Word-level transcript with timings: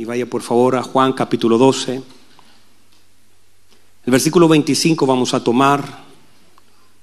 Y 0.00 0.06
vaya 0.06 0.24
por 0.24 0.40
favor 0.40 0.76
a 0.76 0.82
Juan 0.82 1.12
capítulo 1.12 1.58
12. 1.58 1.96
El 1.96 2.02
versículo 4.10 4.48
25 4.48 5.04
vamos 5.04 5.34
a 5.34 5.44
tomar 5.44 5.84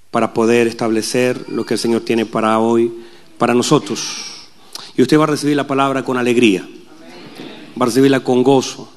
para 0.09 0.34
poder 0.34 0.66
establecer 0.66 1.48
lo 1.48 1.63
que 1.63 1.75
el 1.75 1.80
Señor 1.80 2.02
tiene 2.02 2.25
para 2.25 2.57
hoy, 2.57 2.91
para 3.38 3.54
nosotros. 3.54 4.49
Y 4.95 5.04
usted 5.04 5.20
va 5.20 5.25
a 5.25 5.27
recibir 5.27 5.55
la 5.55 5.68
palabra 5.68 6.04
con 6.04 6.18
alegría, 6.18 6.68
va 7.80 7.84
a 7.84 7.86
recibirla 7.86 8.21
con 8.21 8.41
gozo, 8.41 8.89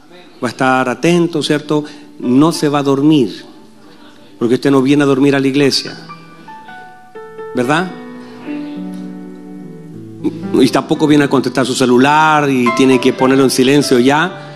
va 0.43 0.49
a 0.49 0.51
estar 0.51 0.89
atento, 0.89 1.43
¿cierto? 1.43 1.85
No 2.21 2.53
se 2.53 2.71
va 2.71 2.79
a 2.79 2.83
dormir, 2.83 3.45
porque 4.39 4.55
usted 4.55 4.71
no 4.71 4.81
viene 4.81 5.03
a 5.03 5.09
dormir 5.09 5.37
a 5.37 5.41
la 5.41 5.49
iglesia, 5.49 6.07
¿verdad? 7.55 8.00
Y 10.55 10.69
tampoco 10.69 11.07
viene 11.07 11.25
a 11.25 11.31
contestar 11.31 11.67
su 11.67 11.75
celular 11.75 12.49
y 12.51 12.67
tiene 12.77 13.01
que 13.01 13.13
ponerlo 13.13 13.45
en 13.45 13.51
silencio 13.51 13.99
ya. 13.99 14.55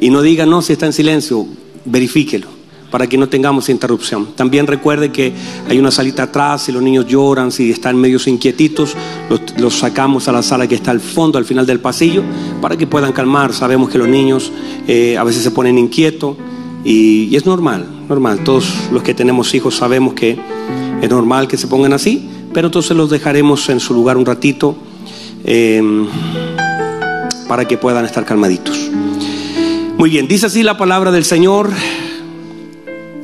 Y 0.00 0.10
no 0.10 0.22
diga 0.22 0.44
no 0.46 0.62
si 0.62 0.72
está 0.72 0.86
en 0.86 0.92
silencio, 0.92 1.46
verifíquelo 1.84 2.56
para 2.90 3.06
que 3.06 3.18
no 3.18 3.28
tengamos 3.28 3.68
interrupción. 3.68 4.28
También 4.36 4.66
recuerde 4.66 5.10
que 5.10 5.32
hay 5.68 5.78
una 5.78 5.90
salita 5.90 6.24
atrás, 6.24 6.62
si 6.62 6.72
los 6.72 6.82
niños 6.82 7.06
lloran, 7.06 7.50
si 7.50 7.70
están 7.70 7.96
medios 7.96 8.26
inquietitos, 8.26 8.96
los, 9.58 9.74
sacamos 9.74 10.28
a 10.28 10.32
la 10.32 10.42
sala 10.42 10.66
que 10.66 10.76
está 10.76 10.92
al 10.92 11.00
fondo, 11.00 11.38
al 11.38 11.44
final 11.44 11.66
del 11.66 11.80
pasillo, 11.80 12.22
para 12.60 12.76
que 12.76 12.86
puedan 12.86 13.12
calmar. 13.12 13.52
Sabemos 13.52 13.90
que 13.90 13.98
los 13.98 14.08
niños 14.08 14.52
eh, 14.86 15.16
a 15.18 15.24
veces 15.24 15.42
se 15.42 15.50
ponen 15.50 15.78
inquietos 15.78 16.36
y, 16.84 17.34
es 17.34 17.44
normal, 17.44 17.86
normal. 18.08 18.40
Todos 18.44 18.66
los 18.92 19.02
que 19.02 19.14
tenemos 19.14 19.54
hijos 19.54 19.74
sabemos 19.74 20.14
que 20.14 20.38
es 21.02 21.10
normal 21.10 21.48
que 21.48 21.56
se 21.56 21.66
pongan 21.66 21.92
así, 21.92 22.28
pero 22.54 22.68
entonces 22.68 22.96
los 22.96 23.10
dejaremos 23.10 23.68
en 23.68 23.80
su 23.80 23.92
lugar 23.92 24.16
un 24.16 24.24
ratito 24.24 24.76
em, 25.46 26.06
para 27.48 27.64
que 27.66 27.78
puedan 27.78 28.04
estar 28.04 28.24
calmaditos. 28.24 28.90
Muy 29.96 30.10
bien, 30.10 30.28
dice 30.28 30.46
así 30.46 30.62
la 30.62 30.76
palabra 30.76 31.10
del 31.10 31.24
Señor. 31.24 31.70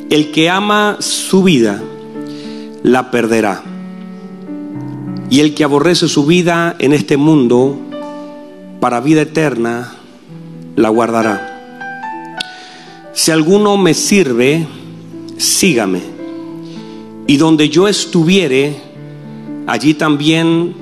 El 0.09 0.31
que 0.31 0.48
ama 0.48 0.97
su 1.01 1.42
vida, 1.42 1.83
la 2.83 3.11
perderá. 3.11 3.62
Y 5.29 5.41
el 5.41 5.55
que 5.55 5.64
aborrece 5.64 6.09
su 6.09 6.25
vida 6.25 6.77
en 6.79 6.92
este 6.92 7.17
mundo, 7.17 7.79
para 8.81 9.01
vida 9.01 9.23
eterna, 9.23 9.92
la 10.77 10.89
guardará. 10.91 11.53
Si 13.12 13.31
alguno 13.31 13.77
me 13.77 13.95
sirve, 13.95 14.67
sígame. 15.36 16.01
Y 17.27 17.36
donde 17.36 17.69
yo 17.69 17.89
estuviere, 17.89 18.77
allí 19.67 19.95
también 19.95 20.81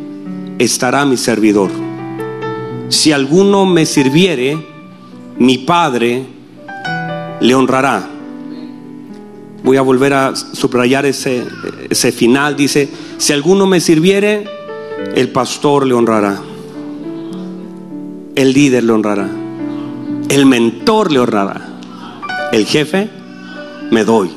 estará 0.60 1.04
mi 1.04 1.16
servidor. 1.16 1.70
Si 2.88 3.10
alguno 3.10 3.66
me 3.66 3.84
sirviere, 3.84 4.56
mi 5.38 5.58
Padre 5.58 6.24
le 7.40 7.54
honrará 7.56 8.20
voy 9.62 9.76
a 9.76 9.82
volver 9.82 10.14
a 10.14 10.34
subrayar 10.34 11.06
ese, 11.06 11.46
ese 11.88 12.12
final, 12.12 12.56
dice, 12.56 12.88
si 13.18 13.32
alguno 13.32 13.66
me 13.66 13.80
sirviere, 13.80 14.44
el 15.14 15.28
pastor 15.30 15.86
le 15.86 15.94
honrará, 15.94 16.40
el 18.34 18.52
líder 18.52 18.84
le 18.84 18.92
honrará, 18.92 19.28
el 20.28 20.46
mentor 20.46 21.12
le 21.12 21.18
honrará, 21.18 21.68
el 22.52 22.66
jefe 22.66 23.10
me 23.90 24.04
doy, 24.04 24.30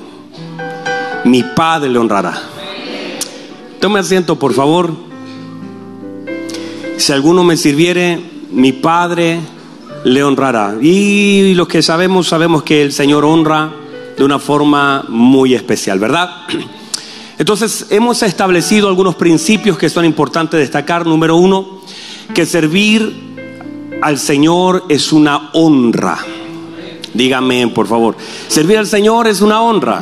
mi 1.25 1.43
padre 1.55 1.89
le 1.89 1.99
honrará. 1.99 2.33
Tome 3.79 3.99
asiento, 3.99 4.39
por 4.39 4.53
favor. 4.53 5.12
Si 7.03 7.11
alguno 7.11 7.43
me 7.43 7.57
sirviere, 7.57 8.17
mi 8.53 8.71
padre 8.71 9.37
le 10.05 10.23
honrará. 10.23 10.77
Y 10.81 11.53
los 11.53 11.67
que 11.67 11.81
sabemos, 11.81 12.29
sabemos 12.29 12.63
que 12.63 12.81
el 12.81 12.93
Señor 12.93 13.25
honra 13.25 13.73
de 14.15 14.23
una 14.23 14.39
forma 14.39 15.03
muy 15.09 15.53
especial, 15.53 15.99
¿verdad? 15.99 16.29
Entonces 17.37 17.87
hemos 17.89 18.23
establecido 18.23 18.87
algunos 18.87 19.15
principios 19.15 19.77
que 19.77 19.89
son 19.89 20.05
importantes 20.05 20.61
destacar. 20.61 21.05
Número 21.05 21.35
uno, 21.35 21.81
que 22.33 22.45
servir 22.45 23.13
al 24.01 24.17
Señor 24.17 24.85
es 24.87 25.11
una 25.11 25.49
honra. 25.51 26.19
Dígame, 27.13 27.67
por 27.67 27.85
favor. 27.85 28.15
Servir 28.47 28.77
al 28.77 28.87
Señor 28.87 29.27
es 29.27 29.41
una 29.41 29.61
honra. 29.61 30.01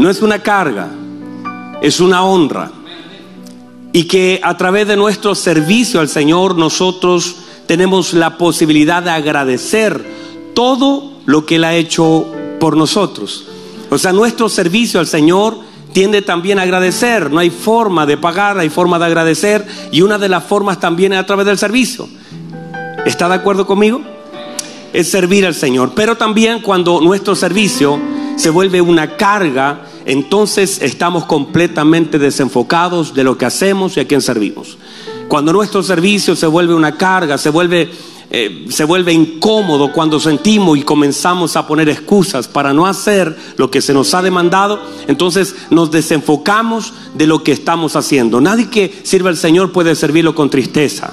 No 0.00 0.10
es 0.10 0.20
una 0.20 0.40
carga, 0.40 0.90
es 1.80 2.00
una 2.00 2.24
honra. 2.24 2.72
Y 3.92 4.04
que 4.04 4.40
a 4.42 4.56
través 4.56 4.86
de 4.86 4.96
nuestro 4.96 5.34
servicio 5.34 6.00
al 6.00 6.08
Señor 6.08 6.56
nosotros 6.56 7.36
tenemos 7.66 8.14
la 8.14 8.38
posibilidad 8.38 9.02
de 9.02 9.10
agradecer 9.10 10.04
todo 10.54 11.12
lo 11.26 11.46
que 11.46 11.56
Él 11.56 11.64
ha 11.64 11.74
hecho 11.74 12.26
por 12.58 12.76
nosotros. 12.76 13.46
O 13.90 13.98
sea, 13.98 14.12
nuestro 14.12 14.48
servicio 14.48 15.00
al 15.00 15.06
Señor 15.06 15.58
tiende 15.92 16.22
también 16.22 16.58
a 16.58 16.62
agradecer. 16.62 17.30
No 17.30 17.40
hay 17.40 17.50
forma 17.50 18.06
de 18.06 18.16
pagar, 18.16 18.58
hay 18.58 18.68
forma 18.68 18.98
de 18.98 19.06
agradecer. 19.06 19.66
Y 19.90 20.02
una 20.02 20.18
de 20.18 20.28
las 20.28 20.44
formas 20.44 20.78
también 20.78 21.12
es 21.12 21.18
a 21.18 21.26
través 21.26 21.46
del 21.46 21.58
servicio. 21.58 22.08
¿Está 23.04 23.28
de 23.28 23.34
acuerdo 23.34 23.66
conmigo? 23.66 24.00
Es 24.92 25.10
servir 25.10 25.46
al 25.46 25.54
Señor. 25.54 25.92
Pero 25.94 26.16
también 26.16 26.60
cuando 26.60 27.00
nuestro 27.00 27.34
servicio 27.34 27.98
se 28.36 28.50
vuelve 28.50 28.80
una 28.80 29.16
carga, 29.16 29.82
entonces 30.04 30.80
estamos 30.82 31.24
completamente 31.24 32.18
desenfocados 32.18 33.14
de 33.14 33.24
lo 33.24 33.38
que 33.38 33.46
hacemos 33.46 33.96
y 33.96 34.00
a 34.00 34.08
quién 34.08 34.20
servimos. 34.20 34.78
Cuando 35.28 35.52
nuestro 35.52 35.82
servicio 35.82 36.34
se 36.34 36.46
vuelve 36.46 36.74
una 36.74 36.96
carga, 36.96 37.38
se 37.38 37.50
vuelve 37.50 37.90
eh, 38.32 38.66
se 38.68 38.84
vuelve 38.84 39.12
incómodo 39.12 39.90
cuando 39.92 40.20
sentimos 40.20 40.78
y 40.78 40.82
comenzamos 40.82 41.56
a 41.56 41.66
poner 41.66 41.88
excusas 41.88 42.46
para 42.46 42.72
no 42.72 42.86
hacer 42.86 43.36
lo 43.56 43.72
que 43.72 43.82
se 43.82 43.92
nos 43.92 44.14
ha 44.14 44.22
demandado, 44.22 44.78
entonces 45.08 45.56
nos 45.70 45.90
desenfocamos 45.90 46.92
de 47.14 47.26
lo 47.26 47.42
que 47.42 47.50
estamos 47.50 47.96
haciendo. 47.96 48.40
Nadie 48.40 48.70
que 48.70 49.00
sirva 49.02 49.30
al 49.30 49.36
Señor 49.36 49.72
puede 49.72 49.96
servirlo 49.96 50.36
con 50.36 50.48
tristeza. 50.48 51.12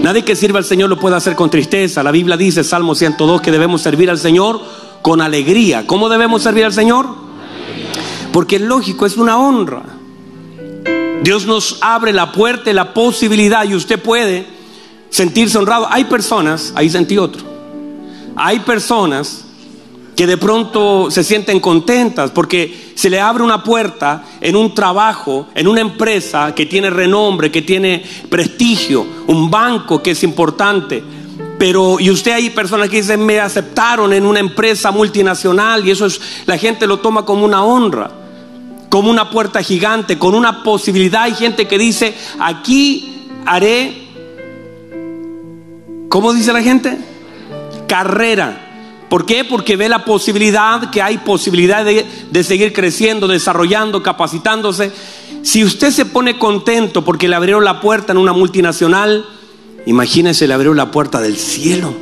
Nadie 0.00 0.24
que 0.24 0.36
sirva 0.36 0.60
al 0.60 0.64
Señor 0.64 0.88
lo 0.88 1.00
puede 1.00 1.16
hacer 1.16 1.34
con 1.34 1.50
tristeza. 1.50 2.04
La 2.04 2.12
Biblia 2.12 2.36
dice, 2.36 2.62
Salmo 2.62 2.94
102, 2.94 3.40
que 3.40 3.50
debemos 3.50 3.82
servir 3.82 4.08
al 4.08 4.18
Señor 4.18 4.60
con 5.06 5.20
alegría. 5.20 5.86
¿Cómo 5.86 6.08
debemos 6.08 6.42
servir 6.42 6.64
al 6.64 6.72
Señor? 6.72 7.06
Porque 8.32 8.56
es 8.56 8.62
lógico, 8.62 9.06
es 9.06 9.16
una 9.16 9.38
honra. 9.38 9.84
Dios 11.22 11.46
nos 11.46 11.78
abre 11.80 12.12
la 12.12 12.32
puerta 12.32 12.72
la 12.72 12.92
posibilidad 12.92 13.64
y 13.68 13.76
usted 13.76 14.02
puede 14.02 14.48
sentirse 15.08 15.58
honrado. 15.58 15.86
Hay 15.88 16.06
personas, 16.06 16.72
ahí 16.74 16.90
sentí 16.90 17.18
otro, 17.18 17.40
hay 18.34 18.58
personas 18.58 19.44
que 20.16 20.26
de 20.26 20.38
pronto 20.38 21.08
se 21.08 21.22
sienten 21.22 21.60
contentas 21.60 22.32
porque 22.32 22.90
se 22.96 23.08
le 23.08 23.20
abre 23.20 23.44
una 23.44 23.62
puerta 23.62 24.24
en 24.40 24.56
un 24.56 24.74
trabajo, 24.74 25.46
en 25.54 25.68
una 25.68 25.82
empresa 25.82 26.52
que 26.52 26.66
tiene 26.66 26.90
renombre, 26.90 27.52
que 27.52 27.62
tiene 27.62 28.02
prestigio, 28.28 29.06
un 29.28 29.48
banco 29.52 30.02
que 30.02 30.10
es 30.10 30.24
importante. 30.24 31.04
Pero, 31.58 31.98
y 31.98 32.10
usted 32.10 32.32
hay 32.32 32.50
personas 32.50 32.88
que 32.88 32.96
dicen, 32.96 33.24
me 33.24 33.40
aceptaron 33.40 34.12
en 34.12 34.26
una 34.26 34.40
empresa 34.40 34.90
multinacional 34.90 35.86
y 35.86 35.90
eso 35.90 36.06
es, 36.06 36.20
la 36.44 36.58
gente 36.58 36.86
lo 36.86 36.98
toma 36.98 37.24
como 37.24 37.44
una 37.44 37.64
honra, 37.64 38.10
como 38.90 39.10
una 39.10 39.30
puerta 39.30 39.62
gigante, 39.62 40.18
con 40.18 40.34
una 40.34 40.62
posibilidad. 40.62 41.22
Hay 41.22 41.34
gente 41.34 41.66
que 41.66 41.78
dice, 41.78 42.14
aquí 42.38 43.28
haré 43.46 44.06
¿Cómo 46.16 46.32
dice 46.32 46.52
la 46.52 46.62
gente? 46.62 46.96
Carrera. 47.86 48.62
¿Por 49.10 49.26
qué? 49.26 49.44
Porque 49.44 49.76
ve 49.76 49.88
la 49.88 50.04
posibilidad, 50.06 50.88
que 50.90 51.02
hay 51.02 51.18
posibilidad 51.18 51.84
de, 51.84 52.42
seguir 52.42 52.72
creciendo, 52.72 53.28
desarrollando, 53.28 54.02
capacitándose. 54.02 54.92
Si 55.42 55.62
usted 55.62 55.90
se 55.90 56.06
pone 56.06 56.38
contento 56.38 57.04
porque 57.04 57.28
le 57.28 57.36
abrieron 57.36 57.64
la 57.64 57.80
puerta 57.82 58.12
en 58.12 58.18
una 58.18 58.32
multinacional, 58.32 59.26
imagínese, 59.86 60.46
le 60.46 60.54
abrieron 60.54 60.76
la 60.76 60.90
puerta 60.90 61.20
del 61.20 61.36
cielo. 61.36 61.94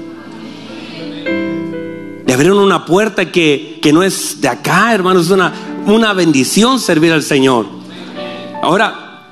Le 2.26 2.32
abrieron 2.32 2.58
una 2.58 2.84
puerta 2.84 3.30
que, 3.30 3.78
que 3.80 3.92
no 3.92 4.02
es 4.02 4.40
de 4.40 4.48
acá, 4.48 4.92
hermanos, 4.92 5.26
es 5.26 5.30
una, 5.30 5.52
una 5.86 6.12
bendición 6.12 6.80
servir 6.80 7.12
al 7.12 7.22
Señor. 7.22 7.66
Ahora, 8.62 9.22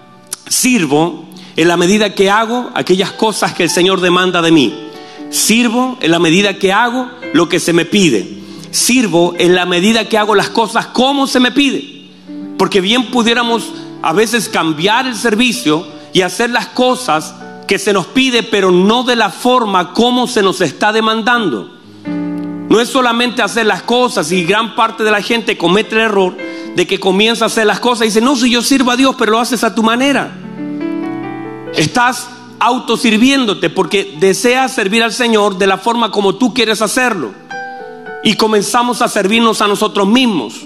sirvo 0.49 1.27
en 1.57 1.69
la 1.69 1.77
medida 1.77 2.15
que 2.15 2.31
hago 2.31 2.71
aquellas 2.75 3.13
cosas 3.13 3.55
que 3.55 3.65
el 3.65 3.71
Señor 3.71 4.01
demanda 4.01 4.43
de 4.43 4.53
mí. 4.53 4.89
Sirvo 5.31 5.97
en 6.01 6.11
la 6.11 6.19
medida 6.19 6.59
que 6.59 6.73
hago 6.73 7.09
lo 7.33 7.49
que 7.49 7.59
se 7.59 7.73
me 7.73 7.87
pide. 7.87 8.43
Sirvo 8.71 9.35
en 9.39 9.55
la 9.55 9.67
medida 9.67 10.09
que 10.09 10.19
hago 10.19 10.35
las 10.35 10.51
cosas 10.51 10.87
como 10.89 11.27
se 11.27 11.41
me 11.41 11.53
pide. 11.53 12.11
Porque 12.59 12.81
bien 12.81 13.11
pudiéramos 13.11 13.65
a 14.03 14.13
veces 14.13 14.49
cambiar 14.49 15.07
el 15.07 15.17
servicio 15.17 15.87
y 16.13 16.21
hacer 16.21 16.51
las 16.51 16.67
cosas 16.69 17.35
que 17.73 17.79
se 17.79 17.95
nos 17.95 18.05
pide, 18.05 18.43
pero 18.43 18.71
no 18.71 19.03
de 19.03 19.17
la 19.17 19.31
forma 19.31 19.95
como 19.95 20.27
se 20.27 20.43
nos 20.43 20.61
está 20.61 20.93
demandando. 20.93 21.75
No 22.69 22.79
es 22.79 22.91
solamente 22.91 23.41
hacer 23.41 23.65
las 23.65 23.83
cosas 23.83 24.31
y 24.31 24.45
gran 24.45 24.75
parte 24.77 25.05
de 25.05 25.11
la 25.11 25.23
gente 25.23 25.57
comete 25.57 25.95
el 25.95 26.03
error 26.03 26.37
de 26.77 26.87
que 26.87 27.01
comienza 27.01 27.45
a 27.45 27.47
hacer 27.47 27.65
las 27.65 27.81
cosas 27.81 28.03
y 28.03 28.09
dice, 28.09 28.21
no, 28.21 28.37
si 28.37 28.51
yo 28.51 28.61
sirvo 28.61 28.91
a 28.91 28.97
Dios, 28.99 29.17
pero 29.19 29.33
lo 29.33 29.39
haces 29.39 29.65
a 29.65 29.75
tu 29.75 29.83
manera. 29.83 30.37
Estás 31.75 32.29
autosirviéndote 32.61 33.71
porque 33.71 34.19
deseas 34.21 34.75
servir 34.75 35.03
al 35.03 35.15
Señor 35.15 35.57
de 35.57 35.67
la 35.67 35.79
forma 35.79 36.11
como 36.11 36.35
tú 36.35 36.53
quieres 36.53 36.83
hacerlo. 36.83 37.33
Y 38.23 38.35
comenzamos 38.35 39.01
a 39.01 39.09
servirnos 39.09 39.63
a 39.63 39.67
nosotros 39.67 40.07
mismos. 40.07 40.61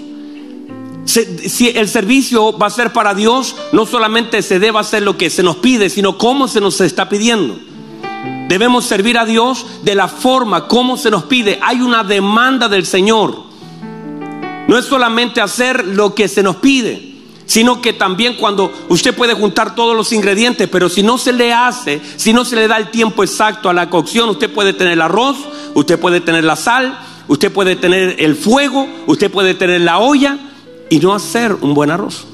Si 1.07 1.69
el 1.73 1.87
servicio 1.87 2.57
va 2.57 2.67
a 2.67 2.71
ser 2.71 2.91
para 2.91 3.13
Dios, 3.13 3.55
no 3.71 3.85
solamente 3.85 4.41
se 4.41 4.59
debe 4.59 4.79
hacer 4.79 5.03
lo 5.03 5.17
que 5.17 5.29
se 5.29 5.41
nos 5.41 5.55
pide, 5.55 5.89
sino 5.89 6.17
cómo 6.17 6.49
se 6.49 6.59
nos 6.59 6.81
está 6.81 7.07
pidiendo. 7.07 7.57
Debemos 8.49 8.85
servir 8.85 9.17
a 9.17 9.25
Dios 9.25 9.65
de 9.83 9.95
la 9.95 10.09
forma 10.09 10.67
como 10.67 10.97
se 10.97 11.09
nos 11.09 11.23
pide. 11.23 11.59
Hay 11.61 11.79
una 11.79 12.03
demanda 12.03 12.67
del 12.67 12.85
Señor. 12.85 13.43
No 14.67 14.77
es 14.77 14.85
solamente 14.85 15.39
hacer 15.39 15.87
lo 15.87 16.13
que 16.13 16.27
se 16.27 16.43
nos 16.43 16.57
pide, 16.57 17.15
sino 17.45 17.81
que 17.81 17.93
también 17.93 18.35
cuando 18.35 18.69
usted 18.89 19.15
puede 19.15 19.33
juntar 19.33 19.75
todos 19.75 19.95
los 19.95 20.11
ingredientes, 20.11 20.67
pero 20.67 20.89
si 20.89 21.03
no 21.03 21.17
se 21.17 21.31
le 21.31 21.53
hace, 21.53 22.01
si 22.17 22.33
no 22.33 22.43
se 22.43 22.57
le 22.57 22.67
da 22.67 22.75
el 22.75 22.91
tiempo 22.91 23.23
exacto 23.23 23.69
a 23.69 23.73
la 23.73 23.89
cocción, 23.89 24.27
usted 24.27 24.51
puede 24.51 24.73
tener 24.73 24.93
el 24.93 25.01
arroz, 25.01 25.37
usted 25.73 25.97
puede 25.97 26.19
tener 26.19 26.43
la 26.43 26.57
sal, 26.57 26.99
usted 27.29 27.49
puede 27.49 27.77
tener 27.77 28.17
el 28.19 28.35
fuego, 28.35 28.85
usted 29.07 29.31
puede 29.31 29.53
tener 29.53 29.79
la 29.79 29.99
olla 29.99 30.37
y 30.89 30.99
no 30.99 31.13
hacer 31.13 31.55
un 31.61 31.73
buen 31.73 31.91
arroz. 31.91 32.25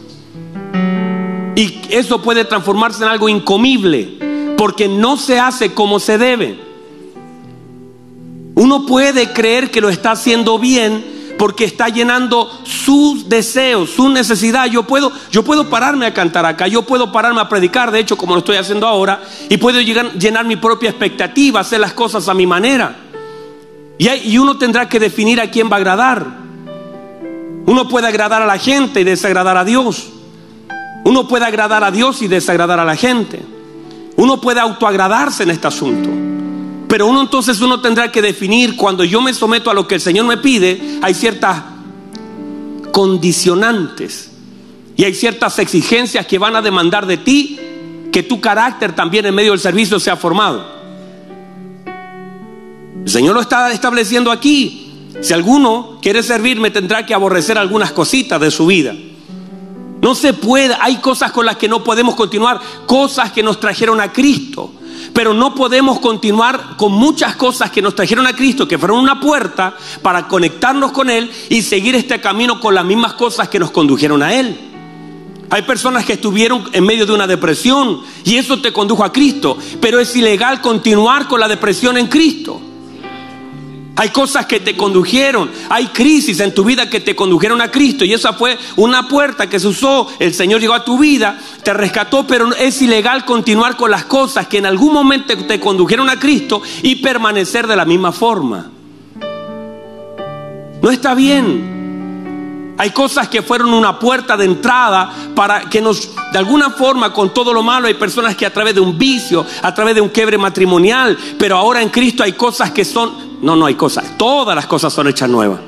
Y 1.56 1.82
eso 1.90 2.22
puede 2.22 2.46
transformarse 2.46 3.04
en 3.04 3.10
algo 3.10 3.30
incomible, 3.30 4.56
porque 4.58 4.88
no 4.88 5.18
se 5.18 5.40
hace 5.40 5.74
como 5.74 6.00
se 6.00 6.18
debe. 6.18 6.60
Uno 8.56 8.86
puede 8.86 9.34
creer 9.34 9.72
que 9.72 9.82
lo 9.82 9.90
está 9.90 10.12
haciendo 10.12 10.58
bien, 10.58 11.36
porque 11.38 11.66
está 11.66 11.90
llenando 11.90 12.50
sus 12.64 13.28
deseos, 13.28 13.92
su 13.92 14.10
necesidad. 14.10 14.66
Yo 14.68 14.84
puedo, 14.84 15.12
yo 15.32 15.44
puedo 15.44 15.70
pararme 15.70 16.06
a 16.06 16.14
cantar 16.14 16.46
acá, 16.46 16.68
yo 16.68 16.84
puedo 16.84 17.12
pararme 17.12 17.42
a 17.42 17.50
predicar, 17.50 17.92
de 17.92 18.00
hecho, 18.00 18.18
como 18.18 18.34
lo 18.34 18.40
estoy 18.40 18.58
haciendo 18.58 18.88
ahora, 18.88 19.22
y 19.50 19.58
puedo 19.58 19.82
llegar, 19.82 20.14
llenar 20.14 20.46
mi 20.46 20.56
propia 20.56 20.90
expectativa, 20.90 21.60
hacer 21.60 21.80
las 21.80 21.94
cosas 21.94 22.28
a 22.28 22.34
mi 22.34 22.48
manera. 22.48 22.96
Y, 23.98 24.10
y 24.10 24.38
uno 24.38 24.58
tendrá 24.58 24.88
que 24.88 25.00
definir 25.00 25.40
a 25.42 25.50
quién 25.50 25.70
va 25.70 25.76
a 25.76 25.80
agradar. 25.80 26.43
Uno 27.66 27.88
puede 27.88 28.08
agradar 28.08 28.42
a 28.42 28.46
la 28.46 28.58
gente 28.58 29.02
y 29.02 29.04
desagradar 29.04 29.58
a 29.58 29.66
Dios. 29.66 30.10
Uno 31.06 31.28
puede 31.28 31.46
agradar 31.46 31.84
a 31.84 31.92
Dios 31.92 32.22
y 32.22 32.28
desagradar 32.28 32.80
a 32.80 32.86
la 32.86 32.96
gente. 32.96 33.42
Uno 34.16 34.40
puede 34.40 34.60
autoagradarse 34.60 35.44
en 35.44 35.52
este 35.52 35.68
asunto. 35.68 36.10
Pero 36.88 37.08
uno 37.08 37.22
entonces 37.22 37.60
uno 37.62 37.82
tendrá 37.82 38.12
que 38.12 38.22
definir 38.22 38.76
cuando 38.76 39.04
yo 39.04 39.22
me 39.22 39.34
someto 39.34 39.72
a 39.72 39.74
lo 39.74 39.88
que 39.88 39.96
el 39.96 40.02
Señor 40.02 40.26
me 40.26 40.38
pide, 40.38 41.00
hay 41.02 41.14
ciertas 41.14 41.64
condicionantes 42.92 44.30
y 44.96 45.04
hay 45.04 45.16
ciertas 45.16 45.58
exigencias 45.58 46.28
que 46.28 46.38
van 46.38 46.56
a 46.56 46.62
demandar 46.62 47.08
de 47.08 47.18
ti 47.18 47.60
que 48.12 48.22
tu 48.22 48.40
carácter 48.40 48.94
también 48.94 49.26
en 49.26 49.34
medio 49.34 49.52
del 49.52 49.60
servicio 49.60 50.00
sea 50.00 50.16
formado. 50.16 50.64
El 53.04 53.10
Señor 53.10 53.34
lo 53.34 53.42
está 53.42 53.72
estableciendo 53.72 54.32
aquí. 54.32 54.83
Si 55.22 55.34
alguno 55.34 56.00
quiere 56.02 56.24
servirme 56.24 56.72
tendrá 56.72 57.06
que 57.06 57.14
aborrecer 57.14 57.58
algunas 57.58 57.92
cositas 57.92 58.40
de 58.42 58.52
su 58.52 58.66
vida. 58.66 58.96
No 60.02 60.16
se 60.16 60.34
puede, 60.34 60.76
hay 60.82 60.98
cosas 60.98 61.32
con 61.32 61.46
las 61.46 61.56
que 61.56 61.70
no 61.70 61.84
podemos 61.84 62.16
continuar, 62.16 62.60
cosas 62.86 63.32
que 63.32 63.42
nos 63.42 63.60
trajeron 63.60 64.02
a 64.02 64.12
Cristo. 64.12 64.72
Pero 65.14 65.34
no 65.34 65.56
podemos 65.56 66.00
continuar 66.00 66.76
con 66.76 66.92
muchas 66.92 67.36
cosas 67.36 67.72
que 67.72 67.82
nos 67.82 67.96
trajeron 67.96 68.28
a 68.28 68.36
Cristo, 68.36 68.68
que 68.68 68.78
fueron 68.78 69.00
una 69.00 69.20
puerta 69.20 69.78
para 70.02 70.28
conectarnos 70.28 70.92
con 70.92 71.10
Él 71.10 71.32
y 71.50 71.62
seguir 71.62 71.96
este 71.96 72.20
camino 72.20 72.60
con 72.60 72.76
las 72.76 72.84
mismas 72.84 73.14
cosas 73.14 73.48
que 73.48 73.60
nos 73.60 73.72
condujeron 73.72 74.24
a 74.24 74.34
Él. 74.34 74.58
Hay 75.50 75.62
personas 75.62 76.04
que 76.04 76.14
estuvieron 76.14 76.66
en 76.74 76.84
medio 76.84 77.06
de 77.06 77.14
una 77.14 77.28
depresión 77.28 78.02
y 78.26 78.38
eso 78.38 78.60
te 78.60 78.74
condujo 78.74 79.04
a 79.04 79.14
Cristo, 79.14 79.58
pero 79.80 80.00
es 80.00 80.16
ilegal 80.16 80.62
continuar 80.62 81.28
con 81.28 81.40
la 81.40 81.48
depresión 81.48 81.98
en 81.98 82.08
Cristo. 82.08 82.60
Hay 83.96 84.10
cosas 84.10 84.48
que 84.48 84.60
te 84.60 84.76
condujeron, 84.76 85.52
hay 85.70 85.88
crisis 85.88 86.40
en 86.40 86.54
tu 86.54 86.64
vida 86.64 86.90
que 86.90 87.00
te 87.00 87.16
condujeron 87.16 87.62
a 87.62 87.70
Cristo 87.70 88.04
y 88.04 88.12
esa 88.14 88.34
fue 88.34 88.58
una 88.76 89.08
puerta 89.08 89.48
que 89.48 89.60
se 89.60 89.68
usó, 89.68 90.08
el 90.18 90.34
Señor 90.34 90.62
llegó 90.62 90.74
a 90.74 90.84
tu 90.84 90.98
vida, 90.98 91.38
te 91.62 91.74
rescató, 91.74 92.26
pero 92.26 92.52
es 92.56 92.82
ilegal 92.82 93.24
continuar 93.24 93.78
con 93.78 93.92
las 93.92 94.06
cosas 94.06 94.48
que 94.48 94.58
en 94.58 94.66
algún 94.66 94.94
momento 94.94 95.38
te 95.46 95.60
condujeron 95.60 96.10
a 96.10 96.20
Cristo 96.20 96.64
y 96.82 96.96
permanecer 96.96 97.68
de 97.68 97.76
la 97.76 97.86
misma 97.86 98.12
forma. 98.12 98.72
No 100.82 100.90
está 100.90 101.14
bien. 101.14 102.74
Hay 102.80 102.90
cosas 102.90 103.28
que 103.28 103.44
fueron 103.44 103.72
una 103.76 104.00
puerta 104.00 104.36
de 104.36 104.46
entrada 104.46 105.14
para 105.36 105.70
que 105.70 105.80
nos, 105.80 106.10
de 106.32 106.40
alguna 106.40 106.72
forma, 106.72 107.14
con 107.14 107.32
todo 107.32 107.54
lo 107.54 107.62
malo, 107.62 107.86
hay 107.88 107.94
personas 107.94 108.36
que 108.36 108.48
a 108.48 108.52
través 108.52 108.74
de 108.74 108.82
un 108.82 108.98
vicio, 108.98 109.46
a 109.62 109.74
través 109.76 109.94
de 109.94 110.02
un 110.02 110.10
quiebre 110.10 110.40
matrimonial, 110.40 111.16
pero 111.38 111.58
ahora 111.58 111.84
en 111.84 111.90
Cristo 111.90 112.24
hay 112.24 112.34
cosas 112.34 112.72
que 112.72 112.84
son 112.84 113.33
no, 113.44 113.58
no 113.58 113.66
hay 113.66 113.76
cosas. 113.76 114.18
Todas 114.18 114.56
las 114.56 114.66
cosas 114.66 114.94
son 114.94 115.08
hechas 115.10 115.30
nuevas. 115.30 115.60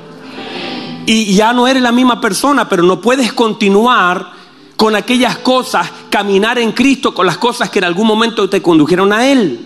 Y 1.04 1.34
ya 1.34 1.52
no 1.52 1.68
eres 1.68 1.82
la 1.82 1.92
misma 1.92 2.20
persona, 2.20 2.68
pero 2.68 2.82
no 2.82 3.00
puedes 3.00 3.32
continuar 3.32 4.32
con 4.76 4.96
aquellas 4.96 5.38
cosas, 5.38 5.88
caminar 6.10 6.58
en 6.58 6.72
Cristo 6.72 7.14
con 7.14 7.26
las 7.26 7.38
cosas 7.38 7.70
que 7.70 7.78
en 7.78 7.84
algún 7.84 8.06
momento 8.06 8.48
te 8.48 8.60
condujeron 8.62 9.12
a 9.12 9.26
Él. 9.26 9.60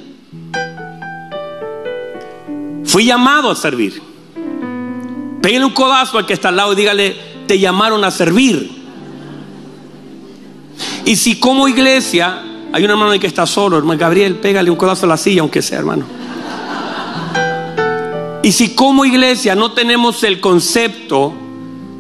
Fui 2.85 3.07
llamado 3.07 3.51
a 3.51 3.57
servir. 3.57 4.03
Pégale 5.41 5.65
un 5.65 5.73
codazo 5.73 6.19
al 6.19 6.27
que 6.27 6.35
está 6.35 6.49
al 6.49 6.57
lado 6.57 6.73
y 6.73 6.77
dígale, 6.77 7.17
te 7.47 7.59
llamaron 7.59 8.05
a 8.05 8.11
servir. 8.11 8.71
Y 11.05 11.17
si 11.17 11.39
como 11.39 11.69
iglesia, 11.69 12.43
hay 12.73 12.85
un 12.85 12.91
hermano 12.91 13.13
ahí 13.13 13.19
que 13.21 13.27
está 13.27 13.47
solo, 13.47 13.79
hermano 13.79 13.99
Gabriel, 13.99 14.37
pégale 14.37 14.69
un 14.69 14.77
codazo 14.77 15.07
a 15.07 15.09
la 15.09 15.17
silla, 15.17 15.41
aunque 15.43 15.63
sea, 15.63 15.79
hermano. 15.79 16.20
Y 18.43 18.53
si 18.53 18.75
como 18.75 19.05
iglesia 19.05 19.55
no 19.55 19.73
tenemos 19.73 20.23
el 20.25 20.41
concepto 20.41 21.35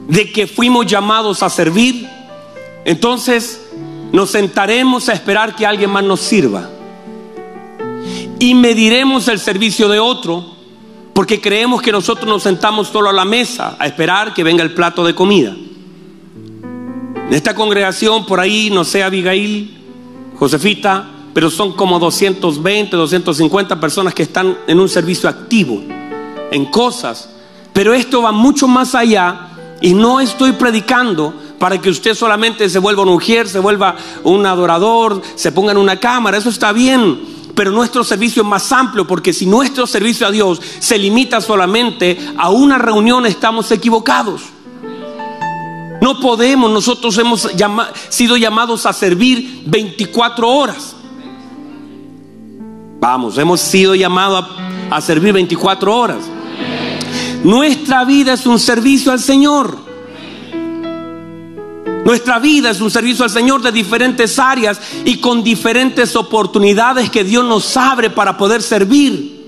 de 0.08 0.32
que 0.32 0.46
fuimos 0.46 0.86
llamados 0.86 1.42
a 1.42 1.50
servir, 1.50 2.08
entonces 2.84 3.60
nos 4.12 4.30
sentaremos 4.30 5.08
a 5.08 5.12
esperar 5.12 5.54
que 5.54 5.66
alguien 5.66 5.90
más 5.90 6.02
nos 6.02 6.20
sirva. 6.20 6.68
Y 8.38 8.54
mediremos 8.54 9.28
el 9.28 9.38
servicio 9.38 9.88
de 9.88 9.98
otro 9.98 10.56
porque 11.12 11.42
creemos 11.42 11.82
que 11.82 11.92
nosotros 11.92 12.26
nos 12.26 12.42
sentamos 12.42 12.88
solo 12.88 13.10
a 13.10 13.12
la 13.12 13.26
mesa 13.26 13.76
a 13.78 13.86
esperar 13.86 14.32
que 14.32 14.42
venga 14.42 14.64
el 14.64 14.72
plato 14.72 15.04
de 15.04 15.14
comida. 15.14 15.54
En 15.54 17.34
esta 17.34 17.54
congregación, 17.54 18.24
por 18.24 18.40
ahí, 18.40 18.70
no 18.72 18.82
sé, 18.84 19.02
Abigail, 19.02 19.76
Josefita, 20.38 21.06
pero 21.34 21.50
son 21.50 21.74
como 21.74 21.98
220, 21.98 22.96
250 22.96 23.78
personas 23.78 24.14
que 24.14 24.22
están 24.22 24.56
en 24.66 24.80
un 24.80 24.88
servicio 24.88 25.28
activo 25.28 25.82
en 26.50 26.66
cosas. 26.66 27.28
Pero 27.72 27.94
esto 27.94 28.22
va 28.22 28.32
mucho 28.32 28.68
más 28.68 28.94
allá 28.94 29.48
y 29.80 29.94
no 29.94 30.20
estoy 30.20 30.52
predicando 30.52 31.32
para 31.58 31.80
que 31.80 31.90
usted 31.90 32.14
solamente 32.14 32.68
se 32.68 32.78
vuelva 32.78 33.02
un 33.02 33.10
ujier, 33.10 33.48
se 33.48 33.58
vuelva 33.58 33.96
un 34.24 34.44
adorador, 34.46 35.20
se 35.34 35.52
ponga 35.52 35.72
en 35.72 35.78
una 35.78 35.98
cámara. 35.98 36.38
Eso 36.38 36.48
está 36.48 36.72
bien. 36.72 37.40
Pero 37.54 37.70
nuestro 37.70 38.04
servicio 38.04 38.42
es 38.42 38.48
más 38.48 38.72
amplio 38.72 39.06
porque 39.06 39.32
si 39.32 39.44
nuestro 39.46 39.86
servicio 39.86 40.26
a 40.26 40.30
Dios 40.30 40.60
se 40.78 40.98
limita 40.98 41.40
solamente 41.40 42.18
a 42.36 42.50
una 42.50 42.78
reunión, 42.78 43.26
estamos 43.26 43.70
equivocados. 43.70 44.42
No 46.00 46.18
podemos, 46.20 46.70
nosotros 46.70 47.18
hemos 47.18 47.50
sido 48.08 48.36
llamados 48.38 48.86
a 48.86 48.92
servir 48.92 49.64
24 49.66 50.48
horas. 50.48 50.96
Vamos, 53.00 53.36
hemos 53.36 53.60
sido 53.60 53.94
llamados 53.94 54.46
a, 54.90 54.96
a 54.96 55.00
servir 55.02 55.34
24 55.34 55.94
horas. 55.94 56.24
Nuestra 57.44 58.04
vida 58.04 58.34
es 58.34 58.46
un 58.46 58.58
servicio 58.58 59.12
al 59.12 59.20
Señor. 59.20 59.78
Nuestra 62.04 62.38
vida 62.38 62.70
es 62.70 62.80
un 62.80 62.90
servicio 62.90 63.24
al 63.24 63.30
Señor 63.30 63.62
de 63.62 63.72
diferentes 63.72 64.38
áreas 64.38 64.80
y 65.04 65.18
con 65.18 65.44
diferentes 65.44 66.16
oportunidades 66.16 67.10
que 67.10 67.24
Dios 67.24 67.44
nos 67.44 67.76
abre 67.76 68.10
para 68.10 68.36
poder 68.36 68.62
servir. 68.62 69.40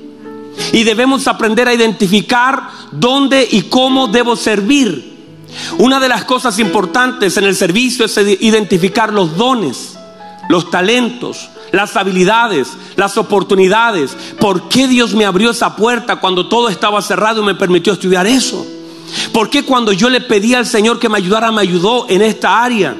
Y 0.72 0.84
debemos 0.84 1.26
aprender 1.28 1.68
a 1.68 1.74
identificar 1.74 2.68
dónde 2.92 3.48
y 3.50 3.62
cómo 3.62 4.08
debo 4.08 4.36
servir. 4.36 5.12
Una 5.78 6.00
de 6.00 6.08
las 6.08 6.24
cosas 6.24 6.58
importantes 6.58 7.36
en 7.36 7.44
el 7.44 7.56
servicio 7.56 8.04
es 8.04 8.16
identificar 8.40 9.12
los 9.12 9.36
dones, 9.36 9.91
los 10.52 10.70
talentos, 10.70 11.48
las 11.70 11.96
habilidades, 11.96 12.68
las 12.96 13.16
oportunidades. 13.16 14.14
¿Por 14.38 14.68
qué 14.68 14.86
Dios 14.86 15.14
me 15.14 15.24
abrió 15.24 15.50
esa 15.50 15.74
puerta 15.76 16.16
cuando 16.16 16.46
todo 16.46 16.68
estaba 16.68 17.00
cerrado 17.00 17.40
y 17.40 17.46
me 17.46 17.54
permitió 17.54 17.94
estudiar 17.94 18.26
eso? 18.26 18.66
¿Por 19.32 19.48
qué 19.48 19.64
cuando 19.64 19.92
yo 19.92 20.10
le 20.10 20.20
pedí 20.20 20.52
al 20.52 20.66
Señor 20.66 20.98
que 20.98 21.08
me 21.08 21.16
ayudara, 21.16 21.50
me 21.50 21.62
ayudó 21.62 22.04
en 22.10 22.20
esta 22.20 22.62
área? 22.62 22.94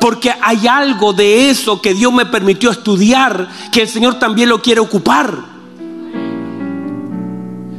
Porque 0.00 0.32
hay 0.40 0.68
algo 0.68 1.12
de 1.12 1.50
eso 1.50 1.82
que 1.82 1.94
Dios 1.94 2.12
me 2.12 2.26
permitió 2.26 2.70
estudiar 2.70 3.48
que 3.72 3.82
el 3.82 3.88
Señor 3.88 4.20
también 4.20 4.48
lo 4.48 4.62
quiere 4.62 4.78
ocupar. 4.78 5.53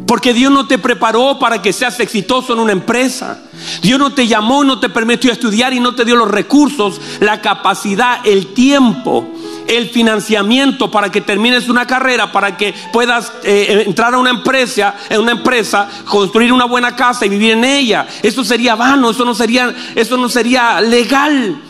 Porque 0.07 0.33
Dios 0.33 0.51
no 0.51 0.67
te 0.67 0.77
preparó 0.77 1.39
para 1.39 1.61
que 1.61 1.73
seas 1.73 1.99
exitoso 1.99 2.53
en 2.53 2.59
una 2.59 2.71
empresa. 2.71 3.39
Dios 3.81 3.99
no 3.99 4.13
te 4.13 4.27
llamó, 4.27 4.63
no 4.63 4.79
te 4.79 4.89
permitió 4.89 5.31
estudiar 5.31 5.73
y 5.73 5.79
no 5.79 5.95
te 5.95 6.05
dio 6.05 6.15
los 6.15 6.29
recursos, 6.29 7.01
la 7.19 7.41
capacidad, 7.41 8.25
el 8.25 8.53
tiempo 8.53 9.31
el 9.67 9.89
financiamiento 9.89 10.91
para 10.91 11.11
que 11.11 11.21
termines 11.21 11.69
una 11.69 11.87
carrera, 11.87 12.31
para 12.31 12.57
que 12.57 12.73
puedas 12.91 13.31
eh, 13.43 13.83
entrar 13.85 14.13
a 14.13 14.17
una 14.17 14.29
empresa, 14.29 14.95
en 15.09 15.21
una 15.21 15.31
empresa, 15.31 15.89
construir 16.05 16.53
una 16.53 16.65
buena 16.65 16.95
casa 16.95 17.25
y 17.25 17.29
vivir 17.29 17.51
en 17.51 17.63
ella. 17.63 18.07
Eso 18.21 18.43
sería 18.43 18.75
vano, 18.75 19.09
eso 19.09 19.25
no 19.25 19.33
sería, 19.33 19.73
eso 19.95 20.17
no 20.17 20.29
sería 20.29 20.81
legal. 20.81 21.61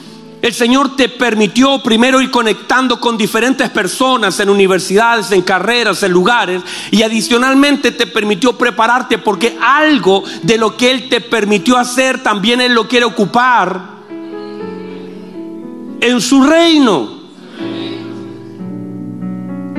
El 0.45 0.53
Señor 0.53 0.95
te 0.95 1.09
permitió 1.09 1.79
primero 1.79 2.21
ir 2.21 2.29
conectando 2.29 2.99
con 2.99 3.17
diferentes 3.17 3.67
personas 3.71 4.39
en 4.39 4.47
universidades, 4.47 5.31
en 5.31 5.41
carreras, 5.41 6.03
en 6.03 6.11
lugares, 6.11 6.61
y 6.91 7.01
adicionalmente 7.01 7.89
te 7.89 8.05
permitió 8.05 8.55
prepararte 8.55 9.17
porque 9.17 9.57
algo 9.59 10.23
de 10.43 10.59
lo 10.59 10.77
que 10.77 10.91
Él 10.91 11.09
te 11.09 11.19
permitió 11.19 11.79
hacer 11.79 12.21
también 12.21 12.61
Él 12.61 12.75
lo 12.75 12.87
quiere 12.87 13.07
ocupar 13.07 14.03
en 15.99 16.21
su 16.21 16.43
reino. 16.43 17.24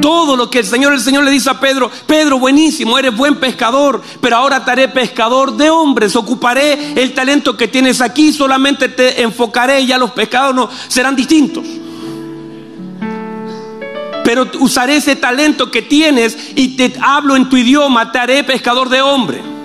Todo 0.00 0.36
lo 0.36 0.50
que 0.50 0.58
el 0.58 0.66
Señor, 0.66 0.92
el 0.92 1.00
Señor 1.00 1.24
le 1.24 1.30
dice 1.30 1.48
a 1.50 1.58
Pedro, 1.58 1.90
Pedro, 2.06 2.38
buenísimo, 2.38 2.98
eres 2.98 3.16
buen 3.16 3.36
pescador, 3.36 4.02
pero 4.20 4.36
ahora 4.36 4.64
te 4.64 4.70
haré 4.70 4.88
pescador 4.88 5.56
de 5.56 5.70
hombres, 5.70 6.14
ocuparé 6.16 7.00
el 7.00 7.14
talento 7.14 7.56
que 7.56 7.68
tienes 7.68 8.00
aquí, 8.00 8.32
solamente 8.32 8.88
te 8.88 9.22
enfocaré, 9.22 9.84
ya 9.86 9.96
los 9.96 10.10
pescados 10.10 10.54
no 10.54 10.70
serán 10.88 11.16
distintos. 11.16 11.64
Pero 14.24 14.50
usaré 14.60 14.96
ese 14.96 15.16
talento 15.16 15.70
que 15.70 15.82
tienes 15.82 16.36
y 16.56 16.76
te 16.76 16.92
hablo 17.00 17.36
en 17.36 17.48
tu 17.48 17.56
idioma, 17.56 18.12
te 18.12 18.18
haré 18.18 18.44
pescador 18.44 18.88
de 18.88 19.00
hombres. 19.00 19.55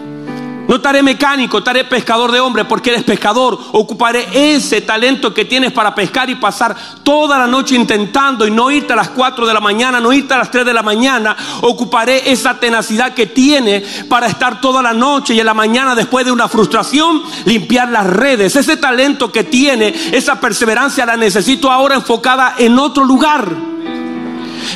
No 0.68 0.80
te 0.80 0.88
haré 0.88 1.04
mecánico, 1.04 1.62
te 1.62 1.70
haré 1.70 1.84
pescador 1.84 2.32
de 2.32 2.40
hombres 2.40 2.66
porque 2.66 2.92
eres 2.92 3.04
pescador. 3.04 3.60
Ocuparé 3.74 4.28
ese 4.34 4.82
talento 4.82 5.34
que 5.34 5.44
tienes 5.44 5.74
para 5.74 5.94
pescar 5.94 6.30
y 6.30 6.36
pasar 6.36 6.76
toda 7.04 7.38
la 7.38 7.48
noche 7.48 7.76
intentando 7.76 8.48
y 8.48 8.52
no 8.52 8.72
irte 8.72 8.94
a 8.94 8.96
las 8.96 9.10
4 9.10 9.46
de 9.46 9.54
la 9.54 9.60
mañana, 9.60 10.00
no 10.00 10.14
irte 10.14 10.34
a 10.34 10.38
las 10.38 10.50
3 10.50 10.66
de 10.66 10.74
la 10.74 10.82
mañana. 10.82 11.36
Ocuparé 11.62 12.32
esa 12.32 12.60
tenacidad 12.60 13.14
que 13.14 13.28
tienes 13.28 14.06
para 14.06 14.28
estar 14.28 14.62
toda 14.62 14.82
la 14.82 14.94
noche 14.94 15.34
y 15.34 15.40
en 15.40 15.46
la 15.46 15.54
mañana 15.54 15.94
después 15.94 16.26
de 16.26 16.32
una 16.32 16.48
frustración 16.48 17.22
limpiar 17.46 17.90
las 17.90 18.08
redes. 18.08 18.56
Ese 18.56 18.78
talento 18.78 19.32
que 19.32 19.44
tiene, 19.44 19.94
esa 20.14 20.40
perseverancia 20.40 21.06
la 21.06 21.18
necesito 21.18 21.70
ahora 21.70 21.96
enfocada 21.96 22.56
en 22.58 22.80
otro 22.80 23.04
lugar. 23.04 23.72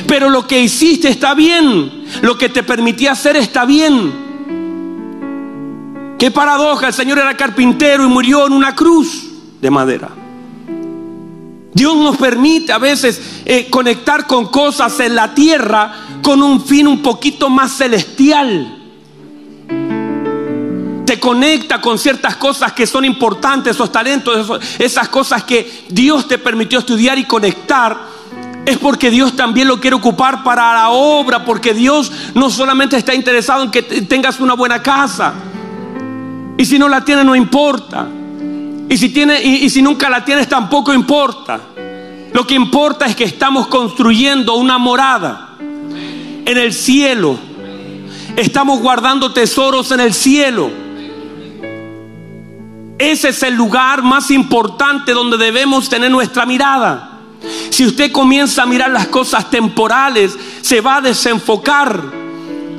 Pero 0.06 0.28
lo 0.28 0.46
que 0.46 0.60
hiciste 0.60 1.08
está 1.08 1.34
bien. 1.34 2.04
Lo 2.20 2.36
que 2.36 2.48
te 2.48 2.62
permití 2.62 3.06
hacer 3.06 3.36
está 3.36 3.64
bien. 3.64 4.25
Qué 6.18 6.30
paradoja, 6.30 6.88
el 6.88 6.94
Señor 6.94 7.18
era 7.18 7.36
carpintero 7.36 8.04
y 8.04 8.08
murió 8.08 8.46
en 8.46 8.52
una 8.52 8.74
cruz 8.74 9.26
de 9.60 9.70
madera. 9.70 10.08
Dios 11.74 11.94
nos 11.98 12.16
permite 12.16 12.72
a 12.72 12.78
veces 12.78 13.20
eh, 13.44 13.68
conectar 13.68 14.26
con 14.26 14.46
cosas 14.46 14.98
en 15.00 15.14
la 15.14 15.34
tierra 15.34 15.92
con 16.22 16.42
un 16.42 16.64
fin 16.64 16.88
un 16.88 17.02
poquito 17.02 17.50
más 17.50 17.76
celestial. 17.76 18.78
Te 21.04 21.20
conecta 21.20 21.78
con 21.82 21.98
ciertas 21.98 22.36
cosas 22.36 22.72
que 22.72 22.86
son 22.86 23.04
importantes, 23.04 23.74
esos 23.74 23.92
talentos, 23.92 24.58
esas 24.78 25.10
cosas 25.10 25.44
que 25.44 25.84
Dios 25.90 26.26
te 26.26 26.38
permitió 26.38 26.78
estudiar 26.78 27.18
y 27.18 27.24
conectar. 27.24 28.16
Es 28.64 28.78
porque 28.78 29.10
Dios 29.10 29.36
también 29.36 29.68
lo 29.68 29.78
quiere 29.78 29.96
ocupar 29.96 30.42
para 30.42 30.72
la 30.72 30.88
obra, 30.88 31.44
porque 31.44 31.74
Dios 31.74 32.10
no 32.34 32.48
solamente 32.48 32.96
está 32.96 33.14
interesado 33.14 33.62
en 33.62 33.70
que 33.70 33.82
tengas 33.82 34.40
una 34.40 34.54
buena 34.54 34.82
casa, 34.82 35.34
y 36.58 36.64
si 36.64 36.78
no 36.78 36.88
la 36.88 37.04
tienes, 37.04 37.24
no 37.24 37.34
importa. 37.34 38.06
Y 38.88 38.96
si, 38.96 39.10
tiene, 39.10 39.42
y, 39.42 39.68
si 39.68 39.82
nunca 39.82 40.08
la 40.08 40.24
tienes, 40.24 40.48
tampoco 40.48 40.94
importa. 40.94 41.60
Lo 42.32 42.46
que 42.46 42.54
importa 42.54 43.06
es 43.06 43.16
que 43.16 43.24
estamos 43.24 43.66
construyendo 43.66 44.54
una 44.54 44.78
morada 44.78 45.56
en 45.58 46.58
el 46.58 46.72
cielo. 46.72 47.36
Estamos 48.36 48.80
guardando 48.80 49.32
tesoros 49.32 49.90
en 49.92 50.00
el 50.00 50.14
cielo. 50.14 50.70
Ese 52.98 53.28
es 53.28 53.42
el 53.42 53.54
lugar 53.54 54.02
más 54.02 54.30
importante 54.30 55.12
donde 55.12 55.36
debemos 55.36 55.88
tener 55.88 56.10
nuestra 56.10 56.46
mirada. 56.46 57.20
Si 57.70 57.84
usted 57.84 58.10
comienza 58.10 58.62
a 58.62 58.66
mirar 58.66 58.90
las 58.90 59.08
cosas 59.08 59.50
temporales, 59.50 60.36
se 60.62 60.80
va 60.80 60.96
a 60.96 61.00
desenfocar 61.00 62.25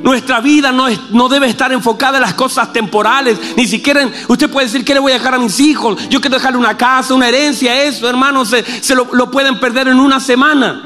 nuestra 0.02 0.40
vida 0.40 0.72
no, 0.72 0.86
no 1.10 1.28
debe 1.28 1.48
estar 1.48 1.72
enfocada 1.72 2.18
en 2.18 2.22
las 2.22 2.34
cosas 2.34 2.72
temporales. 2.72 3.38
Ni 3.56 3.66
siquiera, 3.66 4.08
usted 4.28 4.50
puede 4.50 4.66
decir, 4.66 4.84
¿qué 4.84 4.94
le 4.94 5.00
voy 5.00 5.12
a 5.12 5.16
dejar 5.16 5.34
a 5.34 5.38
mis 5.38 5.58
hijos? 5.60 6.08
Yo 6.08 6.20
quiero 6.20 6.36
dejarle 6.36 6.58
una 6.58 6.76
casa, 6.76 7.14
una 7.14 7.28
herencia, 7.28 7.82
eso, 7.84 8.08
hermanos, 8.08 8.48
se, 8.48 8.94
lo 8.94 9.30
pueden 9.30 9.58
perder 9.60 9.88
en 9.88 10.00
una 10.00 10.20
semana. 10.20 10.82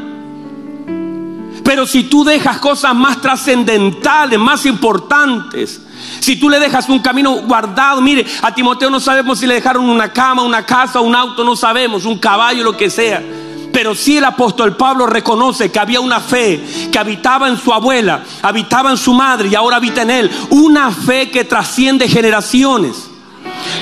Pero 1.65 1.87
si 1.87 2.05
tú 2.05 2.25
dejas 2.25 2.59
cosas 2.59 2.95
más 2.95 3.21
trascendentales, 3.21 4.39
más 4.39 4.67
importantes, 4.67 5.81
si 6.21 6.37
tú 6.37 6.51
le 6.51 6.59
dejas 6.59 6.89
un 6.89 6.99
camino 6.99 7.43
guardado, 7.43 8.01
mire, 8.01 8.27
a 8.43 8.55
Timoteo 8.55 8.91
no 8.91 9.01
sabemos 9.01 9.39
si 9.39 9.47
le 9.47 9.55
dejaron 9.55 9.89
una 9.89 10.13
cama, 10.13 10.43
una 10.43 10.67
casa, 10.67 11.01
un 11.01 11.15
auto, 11.15 11.45
no 11.45 11.57
sabemos, 11.57 12.05
un 12.05 12.19
caballo, 12.19 12.65
lo 12.65 12.77
que 12.77 12.91
sea. 12.91 13.23
Pero 13.73 13.95
sí 13.95 14.19
el 14.19 14.25
apóstol 14.25 14.77
Pablo 14.77 15.07
reconoce 15.07 15.73
que 15.73 15.79
había 15.79 16.01
una 16.01 16.21
fe 16.21 16.63
que 16.91 16.99
habitaba 16.99 17.49
en 17.49 17.57
su 17.57 17.73
abuela, 17.73 18.23
habitaba 18.43 18.91
en 18.91 18.99
su 18.99 19.15
madre 19.15 19.49
y 19.49 19.55
ahora 19.55 19.77
habita 19.77 20.03
en 20.03 20.11
él. 20.11 20.31
Una 20.51 20.91
fe 20.91 21.31
que 21.31 21.45
trasciende 21.45 22.09
generaciones. 22.09 23.11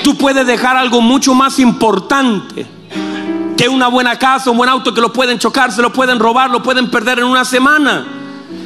Tú 0.05 0.17
puedes 0.17 0.47
dejar 0.47 0.77
algo 0.77 1.01
mucho 1.01 1.35
más 1.35 1.59
importante 1.59 2.67
que 3.57 3.69
una 3.69 3.89
buena 3.89 4.19
casa, 4.19 4.51
un 4.51 4.57
buen 4.57 4.71
auto 4.71 4.95
que 4.95 5.01
lo 5.01 5.13
pueden 5.13 5.39
chocar, 5.39 5.71
se 5.73 5.83
lo 5.83 5.93
pueden 5.93 6.19
robar, 6.19 6.51
lo 6.51 6.63
pueden 6.63 6.91
perder 6.91 7.19
en 7.19 7.27
una 7.27 7.45
semana. 7.45 8.20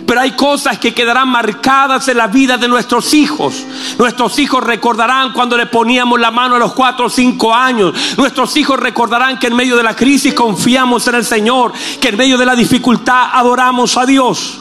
Pero 0.06 0.20
hay 0.20 0.32
cosas 0.32 0.78
que 0.78 0.92
quedarán 0.92 1.28
marcadas 1.28 2.08
en 2.08 2.18
la 2.18 2.26
vida 2.26 2.58
de 2.58 2.68
nuestros 2.68 3.14
hijos. 3.14 3.64
Nuestros 3.98 4.38
hijos 4.38 4.62
recordarán 4.62 5.32
cuando 5.32 5.56
le 5.56 5.66
poníamos 5.66 6.20
la 6.20 6.30
mano 6.30 6.56
a 6.56 6.58
los 6.58 6.74
cuatro 6.74 7.06
o 7.06 7.10
cinco 7.10 7.54
años. 7.54 7.94
Nuestros 8.16 8.56
hijos 8.56 8.78
recordarán 8.78 9.38
que 9.38 9.46
en 9.46 9.56
medio 9.56 9.76
de 9.76 9.82
la 9.82 9.96
crisis 9.96 10.34
confiamos 10.34 11.06
en 11.08 11.14
el 11.14 11.24
Señor, 11.24 11.72
que 12.00 12.08
en 12.08 12.16
medio 12.16 12.36
de 12.36 12.46
la 12.46 12.54
dificultad 12.54 13.30
adoramos 13.32 13.96
a 13.96 14.04
Dios. 14.04 14.60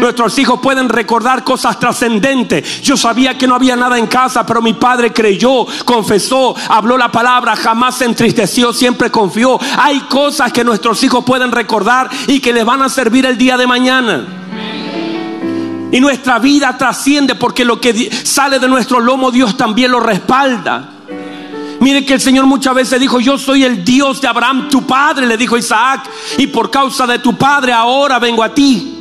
Nuestros 0.00 0.38
hijos 0.38 0.60
pueden 0.60 0.88
recordar 0.88 1.44
cosas 1.44 1.78
trascendentes. 1.78 2.82
Yo 2.82 2.96
sabía 2.96 3.36
que 3.36 3.46
no 3.46 3.54
había 3.54 3.76
nada 3.76 3.98
en 3.98 4.06
casa, 4.06 4.44
pero 4.46 4.62
mi 4.62 4.74
padre 4.74 5.12
creyó, 5.12 5.66
confesó, 5.84 6.54
habló 6.68 6.96
la 6.96 7.10
palabra, 7.10 7.56
jamás 7.56 7.96
se 7.96 8.04
entristeció, 8.04 8.72
siempre 8.72 9.10
confió. 9.10 9.58
Hay 9.78 10.00
cosas 10.02 10.52
que 10.52 10.64
nuestros 10.64 11.02
hijos 11.04 11.24
pueden 11.24 11.52
recordar 11.52 12.08
y 12.26 12.40
que 12.40 12.52
les 12.52 12.64
van 12.64 12.82
a 12.82 12.88
servir 12.88 13.26
el 13.26 13.38
día 13.38 13.56
de 13.56 13.66
mañana. 13.66 14.37
Y 15.90 16.00
nuestra 16.00 16.38
vida 16.38 16.76
trasciende 16.76 17.34
porque 17.34 17.64
lo 17.64 17.80
que 17.80 18.10
sale 18.24 18.58
de 18.58 18.68
nuestro 18.68 19.00
lomo 19.00 19.30
Dios 19.30 19.56
también 19.56 19.90
lo 19.90 20.00
respalda. 20.00 20.90
Mire 21.80 22.04
que 22.04 22.14
el 22.14 22.20
Señor 22.20 22.46
muchas 22.46 22.74
veces 22.74 23.00
dijo, 23.00 23.20
yo 23.20 23.38
soy 23.38 23.64
el 23.64 23.84
Dios 23.84 24.20
de 24.20 24.28
Abraham, 24.28 24.68
tu 24.68 24.86
padre, 24.86 25.26
le 25.26 25.36
dijo 25.36 25.56
Isaac, 25.56 26.02
y 26.36 26.48
por 26.48 26.70
causa 26.70 27.06
de 27.06 27.20
tu 27.20 27.36
padre 27.36 27.72
ahora 27.72 28.18
vengo 28.18 28.42
a 28.42 28.52
ti. 28.52 28.94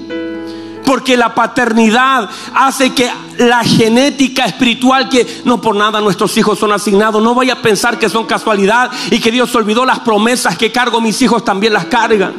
Porque 0.85 1.17
la 1.17 1.35
paternidad 1.35 2.29
hace 2.53 2.93
que 2.93 3.09
la 3.39 3.63
genética 3.63 4.45
espiritual 4.45 5.09
que 5.09 5.41
no 5.43 5.59
por 5.59 5.75
nada 5.75 5.99
nuestros 5.99 6.37
hijos 6.37 6.57
son 6.59 6.71
asignados, 6.71 7.21
no 7.21 7.35
vaya 7.35 7.53
a 7.53 7.61
pensar 7.61 7.99
que 7.99 8.07
son 8.07 8.25
casualidad 8.25 8.89
y 9.11 9.19
que 9.19 9.31
Dios 9.31 9.53
olvidó 9.55 9.83
las 9.83 9.99
promesas 9.99 10.57
que 10.57 10.71
cargo 10.71 11.01
mis 11.01 11.21
hijos 11.21 11.43
también 11.43 11.73
las 11.73 11.85
cargan. 11.85 12.33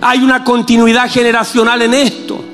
Hay 0.00 0.22
una 0.22 0.44
continuidad 0.44 1.10
generacional 1.10 1.82
en 1.82 1.94
esto. 1.94 2.51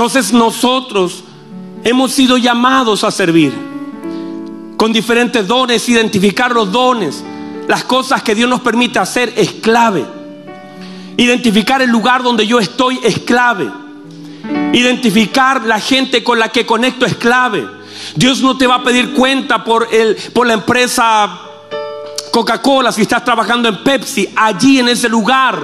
Entonces 0.00 0.32
nosotros 0.32 1.22
hemos 1.84 2.12
sido 2.12 2.38
llamados 2.38 3.04
a 3.04 3.10
servir 3.10 3.52
con 4.78 4.94
diferentes 4.94 5.46
dones, 5.46 5.86
identificar 5.90 6.52
los 6.52 6.72
dones, 6.72 7.22
las 7.68 7.84
cosas 7.84 8.22
que 8.22 8.34
Dios 8.34 8.48
nos 8.48 8.62
permite 8.62 8.98
hacer 8.98 9.30
es 9.36 9.50
clave. 9.50 10.06
Identificar 11.18 11.82
el 11.82 11.90
lugar 11.90 12.22
donde 12.22 12.46
yo 12.46 12.58
estoy 12.58 12.98
es 13.04 13.18
clave. 13.18 13.70
Identificar 14.72 15.66
la 15.66 15.78
gente 15.78 16.24
con 16.24 16.38
la 16.38 16.48
que 16.48 16.64
conecto 16.64 17.04
es 17.04 17.16
clave. 17.16 17.68
Dios 18.16 18.40
no 18.40 18.56
te 18.56 18.66
va 18.66 18.76
a 18.76 18.82
pedir 18.82 19.12
cuenta 19.12 19.62
por, 19.62 19.86
el, 19.92 20.16
por 20.32 20.46
la 20.46 20.54
empresa 20.54 21.40
Coca-Cola 22.32 22.90
si 22.90 23.02
estás 23.02 23.22
trabajando 23.22 23.68
en 23.68 23.84
Pepsi. 23.84 24.30
Allí 24.34 24.78
en 24.78 24.88
ese 24.88 25.10
lugar 25.10 25.60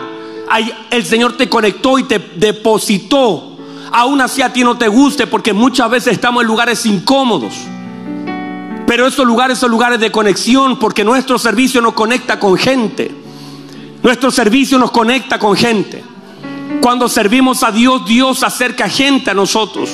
el 0.90 1.07
Señor 1.07 1.38
te 1.38 1.49
conectó 1.49 1.99
y 1.99 2.02
te 2.02 2.19
depositó 2.19 3.56
aún 3.93 4.21
así 4.21 4.43
a 4.43 4.52
ti 4.52 4.64
no 4.64 4.76
te 4.76 4.88
guste, 4.88 5.26
porque 5.26 5.52
muchas 5.52 5.90
veces 5.90 6.14
estamos 6.14 6.43
en 6.43 6.49
lugares 6.49 6.85
incómodos. 6.87 7.55
Pero 8.87 9.07
esos 9.07 9.26
lugares 9.26 9.59
son 9.59 9.71
lugares 9.71 9.99
de 9.99 10.12
conexión, 10.12 10.78
porque 10.78 11.05
nuestro 11.05 11.38
servicio 11.38 11.81
nos 11.81 11.95
conecta 11.95 12.38
con 12.38 12.57
gente. 12.57 13.11
Nuestro 14.02 14.31
servicio 14.31 14.78
nos 14.78 14.93
conecta 14.93 15.38
con 15.38 15.57
gente. 15.57 16.05
Cuando 16.81 17.09
servimos 17.09 17.62
a 17.64 17.73
Dios, 17.73 18.07
Dios 18.07 18.43
acerca 18.45 18.88
gente 18.88 19.31
a 19.31 19.35
nosotros, 19.35 19.90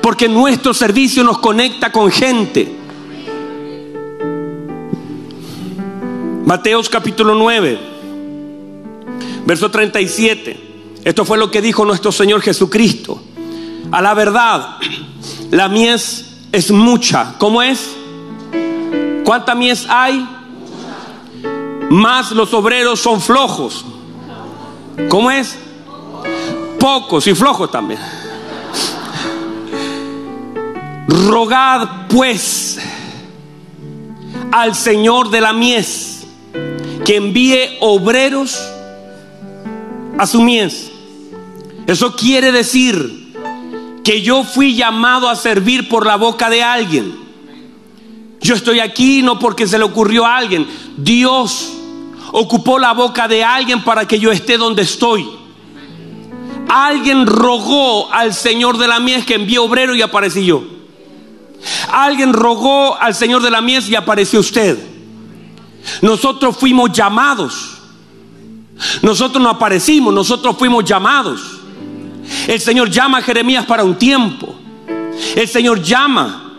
porque 0.00 0.28
nuestro 0.28 0.72
servicio 0.72 1.24
nos 1.24 1.38
conecta 1.38 1.90
con 1.90 2.10
gente. 2.10 2.76
Mateos 6.44 6.88
capítulo 6.88 7.34
9, 7.34 7.78
verso 9.44 9.70
37. 9.70 10.67
Esto 11.08 11.24
fue 11.24 11.38
lo 11.38 11.50
que 11.50 11.62
dijo 11.62 11.86
nuestro 11.86 12.12
Señor 12.12 12.42
Jesucristo. 12.42 13.18
A 13.90 14.02
la 14.02 14.12
verdad, 14.12 14.76
la 15.50 15.66
mies 15.70 16.36
es 16.52 16.70
mucha. 16.70 17.36
¿Cómo 17.38 17.62
es? 17.62 17.96
¿Cuánta 19.24 19.54
mies 19.54 19.86
hay? 19.88 20.28
Más 21.88 22.32
los 22.32 22.52
obreros 22.52 23.00
son 23.00 23.22
flojos. 23.22 23.86
¿Cómo 25.08 25.30
es? 25.30 25.56
Pocos 26.78 27.26
y 27.26 27.34
flojos 27.34 27.70
también. 27.70 28.00
Rogad 31.08 32.06
pues 32.08 32.80
al 34.52 34.74
Señor 34.74 35.30
de 35.30 35.40
la 35.40 35.54
mies 35.54 36.26
que 37.06 37.16
envíe 37.16 37.78
obreros 37.80 38.62
a 40.18 40.26
su 40.26 40.42
mies. 40.42 40.97
Eso 41.88 42.14
quiere 42.14 42.52
decir 42.52 43.32
que 44.04 44.20
yo 44.20 44.44
fui 44.44 44.74
llamado 44.74 45.26
a 45.26 45.34
servir 45.34 45.88
por 45.88 46.04
la 46.04 46.16
boca 46.16 46.50
de 46.50 46.62
alguien. 46.62 47.18
Yo 48.42 48.54
estoy 48.54 48.80
aquí 48.80 49.22
no 49.22 49.38
porque 49.38 49.66
se 49.66 49.78
le 49.78 49.84
ocurrió 49.84 50.26
a 50.26 50.36
alguien. 50.36 50.66
Dios 50.98 51.72
ocupó 52.30 52.78
la 52.78 52.92
boca 52.92 53.26
de 53.26 53.42
alguien 53.42 53.82
para 53.82 54.06
que 54.06 54.20
yo 54.20 54.30
esté 54.30 54.58
donde 54.58 54.82
estoy. 54.82 55.26
Alguien 56.68 57.26
rogó 57.26 58.12
al 58.12 58.34
Señor 58.34 58.76
de 58.76 58.86
la 58.86 59.00
mies 59.00 59.24
que 59.24 59.36
envíe 59.36 59.56
obrero 59.56 59.94
y 59.94 60.02
aparecí 60.02 60.44
yo. 60.44 60.62
Alguien 61.90 62.34
rogó 62.34 62.98
al 63.00 63.14
Señor 63.14 63.40
de 63.42 63.50
la 63.50 63.62
mies 63.62 63.88
y 63.88 63.94
apareció 63.94 64.40
usted. 64.40 64.78
Nosotros 66.02 66.54
fuimos 66.54 66.92
llamados. 66.92 67.78
Nosotros 69.00 69.42
no 69.42 69.48
aparecimos, 69.48 70.12
nosotros 70.12 70.54
fuimos 70.58 70.84
llamados. 70.84 71.57
El 72.46 72.60
Señor 72.60 72.90
llama 72.90 73.18
a 73.18 73.22
Jeremías 73.22 73.66
para 73.66 73.84
un 73.84 73.96
tiempo. 73.96 74.54
El 75.34 75.48
Señor 75.48 75.82
llama 75.82 76.52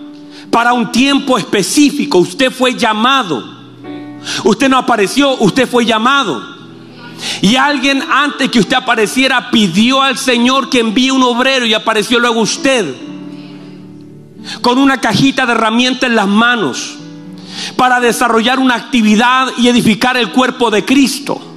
para 0.50 0.74
un 0.74 0.92
tiempo 0.92 1.38
específico. 1.38 2.20
Usted 2.20 2.52
fue 2.52 2.76
llamado. 2.76 3.58
Usted 4.44 4.70
no 4.70 4.78
apareció, 4.78 5.36
usted 5.38 5.68
fue 5.68 5.86
llamado. 5.86 6.42
Y 7.42 7.56
alguien 7.56 8.02
antes 8.10 8.50
que 8.50 8.60
usted 8.60 8.78
apareciera 8.78 9.52
pidió 9.52 10.02
al 10.02 10.18
Señor 10.18 10.70
que 10.70 10.80
envíe 10.80 11.12
un 11.12 11.24
obrero 11.24 11.66
y 11.66 11.74
apareció 11.74 12.20
luego 12.20 12.42
usted 12.42 12.96
con 14.62 14.78
una 14.78 15.00
cajita 15.00 15.46
de 15.46 15.52
herramientas 15.52 16.10
en 16.10 16.16
las 16.16 16.28
manos 16.28 16.96
para 17.76 18.00
desarrollar 18.00 18.60
una 18.60 18.76
actividad 18.76 19.48
y 19.58 19.68
edificar 19.68 20.18
el 20.18 20.32
cuerpo 20.32 20.72
de 20.72 20.86
Cristo. 20.86 21.49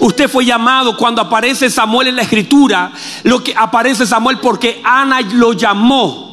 Usted 0.00 0.28
fue 0.28 0.44
llamado 0.44 0.96
cuando 0.96 1.22
aparece 1.22 1.70
Samuel 1.70 2.08
en 2.08 2.16
la 2.16 2.22
escritura, 2.22 2.92
lo 3.22 3.42
que 3.42 3.54
aparece 3.56 4.06
Samuel 4.06 4.38
porque 4.38 4.80
Ana 4.84 5.20
lo 5.20 5.52
llamó. 5.52 6.30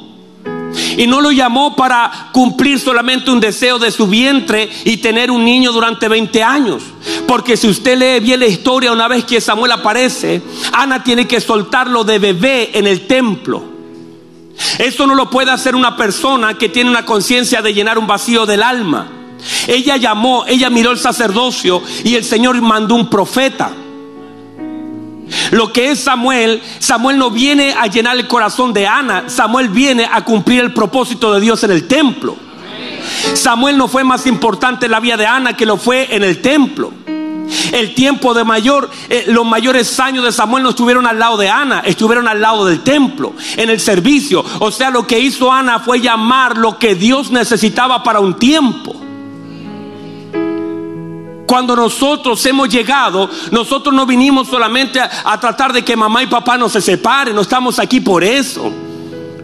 Y 0.97 1.07
no 1.07 1.21
lo 1.21 1.31
llamó 1.31 1.75
para 1.75 2.29
cumplir 2.31 2.79
solamente 2.79 3.31
un 3.31 3.39
deseo 3.39 3.79
de 3.79 3.91
su 3.91 4.07
vientre 4.07 4.69
y 4.85 4.97
tener 4.97 5.31
un 5.31 5.43
niño 5.43 5.71
durante 5.71 6.07
20 6.07 6.43
años. 6.43 6.83
Porque 7.27 7.57
si 7.57 7.67
usted 7.67 7.97
lee 7.97 8.19
bien 8.23 8.39
la 8.39 8.47
historia, 8.47 8.91
una 8.91 9.07
vez 9.07 9.23
que 9.25 9.41
Samuel 9.41 9.71
aparece, 9.71 10.41
Ana 10.73 11.03
tiene 11.03 11.27
que 11.27 11.39
soltarlo 11.39 12.03
de 12.03 12.19
bebé 12.19 12.71
en 12.73 12.87
el 12.87 13.07
templo. 13.07 13.63
Esto 14.79 15.07
no 15.07 15.15
lo 15.15 15.29
puede 15.29 15.51
hacer 15.51 15.75
una 15.75 15.95
persona 15.95 16.57
que 16.57 16.69
tiene 16.69 16.89
una 16.89 17.05
conciencia 17.05 17.61
de 17.61 17.73
llenar 17.73 17.97
un 17.97 18.07
vacío 18.07 18.45
del 18.45 18.63
alma. 18.63 19.16
Ella 19.67 19.97
llamó, 19.97 20.45
ella 20.47 20.69
miró 20.69 20.91
el 20.91 20.97
sacerdocio 20.97 21.81
y 22.03 22.15
el 22.15 22.23
Señor 22.23 22.61
mandó 22.61 22.95
un 22.95 23.09
profeta. 23.09 23.71
Lo 25.51 25.71
que 25.73 25.91
es 25.91 25.99
Samuel, 25.99 26.61
Samuel 26.79 27.17
no 27.17 27.29
viene 27.29 27.73
a 27.73 27.87
llenar 27.87 28.17
el 28.17 28.27
corazón 28.27 28.73
de 28.73 28.87
Ana, 28.87 29.25
Samuel 29.27 29.69
viene 29.69 30.07
a 30.09 30.23
cumplir 30.23 30.61
el 30.61 30.73
propósito 30.73 31.33
de 31.33 31.41
Dios 31.41 31.63
en 31.63 31.71
el 31.71 31.87
templo. 31.87 32.35
Samuel 33.33 33.77
no 33.77 33.87
fue 33.87 34.03
más 34.03 34.25
importante 34.25 34.85
en 34.85 34.91
la 34.91 34.99
vida 34.99 35.17
de 35.17 35.25
Ana 35.25 35.55
que 35.55 35.65
lo 35.65 35.77
fue 35.77 36.15
en 36.15 36.23
el 36.23 36.41
templo. 36.41 36.91
El 37.71 37.93
tiempo 37.93 38.33
de 38.33 38.43
mayor, 38.43 38.89
eh, 39.09 39.25
los 39.27 39.45
mayores 39.45 39.99
años 39.99 40.23
de 40.23 40.31
Samuel 40.31 40.63
no 40.63 40.69
estuvieron 40.71 41.05
al 41.05 41.17
lado 41.17 41.37
de 41.37 41.49
Ana, 41.49 41.81
estuvieron 41.85 42.27
al 42.27 42.41
lado 42.41 42.65
del 42.65 42.81
templo, 42.81 43.33
en 43.55 43.69
el 43.69 43.79
servicio. 43.79 44.43
O 44.59 44.71
sea, 44.71 44.89
lo 44.89 45.07
que 45.07 45.19
hizo 45.19 45.51
Ana 45.51 45.79
fue 45.79 46.01
llamar 46.01 46.57
lo 46.57 46.77
que 46.77 46.95
Dios 46.95 47.31
necesitaba 47.31 48.03
para 48.03 48.19
un 48.19 48.33
tiempo. 48.35 48.96
Cuando 51.47 51.75
nosotros 51.75 52.45
hemos 52.45 52.67
llegado, 52.67 53.29
nosotros 53.51 53.95
no 53.95 54.05
vinimos 54.05 54.47
solamente 54.47 54.99
a, 54.99 55.39
tratar 55.39 55.71
de 55.71 55.83
que 55.83 55.95
mamá 55.95 56.21
y 56.21 56.27
papá 56.27 56.57
no 56.57 56.67
se 56.67 56.81
separen, 56.81 57.33
no 57.33 57.41
estamos 57.41 57.79
aquí 57.79 58.01
por 58.01 58.23
eso. 58.23 58.86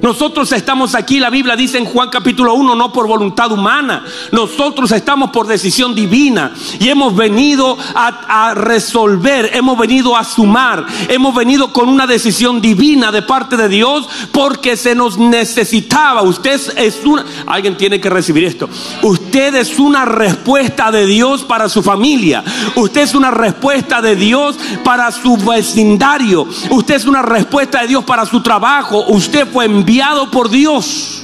Nosotros 0.03 0.51
estamos 0.51 0.95
aquí, 0.95 1.17
la 1.17 1.29
Biblia 1.29 1.55
dice 1.55 1.77
en 1.77 1.85
Juan 1.85 2.09
capítulo 2.09 2.55
1, 2.55 2.75
no 2.75 2.91
por 2.91 3.07
voluntad 3.07 3.49
humana. 3.53 4.03
Nosotros 4.33 4.91
estamos 4.91 5.29
por 5.29 5.47
decisión 5.47 5.95
divina 5.95 6.51
y 6.77 6.89
hemos 6.89 7.15
venido 7.15 7.77
a, 7.95 8.53
resolver, 8.53 9.51
hemos 9.53 9.77
venido 9.77 10.17
a 10.17 10.25
sumar, 10.25 10.85
hemos 11.07 11.33
venido 11.33 11.71
con 11.71 11.87
una 11.87 12.05
decisión 12.05 12.59
divina 12.59 13.13
de 13.13 13.21
parte 13.21 13.55
de 13.55 13.69
Dios 13.69 14.09
porque 14.33 14.75
se 14.75 14.93
nos 14.93 15.17
necesitaba. 15.17 16.21
Usted 16.21 16.59
es 16.75 17.05
una, 17.05 17.23
alguien 17.47 17.77
tiene 17.77 18.01
que 18.01 18.09
recibir 18.09 18.43
esto. 18.43 18.67
Usted 19.03 19.55
es 19.55 19.79
una 19.79 20.03
respuesta 20.03 20.91
de 20.91 21.05
Dios 21.05 21.43
para 21.43 21.69
su 21.69 21.81
familia. 21.81 22.43
Usted 22.75 23.03
es 23.03 23.15
una 23.15 23.31
respuesta 23.31 24.01
de 24.01 24.17
Dios 24.17 24.57
para 24.83 25.09
su 25.13 25.37
vecindario. 25.37 26.45
Usted 26.71 26.95
es 26.95 27.05
una 27.05 27.21
respuesta 27.21 27.79
de 27.79 27.87
Dios 27.87 28.03
para 28.03 28.25
su 28.25 28.41
trabajo. 28.43 29.05
Usted 29.07 29.47
fue 29.49 29.63
enviado 29.63 29.92
por 30.31 30.49
Dios 30.49 31.23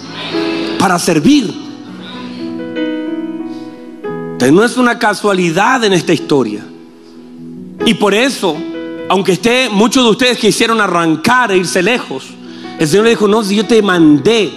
para 0.78 1.00
servir. 1.00 1.54
No 4.52 4.64
es 4.64 4.78
una 4.78 4.98
casualidad 4.98 5.84
en 5.84 5.94
esta 5.94 6.14
historia. 6.14 6.66
Y 7.86 7.94
por 7.96 8.14
eso, 8.14 8.56
aunque 9.10 9.34
esté, 9.34 9.70
muchos 9.70 10.04
de 10.04 10.10
ustedes 10.10 10.38
quisieron 10.38 10.82
arrancar 10.82 11.52
e 11.52 11.58
irse 11.58 11.84
lejos, 11.84 12.26
el 12.80 12.88
Señor 12.88 13.06
le 13.06 13.12
dijo, 13.12 13.28
no, 13.28 13.44
si 13.44 13.56
yo 13.56 13.66
te 13.66 13.82
mandé 13.82 14.52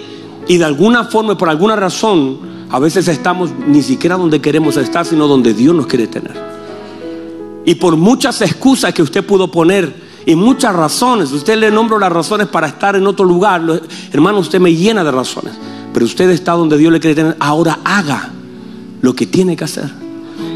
y 0.47 0.57
de 0.57 0.65
alguna 0.65 1.03
forma, 1.05 1.37
por 1.37 1.49
alguna 1.49 1.75
razón, 1.75 2.39
a 2.69 2.79
veces 2.79 3.07
estamos 3.07 3.51
ni 3.67 3.83
siquiera 3.83 4.17
donde 4.17 4.41
queremos 4.41 4.77
estar, 4.77 5.05
sino 5.05 5.27
donde 5.27 5.53
Dios 5.53 5.75
nos 5.75 5.87
quiere 5.87 6.07
tener. 6.07 6.33
Y 7.65 7.75
por 7.75 7.97
muchas 7.97 8.41
excusas 8.41 8.93
que 8.93 9.03
usted 9.03 9.23
pudo 9.23 9.51
poner, 9.51 10.02
y 10.25 10.35
muchas 10.35 10.75
razones. 10.75 11.31
Usted 11.31 11.57
le 11.57 11.71
nombro 11.71 11.99
las 11.99 12.11
razones 12.11 12.47
para 12.47 12.67
estar 12.67 12.95
en 12.95 13.05
otro 13.07 13.25
lugar. 13.25 13.61
Hermano, 14.11 14.39
usted 14.39 14.59
me 14.59 14.73
llena 14.73 15.03
de 15.03 15.11
razones. 15.11 15.53
Pero 15.93 16.05
usted 16.05 16.29
está 16.29 16.53
donde 16.53 16.77
Dios 16.77 16.91
le 16.91 16.99
quiere 16.99 17.15
tener. 17.15 17.37
Ahora 17.39 17.79
haga 17.83 18.31
lo 19.01 19.13
que 19.15 19.27
tiene 19.27 19.55
que 19.55 19.63
hacer. 19.63 19.91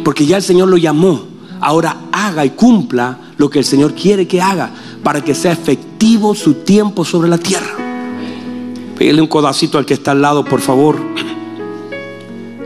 Porque 0.04 0.26
ya 0.26 0.38
el 0.38 0.44
Señor 0.44 0.70
lo 0.70 0.78
llamó. 0.78 1.22
Ahora 1.60 1.98
haga 2.12 2.46
y 2.46 2.52
cumpla 2.52 3.18
lo 3.38 3.50
que 3.50 3.60
el 3.60 3.66
Señor 3.66 3.94
quiere 3.94 4.28
que 4.28 4.42
haga 4.42 4.70
para 5.04 5.22
que 5.24 5.36
sea 5.36 5.52
efectivo 5.52 6.34
su 6.36 6.56
tiempo 6.56 7.04
sobre 7.04 7.30
la 7.30 7.38
tierra. 7.38 7.76
Pégale 8.98 9.22
un 9.22 9.28
codacito 9.28 9.78
al 9.78 9.86
que 9.86 9.94
está 9.94 10.12
al 10.12 10.22
lado, 10.22 10.44
por 10.44 10.62
favor. 10.62 10.98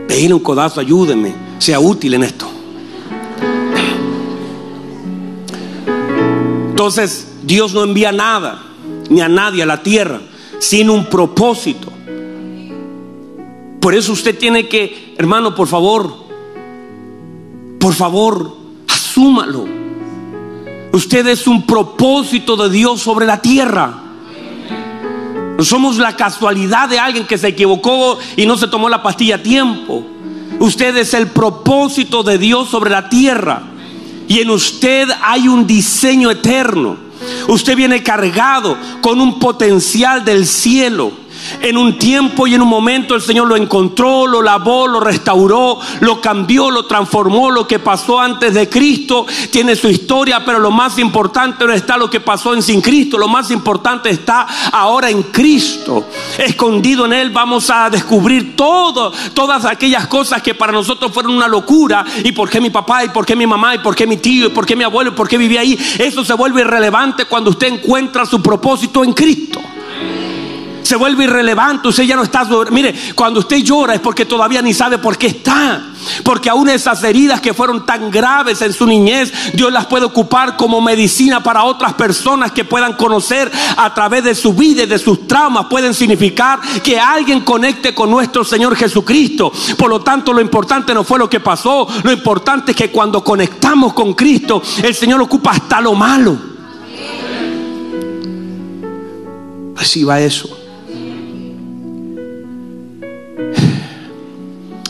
Pégale 0.08 0.34
un 0.34 0.40
codazo, 0.40 0.80
ayúdeme. 0.80 1.34
Sea 1.58 1.78
útil 1.78 2.14
en 2.14 2.24
esto. 2.24 2.51
Entonces 6.82 7.28
Dios 7.44 7.72
no 7.74 7.84
envía 7.84 8.10
nada, 8.10 8.60
ni 9.08 9.20
a 9.20 9.28
nadie 9.28 9.62
a 9.62 9.66
la 9.66 9.84
tierra, 9.84 10.20
sin 10.58 10.90
un 10.90 11.04
propósito. 11.04 11.92
Por 13.80 13.94
eso 13.94 14.10
usted 14.10 14.36
tiene 14.36 14.66
que, 14.66 15.14
hermano, 15.16 15.54
por 15.54 15.68
favor, 15.68 16.12
por 17.78 17.94
favor, 17.94 18.56
asúmalo. 18.88 19.64
Usted 20.92 21.24
es 21.28 21.46
un 21.46 21.64
propósito 21.66 22.56
de 22.56 22.68
Dios 22.68 23.00
sobre 23.00 23.26
la 23.26 23.40
tierra. 23.40 24.02
No 25.56 25.62
somos 25.62 25.98
la 25.98 26.16
casualidad 26.16 26.88
de 26.88 26.98
alguien 26.98 27.28
que 27.28 27.38
se 27.38 27.46
equivocó 27.46 28.18
y 28.36 28.44
no 28.44 28.56
se 28.56 28.66
tomó 28.66 28.88
la 28.88 29.04
pastilla 29.04 29.36
a 29.36 29.42
tiempo. 29.44 30.04
Usted 30.58 30.96
es 30.96 31.14
el 31.14 31.28
propósito 31.28 32.24
de 32.24 32.38
Dios 32.38 32.68
sobre 32.68 32.90
la 32.90 33.08
tierra. 33.08 33.71
Y 34.32 34.40
en 34.40 34.48
usted 34.48 35.10
hay 35.20 35.46
un 35.46 35.66
diseño 35.66 36.30
eterno. 36.30 36.96
Usted 37.48 37.76
viene 37.76 38.02
cargado 38.02 38.78
con 39.02 39.20
un 39.20 39.38
potencial 39.38 40.24
del 40.24 40.46
cielo. 40.46 41.12
En 41.60 41.76
un 41.76 41.98
tiempo 41.98 42.46
y 42.46 42.54
en 42.54 42.62
un 42.62 42.68
momento 42.68 43.14
el 43.14 43.22
Señor 43.22 43.48
lo 43.48 43.56
encontró, 43.56 44.26
lo 44.26 44.42
lavó, 44.42 44.86
lo 44.86 45.00
restauró, 45.00 45.78
lo 46.00 46.20
cambió, 46.20 46.70
lo 46.70 46.86
transformó. 46.86 47.50
Lo 47.50 47.66
que 47.66 47.78
pasó 47.78 48.20
antes 48.20 48.54
de 48.54 48.68
Cristo 48.68 49.26
tiene 49.50 49.76
su 49.76 49.88
historia, 49.88 50.44
pero 50.44 50.58
lo 50.58 50.70
más 50.70 50.98
importante 50.98 51.66
no 51.66 51.72
está 51.72 51.96
lo 51.96 52.10
que 52.10 52.20
pasó 52.20 52.54
en 52.54 52.62
sin 52.62 52.80
Cristo. 52.80 53.18
Lo 53.18 53.28
más 53.28 53.50
importante 53.50 54.10
está 54.10 54.46
ahora 54.72 55.10
en 55.10 55.22
Cristo. 55.24 56.06
Escondido 56.38 57.06
en 57.06 57.12
Él 57.12 57.30
vamos 57.30 57.70
a 57.70 57.90
descubrir 57.90 58.56
todo, 58.56 59.12
todas 59.34 59.64
aquellas 59.64 60.06
cosas 60.06 60.42
que 60.42 60.54
para 60.54 60.72
nosotros 60.72 61.12
fueron 61.12 61.32
una 61.32 61.48
locura. 61.48 62.04
¿Y 62.24 62.32
por 62.32 62.48
qué 62.48 62.60
mi 62.60 62.70
papá? 62.70 63.04
¿Y 63.04 63.08
por 63.08 63.26
qué 63.26 63.36
mi 63.36 63.46
mamá? 63.46 63.74
¿Y 63.74 63.78
por 63.78 63.94
qué 63.94 64.06
mi 64.06 64.16
tío? 64.16 64.46
¿Y 64.46 64.50
por 64.50 64.66
qué 64.66 64.76
mi 64.76 64.84
abuelo? 64.84 65.10
¿Y 65.10 65.14
por 65.14 65.28
qué 65.28 65.38
vivía 65.38 65.60
ahí? 65.60 65.78
Eso 65.98 66.24
se 66.24 66.34
vuelve 66.34 66.62
irrelevante 66.62 67.24
cuando 67.26 67.50
usted 67.50 67.68
encuentra 67.68 68.26
su 68.26 68.42
propósito 68.42 69.04
en 69.04 69.12
Cristo 69.12 69.60
se 70.92 70.96
vuelve 70.98 71.24
irrelevante, 71.24 71.88
usted 71.88 72.04
ya 72.04 72.16
no 72.16 72.22
está... 72.22 72.46
Mire, 72.70 72.94
cuando 73.14 73.40
usted 73.40 73.62
llora 73.62 73.94
es 73.94 74.00
porque 74.00 74.26
todavía 74.26 74.60
ni 74.60 74.74
sabe 74.74 74.98
por 74.98 75.16
qué 75.16 75.28
está. 75.28 75.82
Porque 76.22 76.50
aún 76.50 76.68
esas 76.68 77.02
heridas 77.02 77.40
que 77.40 77.54
fueron 77.54 77.86
tan 77.86 78.10
graves 78.10 78.60
en 78.60 78.74
su 78.74 78.86
niñez, 78.86 79.32
Dios 79.54 79.72
las 79.72 79.86
puede 79.86 80.04
ocupar 80.04 80.58
como 80.58 80.82
medicina 80.82 81.42
para 81.42 81.64
otras 81.64 81.94
personas 81.94 82.52
que 82.52 82.66
puedan 82.66 82.92
conocer 82.92 83.50
a 83.74 83.94
través 83.94 84.24
de 84.24 84.34
su 84.34 84.52
vida 84.52 84.82
y 84.82 84.86
de 84.86 84.98
sus 84.98 85.26
traumas. 85.26 85.64
Pueden 85.70 85.94
significar 85.94 86.60
que 86.82 87.00
alguien 87.00 87.40
conecte 87.40 87.94
con 87.94 88.10
nuestro 88.10 88.44
Señor 88.44 88.76
Jesucristo. 88.76 89.50
Por 89.78 89.88
lo 89.88 90.02
tanto, 90.02 90.34
lo 90.34 90.42
importante 90.42 90.92
no 90.92 91.04
fue 91.04 91.18
lo 91.18 91.30
que 91.30 91.40
pasó. 91.40 91.88
Lo 92.02 92.12
importante 92.12 92.72
es 92.72 92.76
que 92.76 92.90
cuando 92.90 93.24
conectamos 93.24 93.94
con 93.94 94.12
Cristo, 94.12 94.60
el 94.82 94.94
Señor 94.94 95.22
ocupa 95.22 95.52
hasta 95.52 95.80
lo 95.80 95.94
malo. 95.94 96.36
Reciba 99.74 100.20
eso. 100.20 100.61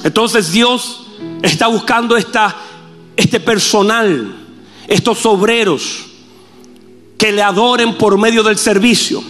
Entonces 0.05 0.53
Dios 0.53 1.07
está 1.43 1.69
buscando 1.69 2.17
esta, 2.17 2.57
este 3.17 3.41
personal, 3.41 4.35
estos 4.89 5.25
obreros 5.27 6.07
que 7.23 7.31
le 7.31 7.41
adoren 7.41 7.95
por 7.95 8.19
medio 8.19 8.43
del 8.43 8.59
servicio. 8.59 9.23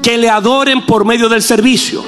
Que 0.00 0.16
le 0.16 0.30
adoren 0.30 0.86
por 0.86 1.04
medio 1.04 1.28
del 1.28 1.42
servicio. 1.42 2.04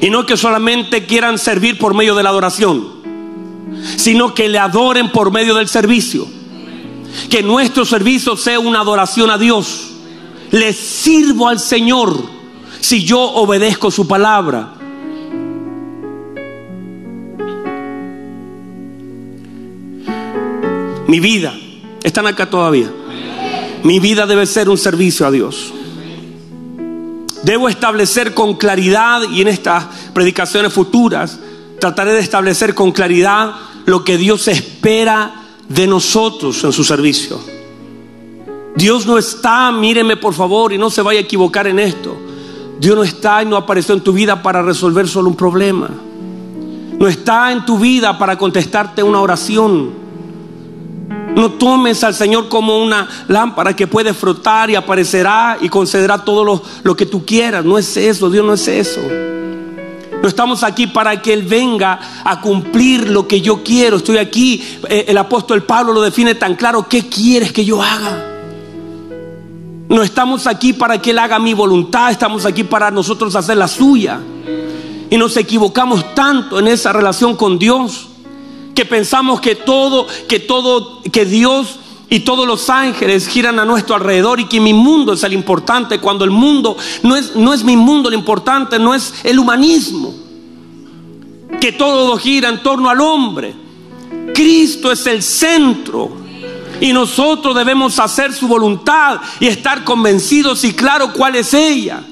Y 0.00 0.10
no 0.10 0.26
que 0.26 0.36
solamente 0.36 1.06
quieran 1.06 1.38
servir 1.38 1.78
por 1.78 1.94
medio 1.94 2.16
de 2.16 2.24
la 2.24 2.30
adoración, 2.30 2.88
sino 3.96 4.34
que 4.34 4.48
le 4.48 4.58
adoren 4.58 5.12
por 5.12 5.30
medio 5.30 5.54
del 5.54 5.68
servicio. 5.68 6.26
Que 7.30 7.40
nuestro 7.42 7.84
servicio 7.84 8.36
sea 8.36 8.58
una 8.58 8.80
adoración 8.80 9.30
a 9.30 9.38
Dios. 9.38 9.90
Le 10.50 10.72
sirvo 10.72 11.48
al 11.48 11.60
Señor 11.60 12.20
si 12.80 13.04
yo 13.04 13.20
obedezco 13.20 13.92
su 13.92 14.08
palabra. 14.08 14.73
Mi 21.06 21.20
vida, 21.20 21.54
están 22.02 22.26
acá 22.26 22.48
todavía. 22.48 22.90
Mi 23.82 24.00
vida 24.00 24.26
debe 24.26 24.46
ser 24.46 24.68
un 24.68 24.78
servicio 24.78 25.26
a 25.26 25.30
Dios. 25.30 25.72
Debo 27.42 27.68
establecer 27.68 28.32
con 28.32 28.54
claridad 28.54 29.22
y 29.30 29.42
en 29.42 29.48
estas 29.48 29.84
predicaciones 30.14 30.72
futuras 30.72 31.38
trataré 31.78 32.12
de 32.12 32.20
establecer 32.20 32.74
con 32.74 32.92
claridad 32.92 33.54
lo 33.84 34.02
que 34.02 34.16
Dios 34.16 34.48
espera 34.48 35.42
de 35.68 35.86
nosotros 35.86 36.64
en 36.64 36.72
su 36.72 36.84
servicio. 36.84 37.38
Dios 38.74 39.06
no 39.06 39.18
está, 39.18 39.70
míreme 39.70 40.16
por 40.16 40.32
favor 40.32 40.72
y 40.72 40.78
no 40.78 40.88
se 40.88 41.02
vaya 41.02 41.20
a 41.20 41.22
equivocar 41.22 41.66
en 41.66 41.78
esto. 41.78 42.16
Dios 42.80 42.96
no 42.96 43.04
está 43.04 43.42
y 43.42 43.46
no 43.46 43.56
apareció 43.56 43.94
en 43.94 44.00
tu 44.00 44.12
vida 44.12 44.42
para 44.42 44.62
resolver 44.62 45.06
solo 45.06 45.28
un 45.28 45.36
problema. 45.36 45.90
No 46.98 47.06
está 47.06 47.52
en 47.52 47.64
tu 47.66 47.78
vida 47.78 48.18
para 48.18 48.38
contestarte 48.38 49.02
una 49.02 49.20
oración. 49.20 50.03
No 51.34 51.50
tomes 51.52 52.04
al 52.04 52.14
Señor 52.14 52.48
como 52.48 52.78
una 52.78 53.08
lámpara 53.26 53.74
que 53.74 53.88
puede 53.88 54.14
frotar 54.14 54.70
y 54.70 54.76
aparecerá 54.76 55.58
y 55.60 55.68
concederá 55.68 56.24
todo 56.24 56.62
lo, 56.84 56.96
que 56.96 57.06
tú 57.06 57.24
quieras. 57.24 57.64
No 57.64 57.76
es 57.76 57.96
eso, 57.96 58.30
Dios 58.30 58.46
no 58.46 58.54
es 58.54 58.68
eso. 58.68 59.00
No 60.22 60.28
estamos 60.28 60.62
aquí 60.62 60.86
para 60.86 61.20
que 61.20 61.32
Él 61.32 61.42
venga 61.42 62.22
a 62.24 62.40
cumplir 62.40 63.10
lo 63.10 63.26
que 63.26 63.40
yo 63.40 63.64
quiero. 63.64 63.96
Estoy 63.96 64.18
aquí, 64.18 64.62
eh, 64.88 65.06
el 65.08 65.18
apóstol 65.18 65.64
Pablo 65.64 65.92
lo 65.92 66.02
define 66.02 66.36
tan 66.36 66.54
claro, 66.54 66.88
¿qué 66.88 67.08
quieres 67.08 67.52
que 67.52 67.64
yo 67.64 67.82
haga? 67.82 68.30
No 69.88 70.02
estamos 70.02 70.46
aquí 70.46 70.72
para 70.72 71.02
que 71.02 71.10
Él 71.10 71.18
haga 71.18 71.38
mi 71.40 71.52
voluntad, 71.52 72.10
estamos 72.12 72.46
aquí 72.46 72.62
para 72.62 72.92
nosotros 72.92 73.34
hacer 73.34 73.56
la 73.56 73.68
suya. 73.68 74.20
Y 75.10 75.16
nos 75.18 75.36
equivocamos 75.36 76.14
tanto 76.14 76.60
en 76.60 76.68
esa 76.68 76.92
relación 76.92 77.36
con 77.36 77.58
Dios 77.58 78.08
que 78.74 78.84
pensamos 78.84 79.40
que 79.40 79.54
todo, 79.54 80.06
que 80.28 80.40
todo, 80.40 81.00
que 81.02 81.24
Dios 81.24 81.78
y 82.10 82.20
todos 82.20 82.46
los 82.46 82.68
ángeles 82.70 83.28
giran 83.28 83.58
a 83.58 83.64
nuestro 83.64 83.94
alrededor 83.94 84.40
y 84.40 84.44
que 84.44 84.60
mi 84.60 84.72
mundo 84.74 85.12
es 85.12 85.22
el 85.22 85.32
importante, 85.32 85.98
cuando 85.98 86.24
el 86.24 86.30
mundo 86.30 86.76
no 87.02 87.16
es, 87.16 87.34
no 87.34 87.52
es 87.52 87.64
mi 87.64 87.76
mundo 87.76 88.10
lo 88.10 88.16
importante, 88.16 88.78
no 88.78 88.94
es 88.94 89.14
el 89.24 89.38
humanismo, 89.38 90.14
que 91.60 91.72
todo 91.72 92.16
gira 92.18 92.48
en 92.48 92.62
torno 92.62 92.90
al 92.90 93.00
hombre. 93.00 93.54
Cristo 94.34 94.90
es 94.90 95.06
el 95.06 95.22
centro 95.22 96.10
y 96.80 96.92
nosotros 96.92 97.54
debemos 97.54 97.98
hacer 97.98 98.32
su 98.32 98.48
voluntad 98.48 99.20
y 99.40 99.46
estar 99.46 99.84
convencidos 99.84 100.64
y 100.64 100.72
claro 100.72 101.12
cuál 101.12 101.36
es 101.36 101.54
ella, 101.54 102.02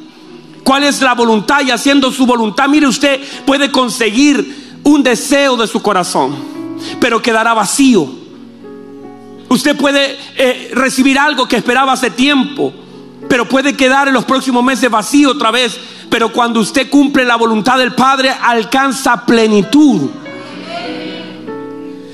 cuál 0.64 0.85
es 0.85 1.03
la 1.03 1.14
voluntad 1.14 1.62
y 1.66 1.70
haciendo 1.70 2.12
su 2.12 2.25
voluntad, 2.27 2.68
mire 2.68 2.87
usted 2.87 3.20
puede 3.44 3.70
conseguir 3.70 4.62
un 4.85 5.03
deseo 5.03 5.57
de 5.57 5.66
su 5.66 5.81
corazón 5.83 6.53
pero 7.01 7.23
quedará 7.23 7.55
vacío. 7.55 8.09
Usted 9.49 9.77
puede 9.77 10.18
eh, 10.37 10.71
recibir 10.75 11.18
algo 11.18 11.47
que 11.47 11.57
esperaba 11.57 11.92
hace 11.92 12.11
tiempo, 12.11 12.73
pero 13.29 13.49
puede 13.49 13.77
quedar 13.77 14.09
en 14.09 14.14
los 14.14 14.25
próximos 14.25 14.64
meses 14.64 14.90
vacío 14.90 15.31
otra 15.31 15.51
vez. 15.51 15.79
Pero 16.09 16.33
cuando 16.33 16.61
usted 16.61 16.90
cumple 16.90 17.25
la 17.25 17.37
voluntad 17.37 17.79
del 17.79 17.95
Padre, 17.95 18.31
alcanza 18.31 19.25
plenitud. 19.25 20.11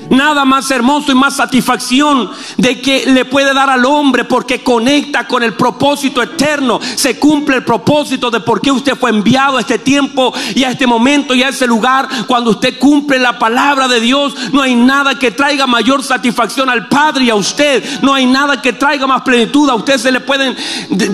Nada 0.09 0.43
más 0.45 0.69
hermoso 0.71 1.11
y 1.11 1.15
más 1.15 1.35
satisfacción 1.35 2.31
de 2.57 2.81
que 2.81 3.05
le 3.07 3.25
puede 3.25 3.53
dar 3.53 3.69
al 3.69 3.85
hombre 3.85 4.23
porque 4.23 4.63
conecta 4.63 5.27
con 5.27 5.43
el 5.43 5.53
propósito 5.53 6.21
eterno. 6.21 6.79
Se 6.95 7.19
cumple 7.19 7.57
el 7.57 7.63
propósito 7.63 8.31
de 8.31 8.39
por 8.39 8.61
qué 8.61 8.71
usted 8.71 8.95
fue 8.95 9.11
enviado 9.11 9.57
a 9.57 9.61
este 9.61 9.79
tiempo 9.79 10.33
y 10.55 10.63
a 10.63 10.71
este 10.71 10.87
momento 10.87 11.35
y 11.35 11.43
a 11.43 11.49
ese 11.49 11.67
lugar. 11.67 12.07
Cuando 12.27 12.51
usted 12.51 12.79
cumple 12.79 13.19
la 13.19 13.37
palabra 13.37 13.87
de 13.87 13.99
Dios, 13.99 14.35
no 14.51 14.61
hay 14.61 14.75
nada 14.75 15.17
que 15.19 15.31
traiga 15.31 15.67
mayor 15.67 16.03
satisfacción 16.03 16.69
al 16.69 16.87
Padre 16.87 17.25
y 17.25 17.29
a 17.29 17.35
usted. 17.35 17.83
No 18.01 18.13
hay 18.13 18.25
nada 18.25 18.61
que 18.61 18.73
traiga 18.73 19.05
más 19.05 19.21
plenitud. 19.21 19.69
A 19.69 19.75
usted 19.75 19.97
se 19.97 20.11
le 20.11 20.19
pueden 20.19 20.55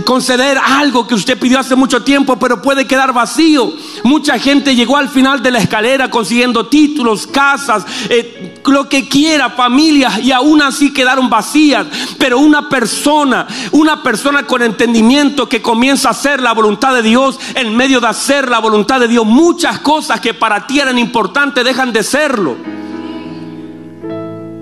conceder 0.05 0.57
algo 0.57 1.05
que 1.05 1.15
usted 1.15 1.37
pidió 1.37 1.59
hace 1.59 1.75
mucho 1.75 2.03
tiempo, 2.03 2.37
pero 2.37 2.61
puede 2.61 2.87
quedar 2.87 3.13
vacío. 3.13 3.73
Mucha 4.03 4.39
gente 4.39 4.75
llegó 4.75 4.97
al 4.97 5.09
final 5.09 5.41
de 5.41 5.51
la 5.51 5.59
escalera 5.59 6.09
consiguiendo 6.09 6.67
títulos, 6.67 7.27
casas, 7.27 7.85
eh, 8.09 8.61
lo 8.65 8.84
que 8.87 9.07
quiera, 9.07 9.49
familias, 9.51 10.19
y 10.19 10.31
aún 10.31 10.61
así 10.61 10.91
quedaron 10.93 11.29
vacías. 11.29 11.87
Pero 12.17 12.39
una 12.39 12.69
persona, 12.69 13.47
una 13.71 14.03
persona 14.03 14.43
con 14.43 14.61
entendimiento 14.61 15.47
que 15.47 15.61
comienza 15.61 16.09
a 16.09 16.11
hacer 16.11 16.41
la 16.41 16.53
voluntad 16.53 16.93
de 16.93 17.01
Dios, 17.01 17.39
en 17.55 17.75
medio 17.75 17.99
de 17.99 18.07
hacer 18.07 18.49
la 18.49 18.59
voluntad 18.59 18.99
de 18.99 19.07
Dios, 19.07 19.25
muchas 19.25 19.79
cosas 19.79 20.19
que 20.19 20.33
para 20.33 20.67
ti 20.67 20.79
eran 20.79 20.97
importantes 20.97 21.63
dejan 21.63 21.93
de 21.93 22.03
serlo. 22.03 22.55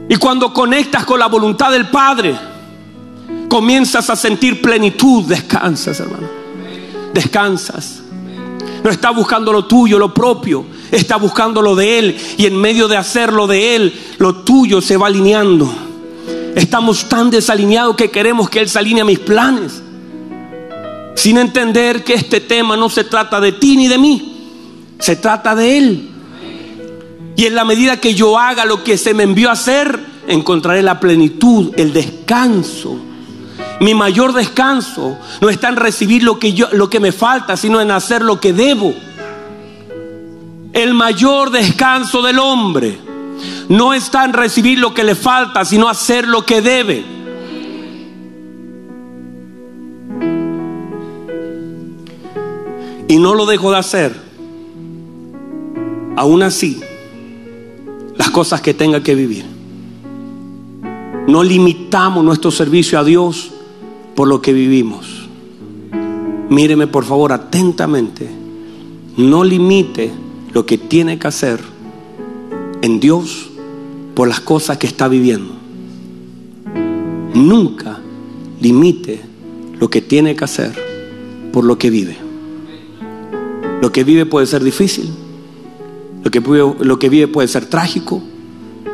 Y 0.10 0.16
cuando 0.18 0.54
conectas 0.54 1.06
con 1.06 1.20
la 1.20 1.28
voluntad 1.28 1.72
del 1.72 1.90
Padre, 1.90 2.38
comienzas 3.50 4.10
a 4.10 4.16
sentir 4.16 4.62
plenitud, 4.62 5.24
descansas, 5.26 6.00
hermano. 6.00 6.28
Descansas. 7.14 8.03
No 8.84 8.90
está 8.90 9.12
buscando 9.12 9.54
lo 9.54 9.66
tuyo, 9.66 9.98
lo 9.98 10.14
propio. 10.14 10.66
Está 10.92 11.16
buscando 11.16 11.62
lo 11.62 11.76
de 11.76 12.00
Él. 12.00 12.18
Y 12.38 12.46
en 12.46 12.58
medio 12.58 12.88
de 12.88 12.98
hacerlo 12.98 13.48
de 13.48 13.76
Él, 13.76 13.94
lo 14.18 14.36
tuyo 14.44 14.82
se 14.82 14.98
va 14.98 15.08
alineando. 15.08 15.74
Estamos 16.56 17.08
tan 17.08 17.30
desalineados 17.30 17.96
que 17.96 18.12
queremos 18.12 18.50
que 18.50 18.60
Él 18.60 18.70
se 18.70 18.80
alinee 18.80 19.02
a 19.02 19.06
mis 19.06 19.20
planes. 19.20 19.82
Sin 21.16 21.38
entender 21.38 22.04
que 22.04 22.14
este 22.14 22.42
tema 22.42 22.76
no 22.76 22.90
se 22.90 23.06
trata 23.06 23.40
de 23.40 23.54
ti 23.54 23.78
ni 23.78 23.88
de 23.88 23.98
mí. 23.98 24.96
Se 25.00 25.16
trata 25.16 25.56
de 25.56 25.78
Él. 25.78 26.10
Y 27.38 27.46
en 27.46 27.56
la 27.56 27.64
medida 27.64 28.02
que 28.02 28.14
yo 28.14 28.38
haga 28.38 28.66
lo 28.66 28.84
que 28.84 28.98
se 28.98 29.14
me 29.14 29.24
envió 29.24 29.50
a 29.50 29.54
hacer, 29.54 29.98
encontraré 30.28 30.84
la 30.84 31.00
plenitud, 31.00 31.72
el 31.78 31.94
descanso 31.94 33.13
mi 33.80 33.94
mayor 33.94 34.34
descanso 34.34 35.18
no 35.42 35.50
está 35.50 35.70
en 35.70 35.76
recibir 35.76 36.24
lo 36.24 36.40
que, 36.40 36.54
yo, 36.54 36.68
lo 36.72 36.90
que 36.90 37.00
me 37.00 37.12
falta, 37.12 37.58
sino 37.58 37.82
en 37.82 37.92
hacer 37.92 38.22
lo 38.22 38.40
que 38.40 38.54
debo. 38.54 38.94
El 40.74 40.94
mayor 40.94 41.52
descanso 41.52 42.22
del 42.22 42.40
hombre 42.40 42.98
no 43.70 43.94
está 43.94 44.26
en 44.26 44.34
recibir 44.34 44.80
lo 44.80 44.94
que 44.94 45.04
le 45.04 45.16
falta, 45.16 45.66
sino 45.66 45.88
hacer 45.88 46.28
lo 46.28 46.46
que 46.46 46.62
debe. 46.62 47.14
y 53.14 53.18
no 53.20 53.36
lo 53.36 53.46
dejo 53.46 53.70
de 53.70 53.78
hacer, 53.78 54.16
aún 56.16 56.42
así, 56.42 56.82
las 58.16 58.32
cosas 58.32 58.60
que 58.60 58.74
tenga 58.74 59.04
que 59.04 59.14
vivir. 59.14 59.46
No 61.28 61.44
limitamos 61.44 62.26
nuestro 62.26 62.50
servicio 62.50 62.98
a 62.98 63.04
Dios 63.04 63.53
por 64.16 64.28
lo 64.28 64.42
que 64.42 64.54
vivimos. 64.54 65.28
Míreme 66.50 66.88
por 66.88 67.06
favor 67.06 67.32
atentamente. 67.32 68.30
No 69.18 69.44
limite 69.44 70.12
lo 70.54 70.66
que 70.66 70.78
tiene 70.78 71.20
que 71.20 71.28
hacer 71.28 71.60
en 72.82 73.00
Dios 73.00 73.50
por 74.14 74.28
las 74.28 74.40
cosas 74.40 74.78
que 74.78 74.88
está 74.88 75.08
viviendo. 75.08 75.54
Nunca 77.34 78.00
limite 78.60 79.22
lo 79.80 79.90
que 79.90 80.02
tiene 80.02 80.36
que 80.36 80.44
hacer 80.44 80.72
por 81.52 81.64
lo 81.64 81.78
que 81.78 81.90
vive. 81.90 82.18
Lo 83.82 83.92
que 83.92 84.04
vive 84.04 84.26
puede 84.26 84.46
ser 84.48 84.64
difícil, 84.64 85.10
lo 86.24 86.32
que, 86.32 87.10
vive 87.10 87.28
puede 87.28 87.48
ser 87.48 87.66
trágico, 87.66 88.24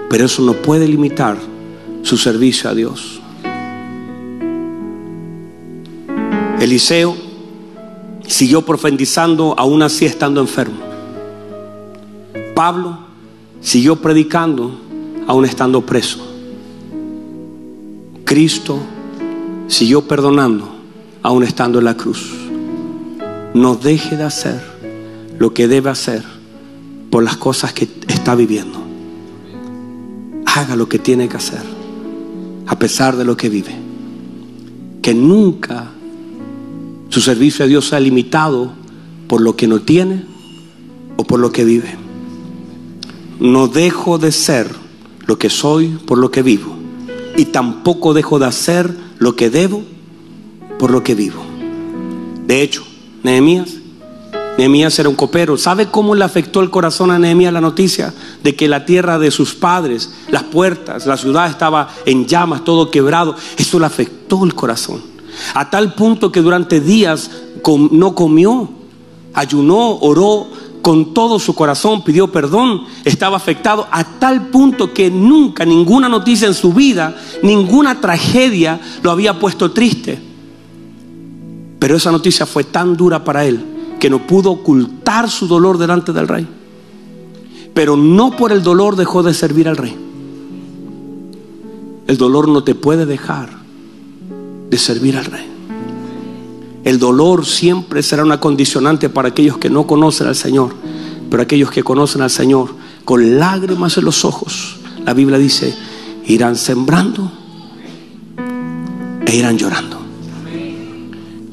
pero 0.09 0.25
eso 0.25 0.41
no 0.41 0.53
puede 0.53 0.87
limitar 0.87 1.37
su 2.01 2.17
servicio 2.17 2.69
a 2.69 2.73
Dios. 2.73 3.18
Eliseo 6.59 7.15
siguió 8.27 8.65
profetizando 8.65 9.55
aún 9.57 9.81
así 9.81 10.05
estando 10.05 10.41
enfermo. 10.41 10.77
Pablo 12.53 12.99
siguió 13.61 13.95
predicando 13.95 14.77
aún 15.25 15.45
estando 15.45 15.85
preso. 15.85 16.19
Cristo 18.25 18.77
siguió 19.67 20.05
perdonando 20.07 20.67
aún 21.23 21.43
estando 21.43 21.79
en 21.79 21.85
la 21.85 21.95
cruz. 21.95 22.29
No 23.53 23.75
deje 23.75 24.17
de 24.17 24.23
hacer 24.23 24.61
lo 25.39 25.53
que 25.53 25.69
debe 25.69 25.89
hacer 25.89 26.23
por 27.09 27.23
las 27.23 27.37
cosas 27.37 27.71
que 27.71 27.87
está 28.07 28.35
viviendo. 28.35 28.79
Haga 30.45 30.75
lo 30.75 30.89
que 30.89 30.99
tiene 30.99 31.29
que 31.29 31.37
hacer 31.37 31.61
a 32.67 32.77
pesar 32.77 33.15
de 33.15 33.23
lo 33.23 33.37
que 33.37 33.47
vive. 33.47 33.75
Que 35.01 35.13
nunca 35.13 35.93
su 37.19 37.25
servicio 37.25 37.65
a 37.65 37.67
Dios 37.67 37.89
sea 37.89 37.99
limitado 37.99 38.71
por 39.27 39.41
lo 39.41 39.57
que 39.57 39.67
no 39.67 39.81
tiene 39.81 40.23
o 41.17 41.25
por 41.25 41.41
lo 41.41 41.51
que 41.51 41.65
vive. 41.65 41.97
No 43.41 43.67
dejo 43.67 44.17
de 44.17 44.31
ser 44.31 44.73
lo 45.25 45.37
que 45.37 45.49
soy 45.49 45.99
por 46.07 46.17
lo 46.17 46.31
que 46.31 46.43
vivo. 46.43 46.77
Y 47.35 47.43
tampoco 47.43 48.13
dejo 48.13 48.39
de 48.39 48.45
hacer 48.45 48.95
lo 49.17 49.35
que 49.35 49.49
debo 49.49 49.83
por 50.79 50.91
lo 50.91 51.03
que 51.03 51.13
vivo. 51.13 51.43
De 52.47 52.61
hecho, 52.61 52.85
Nehemías, 53.23 53.73
Nehemías 54.57 54.97
era 54.97 55.09
un 55.09 55.15
copero. 55.15 55.57
¿Sabe 55.57 55.87
cómo 55.87 56.15
le 56.15 56.23
afectó 56.23 56.61
el 56.61 56.69
corazón 56.69 57.11
a 57.11 57.19
Nehemías 57.19 57.51
la 57.51 57.59
noticia 57.59 58.13
de 58.43 58.55
que 58.55 58.69
la 58.69 58.85
tierra 58.85 59.19
de 59.19 59.31
sus 59.31 59.55
padres, 59.55 60.09
las 60.31 60.43
puertas, 60.43 61.05
la 61.05 61.17
ciudad 61.17 61.49
estaba 61.49 61.89
en 62.05 62.27
llamas, 62.27 62.63
todo 62.63 62.89
quebrado? 62.89 63.35
Eso 63.57 63.77
le 63.77 63.87
afectó 63.87 64.45
el 64.45 64.55
corazón. 64.55 65.18
A 65.53 65.69
tal 65.69 65.93
punto 65.93 66.31
que 66.31 66.41
durante 66.41 66.79
días 66.79 67.31
no 67.91 68.15
comió, 68.15 68.69
ayunó, 69.33 69.97
oró 69.97 70.47
con 70.81 71.13
todo 71.13 71.39
su 71.39 71.55
corazón, 71.55 72.03
pidió 72.03 72.31
perdón, 72.31 72.85
estaba 73.03 73.37
afectado 73.37 73.87
a 73.91 74.03
tal 74.03 74.47
punto 74.47 74.93
que 74.93 75.11
nunca, 75.11 75.65
ninguna 75.65 76.09
noticia 76.09 76.47
en 76.47 76.53
su 76.53 76.73
vida, 76.73 77.15
ninguna 77.43 77.99
tragedia 77.99 78.79
lo 79.03 79.11
había 79.11 79.39
puesto 79.39 79.71
triste. 79.71 80.19
Pero 81.79 81.95
esa 81.95 82.11
noticia 82.11 82.45
fue 82.45 82.63
tan 82.63 82.97
dura 82.97 83.23
para 83.23 83.45
él 83.45 83.63
que 83.99 84.09
no 84.09 84.25
pudo 84.25 84.51
ocultar 84.51 85.29
su 85.29 85.47
dolor 85.47 85.77
delante 85.77 86.13
del 86.13 86.27
rey. 86.27 86.47
Pero 87.73 87.95
no 87.95 88.35
por 88.35 88.51
el 88.51 88.63
dolor 88.63 88.95
dejó 88.95 89.23
de 89.23 89.33
servir 89.33 89.67
al 89.67 89.77
rey. 89.77 89.95
El 92.07 92.17
dolor 92.17 92.47
no 92.47 92.63
te 92.63 92.75
puede 92.75 93.05
dejar 93.05 93.58
de 94.69 94.77
servir 94.77 95.17
al 95.17 95.25
Rey. 95.25 95.47
El 96.83 96.97
dolor 96.97 97.45
siempre 97.45 98.01
será 98.01 98.23
una 98.23 98.39
condicionante 98.39 99.09
para 99.09 99.29
aquellos 99.29 99.57
que 99.57 99.69
no 99.69 99.85
conocen 99.85 100.27
al 100.27 100.35
Señor, 100.35 100.73
pero 101.29 101.43
aquellos 101.43 101.71
que 101.71 101.83
conocen 101.83 102.21
al 102.21 102.29
Señor 102.29 102.73
con 103.05 103.37
lágrimas 103.37 103.97
en 103.97 104.05
los 104.05 104.23
ojos, 104.25 104.77
la 105.05 105.13
Biblia 105.13 105.37
dice, 105.37 105.75
irán 106.25 106.55
sembrando 106.55 107.31
e 109.25 109.35
irán 109.35 109.57
llorando. 109.57 109.99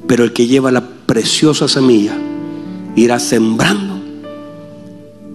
Pero 0.06 0.24
el 0.24 0.32
que 0.32 0.46
lleva 0.46 0.70
la 0.70 0.86
preciosa 0.86 1.66
semilla 1.66 2.16
irá 2.94 3.18
sembrando 3.18 4.00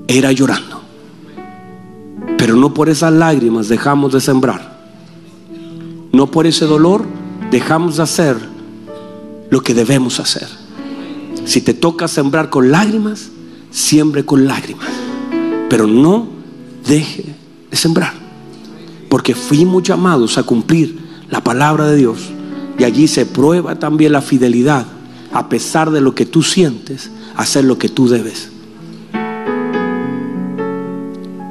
e 0.08 0.16
irá 0.16 0.32
llorando. 0.32 0.82
Pero 2.38 2.56
no 2.56 2.74
por 2.74 2.90
esas 2.90 3.14
lágrimas 3.14 3.68
dejamos 3.68 4.14
de 4.14 4.22
sembrar. 4.22 4.80
No 6.12 6.32
por 6.32 6.48
ese 6.48 6.66
dolor 6.66 7.06
dejamos 7.52 7.98
de 7.98 8.04
hacer 8.04 8.38
lo 9.50 9.62
que 9.62 9.74
debemos 9.74 10.20
hacer. 10.20 10.48
Si 11.46 11.62
te 11.62 11.74
toca 11.74 12.08
sembrar 12.08 12.50
con 12.50 12.72
lágrimas, 12.72 13.30
siembre 13.70 14.26
con 14.26 14.48
lágrimas. 14.48 14.88
Pero 15.70 15.86
no 15.86 16.28
deje 16.88 17.36
de 17.70 17.78
sembrar. 17.78 18.14
Porque 19.10 19.36
fuimos 19.36 19.84
llamados 19.84 20.38
a 20.38 20.44
cumplir 20.44 20.98
la 21.30 21.44
palabra 21.44 21.88
de 21.88 21.98
Dios. 21.98 22.20
Y 22.80 22.86
allí 22.86 23.08
se 23.08 23.26
prueba 23.26 23.78
también 23.78 24.14
la 24.14 24.22
fidelidad, 24.22 24.86
a 25.34 25.50
pesar 25.50 25.92
de 25.92 26.02
lo 26.02 26.16
que 26.16 26.26
tú 26.26 26.42
sientes, 26.42 27.12
hacer 27.36 27.66
lo 27.66 27.78
que 27.78 27.90
tú 27.90 28.08
debes. 28.08 28.50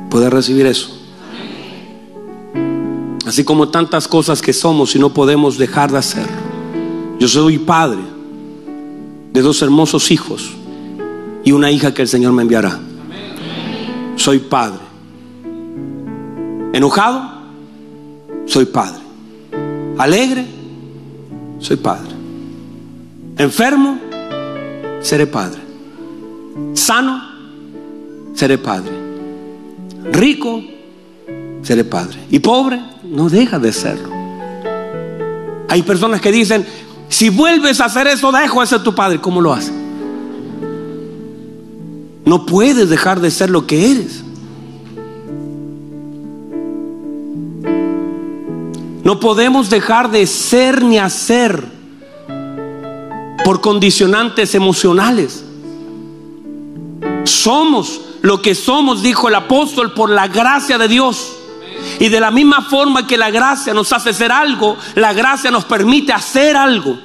¿Puedes 0.09 0.33
recibir 0.33 0.67
eso? 0.67 1.00
Así 3.31 3.45
como 3.45 3.69
tantas 3.69 4.09
cosas 4.09 4.43
que 4.43 4.53
somos 4.53 4.97
y 4.97 4.99
no 4.99 5.14
podemos 5.14 5.57
dejar 5.57 5.93
de 5.93 5.99
hacer. 5.99 6.27
Yo 7.21 7.29
soy 7.29 7.59
padre 7.59 8.01
de 9.33 9.40
dos 9.40 9.62
hermosos 9.62 10.11
hijos 10.11 10.51
y 11.45 11.53
una 11.53 11.71
hija 11.71 11.95
que 11.95 12.03
el 12.03 12.09
Señor 12.09 12.33
me 12.33 12.43
enviará. 12.43 12.81
Soy 14.16 14.40
padre. 14.40 14.81
Enojado, 16.73 17.23
soy 18.47 18.64
padre. 18.64 18.99
Alegre, 19.97 20.45
soy 21.61 21.77
padre. 21.77 22.11
Enfermo, 23.38 23.97
seré 25.03 25.29
padre. 25.29 25.61
Sano, 26.75 27.23
seré 28.35 28.59
padre. 28.59 28.90
Rico, 30.11 30.61
seré 31.62 31.85
padre. 31.85 32.19
Y 32.29 32.40
pobre, 32.40 32.81
no 33.11 33.29
deja 33.29 33.59
de 33.59 33.73
serlo. 33.73 34.09
Hay 35.68 35.83
personas 35.83 36.20
que 36.20 36.33
dicen, 36.33 36.66
si 37.09 37.29
vuelves 37.29 37.81
a 37.81 37.87
hacer 37.87 38.07
eso, 38.07 38.33
dejo 38.33 38.64
de 38.64 38.79
tu 38.79 38.94
padre. 38.94 39.20
¿Cómo 39.20 39.40
lo 39.40 39.53
haces? 39.53 39.73
No 42.25 42.46
puedes 42.46 42.88
dejar 42.88 43.20
de 43.20 43.31
ser 43.31 43.51
lo 43.51 43.66
que 43.66 43.90
eres. 43.92 44.25
No 49.03 49.18
podemos 49.18 49.70
dejar 49.70 50.11
de 50.11 50.27
ser 50.27 50.85
ni 50.85 50.99
hacer 50.99 51.64
por 53.44 53.61
condicionantes 53.61 54.55
emocionales. 54.55 55.44
Somos 57.25 58.01
lo 58.23 58.42
que 58.42 58.55
somos, 58.55 59.03
dijo 59.03 59.29
el 59.29 59.35
apóstol, 59.35 59.94
por 59.94 60.11
la 60.11 60.29
gracia 60.29 60.79
de 60.79 60.87
Dios. 60.87 61.39
Y 62.01 62.09
de 62.09 62.19
la 62.19 62.31
misma 62.31 62.63
forma 62.63 63.07
que 63.07 63.19
la 63.19 63.31
gracia 63.31 63.75
nos 63.75 63.93
hace 63.93 64.11
hacer 64.11 64.33
algo, 64.33 64.77
la 64.95 65.13
gracia 65.13 65.51
nos 65.51 65.67
permite 65.67 66.15
hacer 66.15 66.57
algo. 66.57 66.99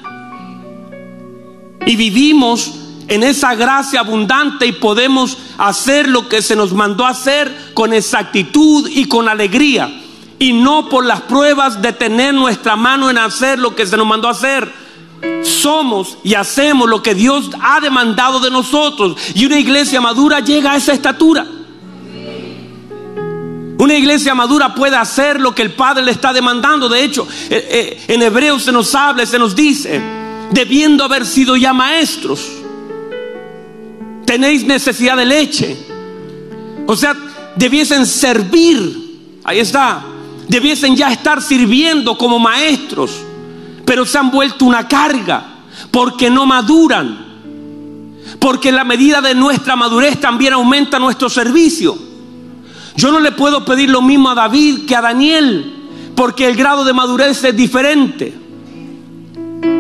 Y 1.86 1.98
vivimos 1.98 2.72
en 3.10 3.24
esa 3.24 3.56
gracia 3.56 4.00
abundante 4.00 4.66
y 4.66 4.72
podemos 4.72 5.38
hacer 5.58 6.08
lo 6.08 6.30
que 6.30 6.42
se 6.42 6.56
nos 6.56 6.72
mandó 6.72 7.06
hacer 7.06 7.74
con 7.74 7.92
exactitud 7.92 8.90
y 8.90 9.10
con 9.10 9.28
alegría. 9.28 10.02
Y 10.40 10.54
no 10.54 10.88
por 10.88 11.06
las 11.06 11.22
pruebas 11.24 11.82
de 11.82 11.92
tener 11.92 12.34
nuestra 12.34 12.78
mano 12.78 13.10
en 13.10 13.18
hacer 13.18 13.60
lo 13.60 13.76
que 13.76 13.86
se 13.86 13.98
nos 13.98 14.08
mandó 14.08 14.30
hacer. 14.30 14.72
Somos 15.44 16.18
y 16.24 16.36
hacemos 16.36 16.90
lo 16.90 17.04
que 17.04 17.16
Dios 17.16 17.50
ha 17.62 17.82
demandado 17.82 18.40
de 18.40 18.50
nosotros. 18.50 19.18
Y 19.34 19.46
una 19.46 19.60
iglesia 19.60 20.00
madura 20.00 20.40
llega 20.40 20.72
a 20.72 20.78
esa 20.78 20.94
estatura. 20.94 21.46
Una 23.86 23.94
iglesia 23.94 24.34
madura 24.34 24.74
puede 24.74 24.96
hacer 24.96 25.40
lo 25.40 25.54
que 25.54 25.62
el 25.62 25.74
Padre 25.74 26.04
le 26.04 26.10
está 26.10 26.34
demandando. 26.34 26.90
De 26.90 27.04
hecho, 27.04 27.28
eh, 27.52 27.68
eh, 27.70 28.04
en 28.08 28.24
Hebreos 28.24 28.64
se 28.64 28.72
nos 28.72 28.96
habla, 28.96 29.28
se 29.28 29.38
nos 29.38 29.56
dice, 29.56 30.02
debiendo 30.50 31.04
haber 31.04 31.24
sido 31.24 31.56
ya 31.56 31.72
maestros, 31.72 32.50
tenéis 34.26 34.66
necesidad 34.66 35.16
de 35.16 35.26
leche. 35.28 35.78
O 36.88 36.96
sea, 36.96 37.16
debiesen 37.56 38.08
servir. 38.08 39.20
Ahí 39.44 39.60
está. 39.60 40.04
Debiesen 40.48 40.96
ya 40.96 41.12
estar 41.12 41.40
sirviendo 41.40 42.18
como 42.18 42.40
maestros, 42.40 43.12
pero 43.86 44.04
se 44.04 44.18
han 44.18 44.32
vuelto 44.32 44.66
una 44.66 44.88
carga 44.88 45.46
porque 45.92 46.32
no 46.32 46.48
maduran 46.48 47.24
Porque 48.40 48.70
en 48.70 48.78
la 48.78 48.84
medida 48.84 49.22
de 49.22 49.36
nuestra 49.36 49.76
madurez 49.76 50.20
también 50.20 50.54
aumenta 50.54 50.98
nuestro 50.98 51.30
servicio. 51.30 52.05
Yo 52.96 53.12
no 53.12 53.20
le 53.20 53.32
puedo 53.32 53.66
pedir 53.66 53.90
lo 53.90 54.02
mismo 54.02 54.30
a 54.30 54.36
David 54.36 54.86
que 54.88 54.96
a 54.96 55.02
Daniel, 55.02 55.90
porque 56.16 56.48
el 56.48 56.56
grado 56.56 56.86
de 56.86 56.94
madurez 56.94 57.44
es 57.44 57.56
diferente. 57.56 58.34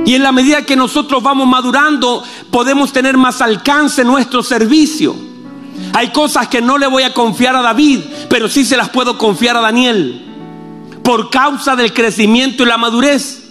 Y 0.06 0.14
en 0.14 0.24
la 0.24 0.32
medida 0.32 0.64
que 0.64 0.76
nosotros 0.76 1.24
vamos 1.24 1.48
madurando, 1.48 2.24
podemos 2.52 2.92
tener 2.92 3.18
más 3.18 3.42
alcance 3.42 4.02
en 4.02 4.08
nuestro 4.08 4.44
servicio. 4.44 5.16
Hay 5.94 6.10
cosas 6.10 6.48
que 6.48 6.62
no 6.62 6.78
le 6.78 6.88
voy 6.88 7.04
a 7.04 7.14
confiar 7.14 7.56
a 7.56 7.62
David, 7.62 8.02
pero 8.30 8.48
sí 8.48 8.66
se 8.66 8.78
las 8.78 8.90
puedo 8.90 9.18
confiar 9.18 9.58
a 9.58 9.62
Daniel. 9.62 10.22
Por 11.04 11.30
causa 11.30 11.76
del 11.76 11.94
crecimiento 11.94 12.64
y 12.64 12.68
la 12.68 12.78
madurez. 12.78 13.44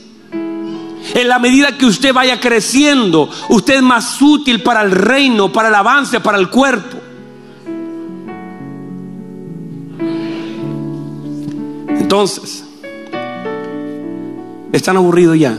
En 1.14 1.29
la 1.29 1.38
medida 1.38 1.77
que 1.77 1.87
usted 1.87 2.14
vaya 2.14 2.40
creciendo, 2.40 3.29
usted 3.48 3.77
es 3.77 3.83
más 3.83 4.20
útil 4.20 4.62
para 4.62 4.83
el 4.83 4.90
reino, 4.90 5.53
para 5.53 5.68
el 5.68 5.74
avance, 5.74 6.20
para 6.20 6.38
el 6.38 6.48
cuerpo. 6.48 7.03
Entonces, 12.14 12.62
¿están 14.72 14.96
aburridos 14.96 15.37
ya? 15.37 15.59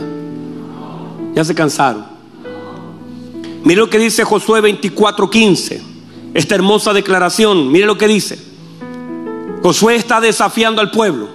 Ya 1.34 1.44
se 1.44 1.54
cansaron. 1.54 2.06
Mire 3.62 3.80
lo 3.80 3.90
que 3.90 3.98
dice 3.98 4.24
Josué 4.24 4.62
24:15. 4.62 5.82
Esta 6.32 6.54
hermosa 6.54 6.94
declaración. 6.94 7.70
Mire 7.70 7.84
lo 7.84 7.98
que 7.98 8.08
dice. 8.08 8.38
Josué 9.62 9.96
está 9.96 10.18
desafiando 10.18 10.80
al 10.80 10.90
pueblo. 10.90 11.28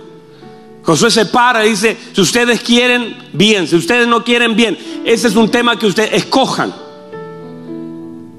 Josué 0.81 1.11
se 1.11 1.27
para 1.27 1.67
y 1.67 1.69
dice, 1.69 1.95
si 2.13 2.21
ustedes 2.21 2.61
quieren, 2.61 3.15
bien. 3.31 3.67
Si 3.67 3.75
ustedes 3.75 4.07
no 4.07 4.23
quieren, 4.23 4.55
bien. 4.55 4.75
Ese 5.05 5.27
es 5.27 5.35
un 5.35 5.51
tema 5.51 5.77
que 5.77 5.85
ustedes 5.85 6.13
escojan. 6.13 6.73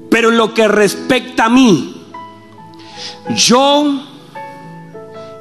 Pero 0.09 0.31
en 0.31 0.37
lo 0.37 0.53
que 0.53 0.67
respecta 0.67 1.45
a 1.45 1.49
mí, 1.49 1.95
yo 3.37 3.85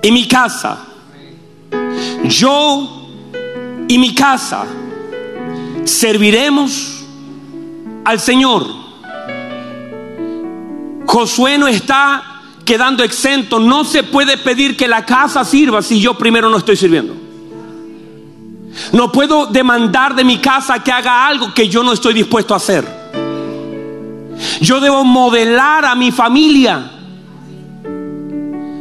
y 0.02 0.12
mi 0.12 0.28
casa, 0.28 0.91
yo 2.24 3.08
y 3.88 3.98
mi 3.98 4.14
casa, 4.14 4.64
serviremos 5.84 7.04
al 8.04 8.20
Señor. 8.20 8.66
Josué 11.06 11.58
no 11.58 11.68
está 11.68 12.32
quedando 12.64 13.02
exento. 13.02 13.58
No 13.58 13.84
se 13.84 14.02
puede 14.02 14.38
pedir 14.38 14.76
que 14.76 14.88
la 14.88 15.04
casa 15.04 15.44
sirva 15.44 15.82
si 15.82 16.00
yo 16.00 16.14
primero 16.14 16.48
no 16.48 16.56
estoy 16.56 16.76
sirviendo. 16.76 17.14
No 18.92 19.12
puedo 19.12 19.46
demandar 19.46 20.14
de 20.14 20.24
mi 20.24 20.38
casa 20.38 20.82
que 20.82 20.90
haga 20.90 21.26
algo 21.26 21.52
que 21.52 21.68
yo 21.68 21.82
no 21.82 21.92
estoy 21.92 22.14
dispuesto 22.14 22.54
a 22.54 22.56
hacer. 22.56 23.02
Yo 24.60 24.80
debo 24.80 25.04
modelar 25.04 25.84
a 25.84 25.94
mi 25.94 26.10
familia. 26.10 26.90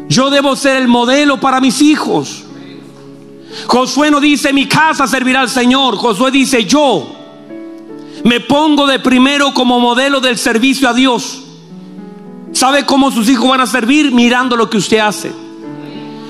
Yo 0.08 0.30
debo 0.30 0.56
ser 0.56 0.78
el 0.78 0.88
modelo 0.88 1.40
para 1.40 1.60
mis 1.60 1.82
hijos. 1.82 2.41
Josué 3.68 4.12
no 4.12 4.20
dice 4.20 4.54
mi 4.54 4.68
casa 4.68 5.08
servirá 5.08 5.42
al 5.42 5.50
Señor. 5.50 5.98
Josué 5.98 6.32
dice 6.32 6.66
yo 6.66 7.18
me 8.24 8.40
pongo 8.40 8.86
de 8.86 9.00
primero 9.00 9.54
como 9.54 9.80
modelo 9.80 10.20
del 10.20 10.38
servicio 10.38 10.88
a 10.88 10.94
Dios. 10.94 11.44
¿Sabe 12.54 12.86
cómo 12.86 13.12
sus 13.12 13.30
hijos 13.30 13.50
van 13.50 13.62
a 13.62 13.68
servir? 13.68 14.12
Mirando 14.12 14.56
lo 14.56 14.70
que 14.70 14.78
usted 14.78 15.00
hace. 15.00 15.32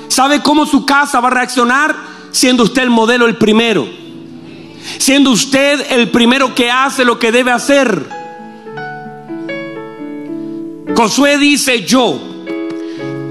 ¿Sabe 0.08 0.40
cómo 0.40 0.66
su 0.66 0.86
casa 0.86 1.20
va 1.20 1.28
a 1.28 1.32
reaccionar? 1.32 1.94
Siendo 2.30 2.62
usted 2.62 2.82
el 2.82 2.90
modelo, 2.90 3.26
el 3.26 3.36
primero. 3.36 3.86
Siendo 4.98 5.30
usted 5.30 5.84
el 5.90 6.10
primero 6.10 6.54
que 6.54 6.70
hace 6.70 7.04
lo 7.04 7.18
que 7.18 7.32
debe 7.32 7.50
hacer. 7.50 8.08
Josué 10.96 11.38
dice 11.38 11.84
yo 11.84 12.18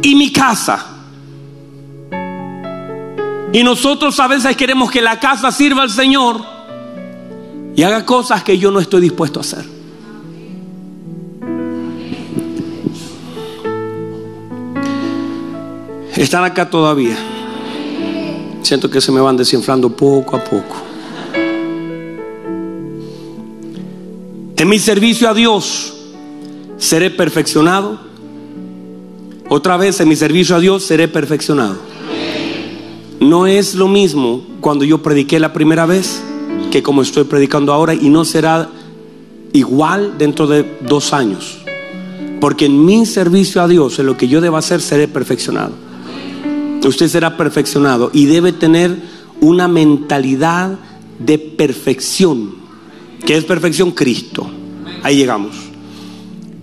y 0.01 0.15
mi 0.15 0.32
casa. 0.32 0.90
Y 3.54 3.64
nosotros 3.64 4.20
a 4.20 4.28
veces 4.28 4.56
queremos 4.56 4.90
que 4.90 5.02
la 5.02 5.20
casa 5.20 5.52
sirva 5.52 5.84
al 5.84 5.90
Señor 5.90 6.42
y 7.76 7.84
haga 7.84 8.06
cosas 8.06 8.44
que 8.44 8.58
yo 8.58 8.72
no 8.72 8.80
estoy 8.80 9.02
dispuesto 9.02 9.40
a 9.40 9.42
hacer. 9.42 9.66
Están 16.16 16.44
acá 16.44 16.70
todavía. 16.70 17.18
Siento 18.62 18.90
que 18.90 19.02
se 19.02 19.12
me 19.12 19.20
van 19.20 19.36
desinflando 19.36 19.90
poco 19.90 20.38
a 20.38 20.44
poco. 20.44 20.76
En 24.56 24.70
mi 24.70 24.78
servicio 24.78 25.28
a 25.28 25.34
Dios 25.34 25.94
seré 26.78 27.10
perfeccionado. 27.10 28.00
Otra 29.50 29.76
vez 29.76 30.00
en 30.00 30.08
mi 30.08 30.16
servicio 30.16 30.56
a 30.56 30.60
Dios 30.60 30.84
seré 30.84 31.08
perfeccionado. 31.08 31.90
No 33.22 33.46
es 33.46 33.76
lo 33.76 33.88
mismo 33.88 34.42
cuando 34.62 34.84
yo 34.84 35.04
prediqué 35.04 35.40
la 35.40 35.54
primera 35.54 35.86
vez 35.86 36.24
que 36.72 36.82
como 36.82 37.04
estoy 37.04 37.26
predicando 37.26 37.72
ahora 37.72 37.94
y 37.94 38.10
no 38.10 38.26
será 38.26 38.68
igual 39.54 40.18
dentro 40.18 40.48
de 40.48 40.80
dos 40.82 41.14
años. 41.14 41.60
Porque 42.40 42.66
en 42.66 42.84
mi 42.84 43.06
servicio 43.06 43.62
a 43.62 43.68
Dios, 43.68 44.00
en 44.00 44.08
lo 44.08 44.18
que 44.18 44.28
yo 44.28 44.42
deba 44.42 44.58
hacer, 44.58 44.82
seré 44.82 45.08
perfeccionado. 45.08 45.74
Usted 46.84 47.08
será 47.08 47.38
perfeccionado 47.38 48.10
y 48.12 48.26
debe 48.26 48.54
tener 48.54 48.98
una 49.40 49.68
mentalidad 49.68 50.80
de 51.20 51.38
perfección. 51.38 52.56
¿Qué 53.24 53.38
es 53.38 53.44
perfección? 53.44 53.92
Cristo. 53.92 54.50
Ahí 55.04 55.18
llegamos. 55.18 55.56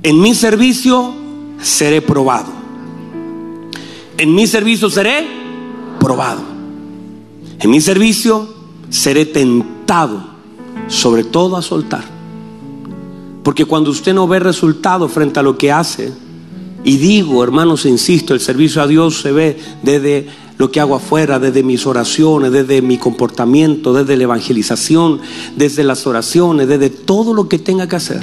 En 0.02 0.20
mi 0.20 0.34
servicio 0.34 1.14
seré 1.62 2.02
probado. 2.02 2.50
En 4.16 4.34
mi 4.34 4.48
servicio 4.48 4.90
seré 4.90 5.47
probado. 5.98 6.40
En 7.60 7.70
mi 7.70 7.80
servicio 7.80 8.48
seré 8.88 9.26
tentado, 9.26 10.20
sobre 10.86 11.24
todo 11.24 11.56
a 11.56 11.62
soltar. 11.62 12.04
Porque 13.42 13.64
cuando 13.64 13.90
usted 13.90 14.14
no 14.14 14.28
ve 14.28 14.38
resultado 14.38 15.08
frente 15.08 15.40
a 15.40 15.42
lo 15.42 15.56
que 15.56 15.72
hace, 15.72 16.12
y 16.84 16.96
digo, 16.96 17.42
hermanos, 17.42 17.86
insisto, 17.86 18.34
el 18.34 18.40
servicio 18.40 18.80
a 18.82 18.86
Dios 18.86 19.20
se 19.20 19.32
ve 19.32 19.58
desde 19.82 20.28
lo 20.58 20.70
que 20.70 20.80
hago 20.80 20.94
afuera, 20.94 21.38
desde 21.38 21.62
mis 21.62 21.86
oraciones, 21.86 22.52
desde 22.52 22.82
mi 22.82 22.98
comportamiento, 22.98 23.92
desde 23.92 24.16
la 24.16 24.24
evangelización, 24.24 25.20
desde 25.56 25.84
las 25.84 26.06
oraciones, 26.06 26.68
desde 26.68 26.90
todo 26.90 27.34
lo 27.34 27.48
que 27.48 27.58
tenga 27.58 27.88
que 27.88 27.96
hacer. 27.96 28.22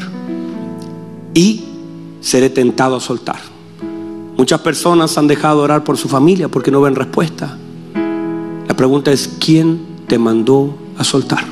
Y 1.33 1.63
seré 2.21 2.49
tentado 2.49 2.95
a 2.95 2.99
soltar. 2.99 3.39
Muchas 4.37 4.61
personas 4.61 5.17
han 5.17 5.27
dejado 5.27 5.59
de 5.59 5.63
orar 5.63 5.83
por 5.83 5.97
su 5.97 6.09
familia 6.09 6.49
porque 6.49 6.71
no 6.71 6.81
ven 6.81 6.95
respuesta. 6.95 7.57
La 8.75 8.77
pregunta 8.77 9.09
es, 9.13 9.29
¿quién 9.39 9.79
te 10.05 10.19
mandó 10.19 10.75
a 10.97 11.05
soltar? 11.05 11.45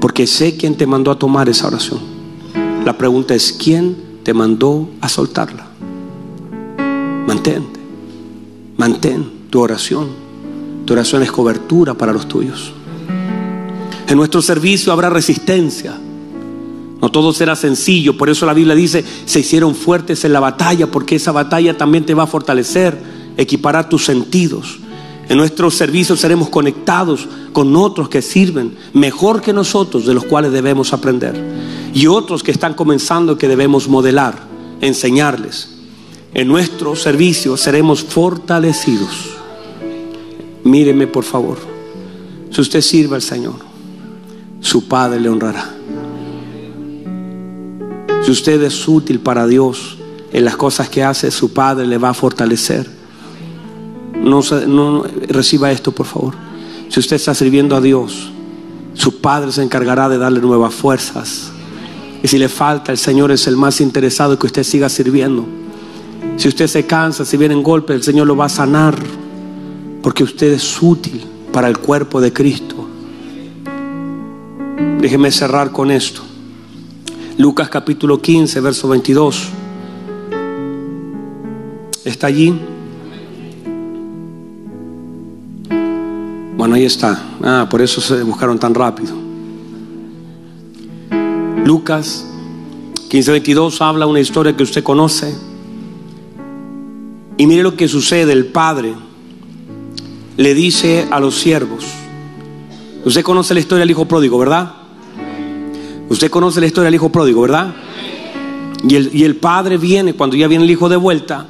Porque 0.00 0.26
sé 0.26 0.56
quién 0.56 0.78
te 0.78 0.86
mandó 0.86 1.10
a 1.10 1.18
tomar 1.18 1.46
esa 1.50 1.66
oración. 1.66 2.00
La 2.86 2.96
pregunta 2.96 3.34
es, 3.34 3.52
¿quién 3.52 3.94
te 4.22 4.32
mandó 4.32 4.88
a 5.02 5.10
soltarla? 5.10 5.66
Mantente, 7.26 7.78
mantén 8.78 9.30
tu 9.50 9.60
oración. 9.60 10.08
Tu 10.86 10.94
oración 10.94 11.22
es 11.22 11.30
cobertura 11.30 11.92
para 11.92 12.14
los 12.14 12.26
tuyos. 12.26 12.72
En 14.08 14.16
nuestro 14.16 14.40
servicio 14.40 14.90
habrá 14.90 15.10
resistencia. 15.10 15.98
No 17.02 17.10
todo 17.10 17.34
será 17.34 17.56
sencillo. 17.56 18.16
Por 18.16 18.30
eso 18.30 18.46
la 18.46 18.54
Biblia 18.54 18.74
dice, 18.74 19.04
se 19.26 19.40
hicieron 19.40 19.74
fuertes 19.74 20.24
en 20.24 20.32
la 20.32 20.40
batalla, 20.40 20.90
porque 20.90 21.16
esa 21.16 21.30
batalla 21.30 21.76
también 21.76 22.06
te 22.06 22.14
va 22.14 22.22
a 22.22 22.26
fortalecer, 22.26 23.07
equipará 23.38 23.88
tus 23.88 24.04
sentidos. 24.04 24.80
En 25.28 25.38
nuestro 25.38 25.70
servicio 25.70 26.16
seremos 26.16 26.50
conectados 26.50 27.26
con 27.52 27.74
otros 27.76 28.08
que 28.08 28.20
sirven 28.20 28.76
mejor 28.92 29.40
que 29.40 29.52
nosotros, 29.52 30.04
de 30.04 30.14
los 30.14 30.24
cuales 30.24 30.52
debemos 30.52 30.92
aprender. 30.92 31.34
Y 31.94 32.06
otros 32.06 32.42
que 32.42 32.50
están 32.50 32.74
comenzando 32.74 33.38
que 33.38 33.48
debemos 33.48 33.88
modelar, 33.88 34.38
enseñarles. 34.80 35.70
En 36.34 36.48
nuestro 36.48 36.96
servicio 36.96 37.56
seremos 37.56 38.02
fortalecidos. 38.02 39.30
Míreme 40.64 41.06
por 41.06 41.24
favor. 41.24 41.58
Si 42.50 42.60
usted 42.60 42.80
sirve 42.80 43.14
al 43.14 43.22
Señor, 43.22 43.56
su 44.60 44.88
Padre 44.88 45.20
le 45.20 45.28
honrará. 45.28 45.74
Si 48.24 48.30
usted 48.32 48.60
es 48.62 48.88
útil 48.88 49.20
para 49.20 49.46
Dios 49.46 49.96
en 50.32 50.44
las 50.44 50.56
cosas 50.56 50.88
que 50.88 51.04
hace, 51.04 51.30
su 51.30 51.52
Padre 51.52 51.86
le 51.86 51.98
va 51.98 52.10
a 52.10 52.14
fortalecer. 52.14 52.97
No, 54.14 55.04
reciba 55.28 55.70
esto, 55.70 55.92
por 55.92 56.06
favor. 56.06 56.34
Si 56.88 57.00
usted 57.00 57.16
está 57.16 57.34
sirviendo 57.34 57.76
a 57.76 57.80
Dios, 57.80 58.30
su 58.94 59.20
Padre 59.20 59.52
se 59.52 59.62
encargará 59.62 60.08
de 60.08 60.18
darle 60.18 60.40
nuevas 60.40 60.74
fuerzas. 60.74 61.52
Y 62.22 62.28
si 62.28 62.38
le 62.38 62.48
falta, 62.48 62.92
el 62.92 62.98
Señor 62.98 63.30
es 63.30 63.46
el 63.46 63.56
más 63.56 63.80
interesado 63.80 64.38
que 64.38 64.46
usted 64.46 64.64
siga 64.64 64.88
sirviendo. 64.88 65.46
Si 66.36 66.48
usted 66.48 66.66
se 66.66 66.86
cansa, 66.86 67.24
si 67.24 67.36
vienen 67.36 67.62
golpes, 67.62 67.96
el 67.96 68.02
Señor 68.02 68.26
lo 68.26 68.36
va 68.36 68.46
a 68.46 68.50
sanar. 68.50 68.96
Porque 70.02 70.24
usted 70.24 70.52
es 70.52 70.82
útil 70.82 71.24
para 71.52 71.68
el 71.68 71.78
cuerpo 71.78 72.20
de 72.20 72.32
Cristo. 72.32 72.88
Déjeme 75.00 75.30
cerrar 75.30 75.70
con 75.70 75.90
esto. 75.90 76.22
Lucas 77.36 77.68
capítulo 77.68 78.20
15, 78.20 78.60
verso 78.60 78.88
22. 78.88 79.48
¿Está 82.04 82.26
allí? 82.26 82.58
Ahí 86.72 86.84
está. 86.84 87.22
Ah, 87.42 87.66
por 87.70 87.80
eso 87.80 88.00
se 88.00 88.22
buscaron 88.22 88.58
tan 88.58 88.74
rápido. 88.74 89.14
Lucas 91.64 92.26
15:22 93.08 93.80
habla 93.80 94.06
una 94.06 94.20
historia 94.20 94.56
que 94.56 94.62
usted 94.62 94.82
conoce. 94.82 95.34
Y 97.36 97.46
mire 97.46 97.62
lo 97.62 97.76
que 97.76 97.88
sucede. 97.88 98.32
El 98.32 98.46
padre 98.46 98.94
le 100.36 100.54
dice 100.54 101.06
a 101.10 101.20
los 101.20 101.36
siervos. 101.36 101.84
Usted 103.04 103.22
conoce 103.22 103.54
la 103.54 103.60
historia 103.60 103.80
del 103.80 103.90
hijo 103.90 104.06
pródigo, 104.06 104.38
¿verdad? 104.38 104.74
Usted 106.08 106.30
conoce 106.30 106.60
la 106.60 106.66
historia 106.66 106.86
del 106.86 106.96
hijo 106.96 107.10
pródigo, 107.10 107.42
¿verdad? 107.42 107.74
Y 108.88 108.94
el, 108.96 109.10
y 109.14 109.24
el 109.24 109.36
padre 109.36 109.78
viene, 109.78 110.14
cuando 110.14 110.36
ya 110.36 110.48
viene 110.48 110.64
el 110.64 110.70
hijo 110.70 110.88
de 110.88 110.96
vuelta, 110.96 111.46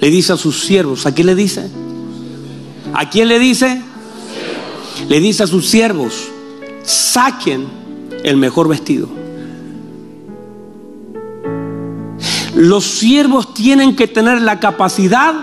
le 0.00 0.10
dice 0.10 0.32
a 0.32 0.36
sus 0.36 0.60
siervos, 0.60 1.06
¿a 1.06 1.14
quién 1.14 1.26
le 1.26 1.34
dice? 1.34 1.70
¿A 2.94 3.10
quién 3.10 3.28
le 3.28 3.38
dice? 3.38 3.82
Le 5.06 5.20
dice 5.20 5.44
a 5.44 5.46
sus 5.46 5.68
siervos, 5.68 6.28
saquen 6.82 7.66
el 8.24 8.36
mejor 8.36 8.68
vestido. 8.68 9.08
Los 12.54 12.84
siervos 12.84 13.54
tienen 13.54 13.94
que 13.94 14.08
tener 14.08 14.42
la 14.42 14.58
capacidad 14.58 15.34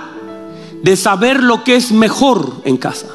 de 0.83 0.97
saber 0.97 1.41
lo 1.41 1.63
que 1.63 1.75
es 1.75 1.91
mejor 1.91 2.61
en 2.65 2.77
casa. 2.77 3.07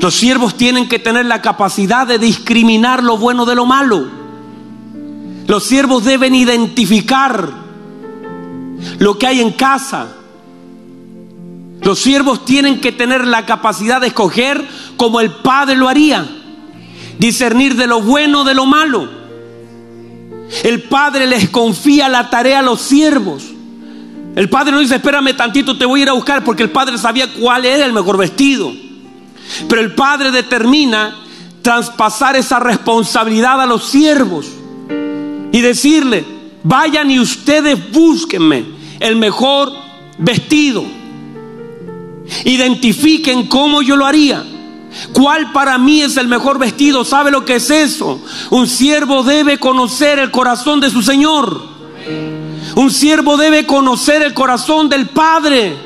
Los 0.00 0.14
siervos 0.14 0.56
tienen 0.56 0.88
que 0.88 0.98
tener 0.98 1.26
la 1.26 1.42
capacidad 1.42 2.06
de 2.06 2.18
discriminar 2.18 3.02
lo 3.02 3.18
bueno 3.18 3.44
de 3.44 3.54
lo 3.54 3.66
malo. 3.66 4.06
Los 5.46 5.64
siervos 5.64 6.04
deben 6.04 6.34
identificar 6.34 7.50
lo 8.98 9.18
que 9.18 9.26
hay 9.26 9.40
en 9.40 9.52
casa. 9.52 10.08
Los 11.82 11.98
siervos 11.98 12.44
tienen 12.44 12.80
que 12.80 12.92
tener 12.92 13.26
la 13.26 13.44
capacidad 13.44 14.00
de 14.00 14.08
escoger 14.08 14.64
como 14.96 15.20
el 15.20 15.30
Padre 15.30 15.76
lo 15.76 15.88
haría. 15.88 16.26
Discernir 17.18 17.76
de 17.76 17.86
lo 17.86 18.00
bueno 18.00 18.44
de 18.44 18.54
lo 18.54 18.66
malo. 18.66 19.08
El 20.62 20.82
Padre 20.82 21.26
les 21.26 21.48
confía 21.48 22.08
la 22.08 22.30
tarea 22.30 22.60
a 22.60 22.62
los 22.62 22.80
siervos. 22.80 23.44
El 24.36 24.48
Padre 24.48 24.72
no 24.72 24.78
dice, 24.78 24.96
espérame 24.96 25.36
tantito, 25.36 25.76
te 25.76 25.84
voy 25.84 26.00
a 26.00 26.02
ir 26.04 26.08
a 26.08 26.14
buscar, 26.14 26.44
porque 26.44 26.62
el 26.62 26.70
Padre 26.70 26.98
sabía 26.98 27.32
cuál 27.32 27.64
era 27.64 27.84
el 27.84 27.92
mejor 27.92 28.16
vestido. 28.16 28.72
Pero 29.68 29.80
el 29.80 29.94
Padre 29.94 30.30
determina 30.30 31.16
traspasar 31.62 32.36
esa 32.36 32.58
responsabilidad 32.58 33.60
a 33.60 33.66
los 33.66 33.84
siervos 33.84 34.46
y 35.52 35.60
decirle, 35.60 36.24
vayan 36.62 37.10
y 37.10 37.18
ustedes 37.18 37.92
búsquenme 37.92 38.64
el 39.00 39.16
mejor 39.16 39.72
vestido. 40.18 41.01
Identifiquen 42.44 43.46
cómo 43.46 43.82
yo 43.82 43.96
lo 43.96 44.06
haría. 44.06 44.44
¿Cuál 45.12 45.52
para 45.52 45.78
mí 45.78 46.02
es 46.02 46.16
el 46.16 46.28
mejor 46.28 46.58
vestido? 46.58 47.04
¿Sabe 47.04 47.30
lo 47.30 47.44
que 47.44 47.56
es 47.56 47.70
eso? 47.70 48.20
Un 48.50 48.66
siervo 48.66 49.22
debe 49.22 49.58
conocer 49.58 50.18
el 50.18 50.30
corazón 50.30 50.80
de 50.80 50.90
su 50.90 51.02
Señor. 51.02 51.62
Un 52.74 52.90
siervo 52.90 53.36
debe 53.36 53.66
conocer 53.66 54.22
el 54.22 54.34
corazón 54.34 54.88
del 54.88 55.08
Padre. 55.08 55.76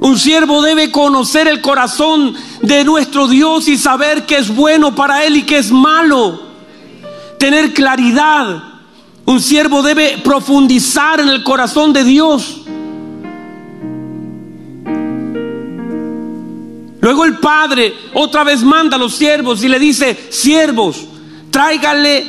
Un 0.00 0.18
siervo 0.18 0.62
debe 0.62 0.90
conocer 0.90 1.48
el 1.48 1.60
corazón 1.60 2.34
de 2.62 2.84
nuestro 2.84 3.28
Dios 3.28 3.66
y 3.68 3.76
saber 3.76 4.24
qué 4.24 4.36
es 4.36 4.54
bueno 4.54 4.94
para 4.94 5.24
Él 5.24 5.36
y 5.36 5.42
qué 5.42 5.58
es 5.58 5.70
malo. 5.70 6.40
Tener 7.38 7.74
claridad. 7.74 8.62
Un 9.24 9.40
siervo 9.40 9.82
debe 9.82 10.18
profundizar 10.22 11.20
en 11.20 11.28
el 11.28 11.42
corazón 11.42 11.92
de 11.92 12.04
Dios. 12.04 12.65
Luego 17.06 17.24
el 17.24 17.38
padre 17.38 17.94
otra 18.14 18.42
vez 18.42 18.64
manda 18.64 18.96
a 18.96 18.98
los 18.98 19.14
siervos 19.14 19.62
y 19.62 19.68
le 19.68 19.78
dice, 19.78 20.26
siervos, 20.28 21.04
tráiganle 21.52 22.26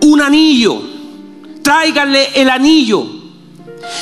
un 0.00 0.20
anillo, 0.20 0.82
tráiganle 1.62 2.30
el 2.34 2.50
anillo. 2.50 3.06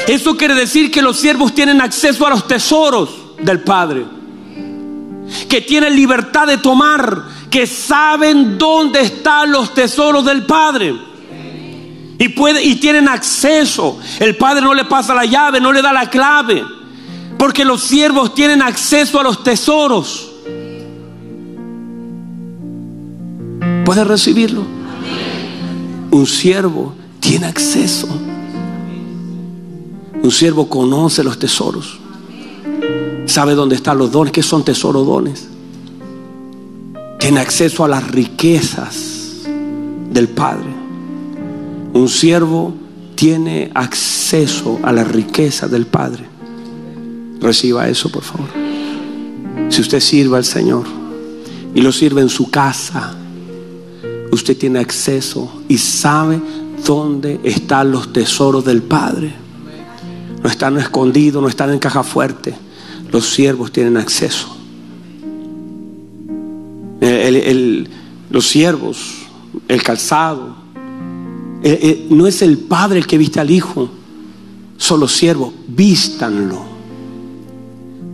Eso 0.08 0.34
quiere 0.34 0.54
decir 0.54 0.90
que 0.90 1.02
los 1.02 1.18
siervos 1.18 1.54
tienen 1.54 1.82
acceso 1.82 2.26
a 2.26 2.30
los 2.30 2.48
tesoros 2.48 3.10
del 3.42 3.60
Padre, 3.60 4.06
que 5.46 5.60
tienen 5.60 5.94
libertad 5.94 6.46
de 6.46 6.56
tomar, 6.56 7.24
que 7.50 7.66
saben 7.66 8.56
dónde 8.56 9.02
están 9.02 9.52
los 9.52 9.74
tesoros 9.74 10.24
del 10.24 10.46
Padre. 10.46 10.94
Y, 12.18 12.34
y 12.62 12.76
tienen 12.76 13.08
acceso. 13.08 14.00
El 14.18 14.38
Padre 14.38 14.62
no 14.62 14.72
le 14.72 14.86
pasa 14.86 15.14
la 15.14 15.26
llave, 15.26 15.60
no 15.60 15.70
le 15.70 15.82
da 15.82 15.92
la 15.92 16.08
clave. 16.08 16.64
Porque 17.42 17.64
los 17.64 17.82
siervos 17.82 18.34
tienen 18.36 18.62
acceso 18.62 19.18
a 19.18 19.24
los 19.24 19.42
tesoros. 19.42 20.30
¿Puede 23.84 24.04
recibirlo? 24.04 24.62
Un 26.12 26.24
siervo 26.24 26.94
tiene 27.18 27.46
acceso. 27.46 28.06
Un 30.22 30.30
siervo 30.30 30.68
conoce 30.68 31.24
los 31.24 31.36
tesoros. 31.36 31.98
Sabe 33.26 33.56
dónde 33.56 33.74
están 33.74 33.98
los 33.98 34.12
dones. 34.12 34.32
¿Qué 34.32 34.44
son 34.44 34.64
tesoros 34.64 35.04
dones? 35.04 35.48
Tiene 37.18 37.40
acceso 37.40 37.84
a 37.84 37.88
las 37.88 38.08
riquezas 38.08 39.40
del 40.12 40.28
Padre. 40.28 40.72
Un 41.92 42.08
siervo 42.08 42.72
tiene 43.16 43.72
acceso 43.74 44.78
a 44.84 44.92
la 44.92 45.02
riqueza 45.02 45.66
del 45.66 45.86
Padre. 45.86 46.31
Reciba 47.42 47.88
eso, 47.88 48.08
por 48.10 48.22
favor. 48.22 48.48
Si 49.68 49.80
usted 49.80 49.98
sirve 49.98 50.36
al 50.36 50.44
Señor 50.44 50.84
y 51.74 51.80
lo 51.80 51.90
sirve 51.90 52.20
en 52.20 52.28
su 52.28 52.50
casa, 52.50 53.16
usted 54.30 54.56
tiene 54.56 54.78
acceso 54.78 55.62
y 55.68 55.76
sabe 55.76 56.40
dónde 56.86 57.40
están 57.42 57.90
los 57.90 58.12
tesoros 58.12 58.64
del 58.64 58.82
Padre. 58.82 59.34
No 60.42 60.48
están 60.48 60.78
escondidos, 60.78 61.42
no 61.42 61.48
están 61.48 61.70
en 61.70 61.78
caja 61.80 62.02
fuerte. 62.02 62.54
Los 63.10 63.28
siervos 63.28 63.72
tienen 63.72 63.96
acceso. 63.96 64.56
los 68.30 68.46
siervos, 68.46 68.98
el 69.68 69.82
calzado, 69.82 70.54
no 72.08 72.26
es 72.26 72.42
el 72.42 72.58
padre 72.58 72.98
el 72.98 73.06
que 73.06 73.18
viste 73.18 73.40
al 73.40 73.50
hijo, 73.50 73.90
son 74.78 75.00
los 75.00 75.12
siervos, 75.12 75.52
vístanlo. 75.68 76.71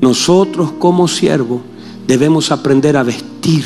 Nosotros 0.00 0.72
como 0.78 1.08
siervos 1.08 1.60
debemos 2.06 2.50
aprender 2.52 2.96
a 2.96 3.02
vestir 3.02 3.64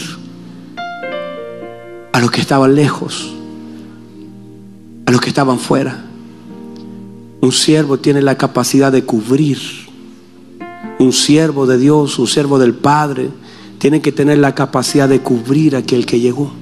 a 2.13 2.21
los 2.21 2.31
que 2.31 2.41
estaban 2.41 2.75
lejos, 2.75 3.33
a 5.07 5.11
los 5.11 5.21
que 5.21 5.29
estaban 5.29 5.59
fuera. 5.59 6.05
Un 7.41 7.53
siervo 7.53 7.99
tiene 7.99 8.23
la 8.23 8.37
capacidad 8.37 8.93
de 8.93 9.05
cubrir. 9.05 9.59
Un 10.99 11.13
siervo 11.13 11.67
de 11.67 11.79
Dios, 11.79 12.19
un 12.19 12.27
siervo 12.27 12.59
del 12.59 12.75
Padre, 12.75 13.31
tiene 13.79 14.01
que 14.01 14.13
tener 14.13 14.39
la 14.39 14.55
capacidad 14.55 15.09
de 15.09 15.21
cubrir 15.21 15.75
a 15.75 15.81
aquel 15.81 16.07
que 16.07 16.21
llegó. 16.21 16.53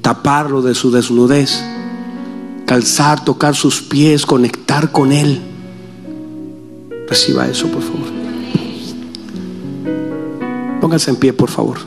Taparlo 0.00 0.62
de 0.62 0.74
su 0.74 0.90
desnudez. 0.90 1.62
Calzar, 2.66 3.24
tocar 3.24 3.54
sus 3.54 3.82
pies, 3.82 4.24
conectar 4.24 4.92
con 4.92 5.12
Él. 5.12 5.40
Reciba 7.08 7.48
eso, 7.48 7.66
por 7.68 7.82
favor. 7.82 8.19
Pónganse 10.80 11.10
en 11.10 11.16
pie, 11.16 11.32
por 11.32 11.50
favor. 11.50 11.78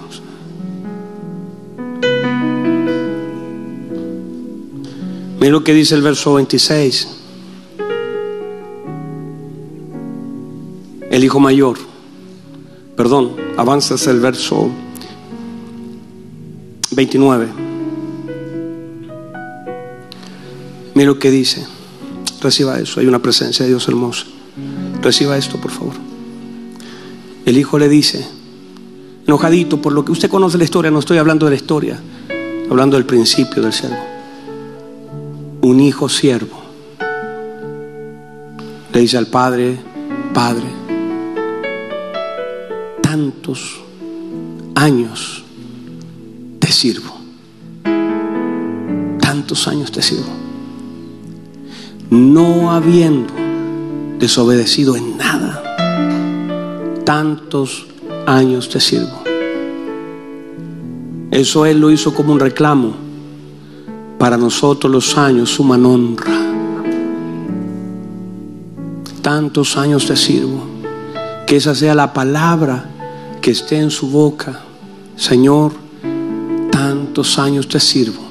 Mira 5.40 5.52
lo 5.52 5.64
que 5.64 5.74
dice 5.74 5.96
el 5.96 6.02
verso 6.02 6.36
26. 6.36 7.08
El 11.10 11.24
hijo 11.24 11.40
mayor. 11.40 11.78
Perdón, 12.96 13.34
avanzas 13.58 14.08
el 14.08 14.20
verso 14.20 14.70
29. 16.92 17.48
Mira 20.94 21.08
lo 21.08 21.20
que 21.20 21.32
dice. 21.32 21.66
Reciba 22.42 22.80
eso. 22.80 23.00
Hay 23.00 23.08
una 23.08 23.20
presencia 23.20 23.66
de 23.66 23.70
Dios 23.70 23.88
hermosa. 23.88 24.26
Reciba 25.02 25.38
esto, 25.38 25.60
por 25.60 25.72
favor. 25.72 25.94
El 27.46 27.58
hijo 27.58 27.78
le 27.78 27.90
dice, 27.90 28.26
enojadito 29.26 29.82
por 29.82 29.94
lo 29.94 30.04
que 30.04 30.12
usted 30.12 30.30
conoce 30.30 30.58
la 30.58 30.64
historia, 30.64 30.92
no 30.92 31.00
estoy 31.00 31.18
hablando 31.18 31.46
de 31.46 31.52
la 31.52 31.56
historia, 31.56 32.00
hablando 32.70 32.98
del 32.98 33.06
principio 33.06 33.62
del 33.62 33.74
siervo. 33.74 33.98
Un 35.62 35.80
hijo 35.80 36.10
siervo 36.10 36.62
le 38.92 39.00
dice 39.00 39.18
al 39.18 39.28
padre, 39.28 39.80
padre, 40.34 40.68
tantos 43.02 43.80
años 44.76 45.44
te 46.60 46.72
sirvo, 46.72 47.16
tantos 49.20 49.68
años 49.68 49.92
te 49.92 50.02
sirvo. 50.02 50.32
No 52.10 52.72
habiendo 52.72 53.34
desobedecido 54.20 54.96
en 54.96 55.18
nada, 55.18 55.64
tantos 57.06 57.86
años 57.86 57.93
te 58.26 58.80
sirvo. 58.80 59.22
Eso 61.32 61.66
Él 61.66 61.80
lo 61.80 61.92
hizo 61.92 62.14
como 62.14 62.34
un 62.34 62.40
reclamo. 62.40 62.94
Para 64.18 64.38
nosotros 64.38 64.92
los 64.92 65.18
años 65.18 65.50
suman 65.50 65.86
honra. 65.86 66.32
Tantos 69.22 69.78
años 69.78 70.06
te 70.06 70.16
sirvo. 70.16 70.64
Que 71.46 71.58
esa 71.58 71.76
sea 71.76 71.96
la 71.96 72.14
palabra 72.14 72.86
que 73.42 73.52
esté 73.52 73.78
en 73.80 73.92
su 73.92 74.10
boca. 74.10 74.62
Señor, 75.16 75.74
tantos 76.72 77.38
años 77.38 77.68
te 77.68 77.80
sirvo 77.80 78.22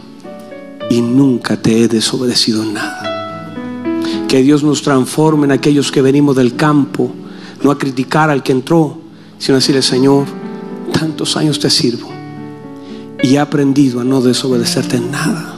y 0.91 1.01
nunca 1.01 1.57
te 1.57 1.83
he 1.83 1.89
desobedecido 1.89 2.63
en 2.63 2.75
nada. 2.75 3.93
Que 4.27 4.43
Dios 4.43 4.63
nos 4.63 4.83
transforme 4.83 5.45
en 5.45 5.53
aquellos 5.53 5.93
que 5.93 6.03
venimos 6.03 6.35
del 6.37 6.57
campo, 6.57 7.13
no 7.63 7.71
a 7.71 7.79
criticar 7.79 8.31
al 8.31 8.43
que 8.43 8.53
entró, 8.53 9.02
sino 9.43 9.57
decirle, 9.57 9.83
Señor, 9.83 10.27
tantos 10.93 11.37
años 11.37 11.59
te 11.59 11.69
sirvo 11.69 12.09
y 13.25 13.35
he 13.35 13.39
aprendido 13.41 13.99
a 13.99 14.05
no 14.05 14.21
desobedecerte 14.21 14.99
en 14.99 15.11
nada. 15.11 15.57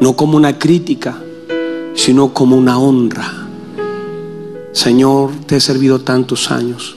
No 0.00 0.16
como 0.16 0.36
una 0.36 0.58
crítica, 0.58 1.16
sino 1.94 2.34
como 2.34 2.56
una 2.56 2.76
honra. 2.76 3.46
Señor, 4.72 5.30
te 5.46 5.54
he 5.54 5.60
servido 5.60 6.00
tantos 6.00 6.50
años. 6.50 6.96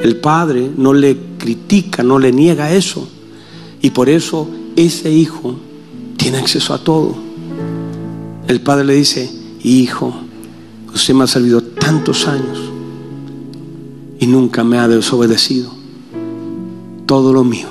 El 0.00 0.16
Padre 0.16 0.70
no 0.74 0.94
le 0.94 1.18
critica, 1.36 2.02
no 2.02 2.18
le 2.18 2.32
niega 2.32 2.72
eso. 2.72 3.06
Y 3.82 3.90
por 3.90 4.08
eso 4.08 4.48
ese 4.76 5.12
hijo 5.12 5.56
tiene 6.16 6.38
acceso 6.38 6.72
a 6.72 6.78
todo. 6.78 7.14
El 8.48 8.62
Padre 8.62 8.86
le 8.86 8.94
dice, 8.94 9.30
hijo, 9.62 10.14
usted 10.94 11.12
me 11.12 11.24
ha 11.24 11.26
servido 11.26 11.60
tantos 11.62 12.26
años 12.26 12.71
y 14.22 14.26
nunca 14.28 14.62
me 14.62 14.78
ha 14.78 14.86
desobedecido. 14.86 15.72
Todo 17.06 17.32
lo 17.32 17.42
mío 17.42 17.66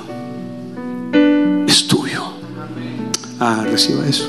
es 1.66 1.88
tuyo. 1.88 2.24
Ah, 3.40 3.64
reciba 3.64 4.06
eso. 4.06 4.28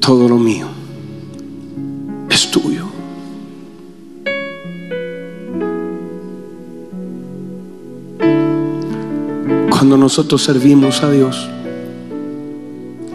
Todo 0.00 0.28
lo 0.28 0.36
mío 0.36 0.66
es 2.28 2.50
tuyo. 2.50 2.86
Cuando 9.70 9.96
nosotros 9.96 10.42
servimos 10.42 11.04
a 11.04 11.10
Dios, 11.12 11.48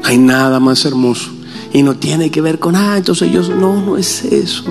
hay 0.05 0.17
nada 0.17 0.61
más 0.61 0.85
hermoso. 0.85 1.36
Y 1.73 1.83
no 1.83 1.95
tiene 1.95 2.31
que 2.31 2.41
ver 2.41 2.59
con, 2.59 2.75
ah, 2.75 2.97
entonces 2.97 3.31
yo, 3.31 3.41
no, 3.55 3.81
no 3.81 3.97
es 3.97 4.23
eso. 4.23 4.63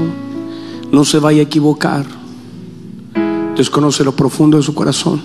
No 0.91 1.05
se 1.05 1.19
vaya 1.19 1.41
a 1.41 1.45
equivocar. 1.45 2.07
Dios 3.55 3.71
conoce 3.71 4.05
lo 4.05 4.15
profundo 4.15 4.57
de 4.57 4.63
su 4.63 4.75
corazón. 4.75 5.21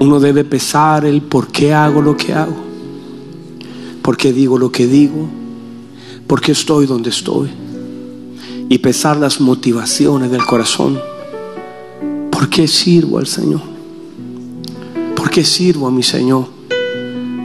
Uno 0.00 0.20
debe 0.20 0.44
pesar 0.44 1.04
el 1.04 1.22
por 1.22 1.48
qué 1.48 1.74
hago 1.74 2.00
lo 2.00 2.16
que 2.16 2.32
hago, 2.32 2.56
por 4.00 4.16
qué 4.16 4.32
digo 4.32 4.56
lo 4.56 4.70
que 4.70 4.86
digo, 4.86 5.28
por 6.26 6.40
qué 6.40 6.52
estoy 6.52 6.86
donde 6.86 7.10
estoy. 7.10 7.50
Y 8.68 8.78
pesar 8.78 9.16
las 9.16 9.40
motivaciones 9.40 10.30
del 10.30 10.44
corazón. 10.44 10.98
¿Por 12.30 12.48
qué 12.48 12.68
sirvo 12.68 13.18
al 13.18 13.26
Señor? 13.26 13.62
¿Por 15.16 15.30
qué 15.30 15.44
sirvo 15.44 15.88
a 15.88 15.90
mi 15.90 16.02
Señor? 16.02 16.57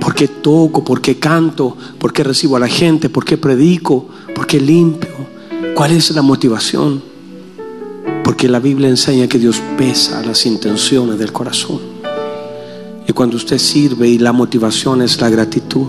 ¿Por 0.03 0.13
qué 0.13 0.27
toco? 0.27 0.83
¿Por 0.83 0.99
qué 0.99 1.17
canto? 1.17 1.77
¿Por 1.97 2.11
qué 2.11 2.25
recibo 2.25 2.57
a 2.57 2.59
la 2.59 2.67
gente? 2.67 3.07
¿Por 3.07 3.23
qué 3.23 3.37
predico? 3.37 4.05
¿Por 4.35 4.45
qué 4.45 4.59
limpio? 4.59 5.11
¿Cuál 5.73 5.93
es 5.93 6.11
la 6.11 6.21
motivación? 6.21 7.01
Porque 8.21 8.49
la 8.49 8.59
Biblia 8.59 8.89
enseña 8.89 9.29
que 9.29 9.39
Dios 9.39 9.61
pesa 9.77 10.21
las 10.21 10.45
intenciones 10.45 11.17
del 11.17 11.31
corazón. 11.31 11.79
Y 13.07 13.13
cuando 13.13 13.37
usted 13.37 13.57
sirve 13.57 14.09
y 14.09 14.17
la 14.17 14.33
motivación 14.33 15.01
es 15.01 15.21
la 15.21 15.29
gratitud, 15.29 15.87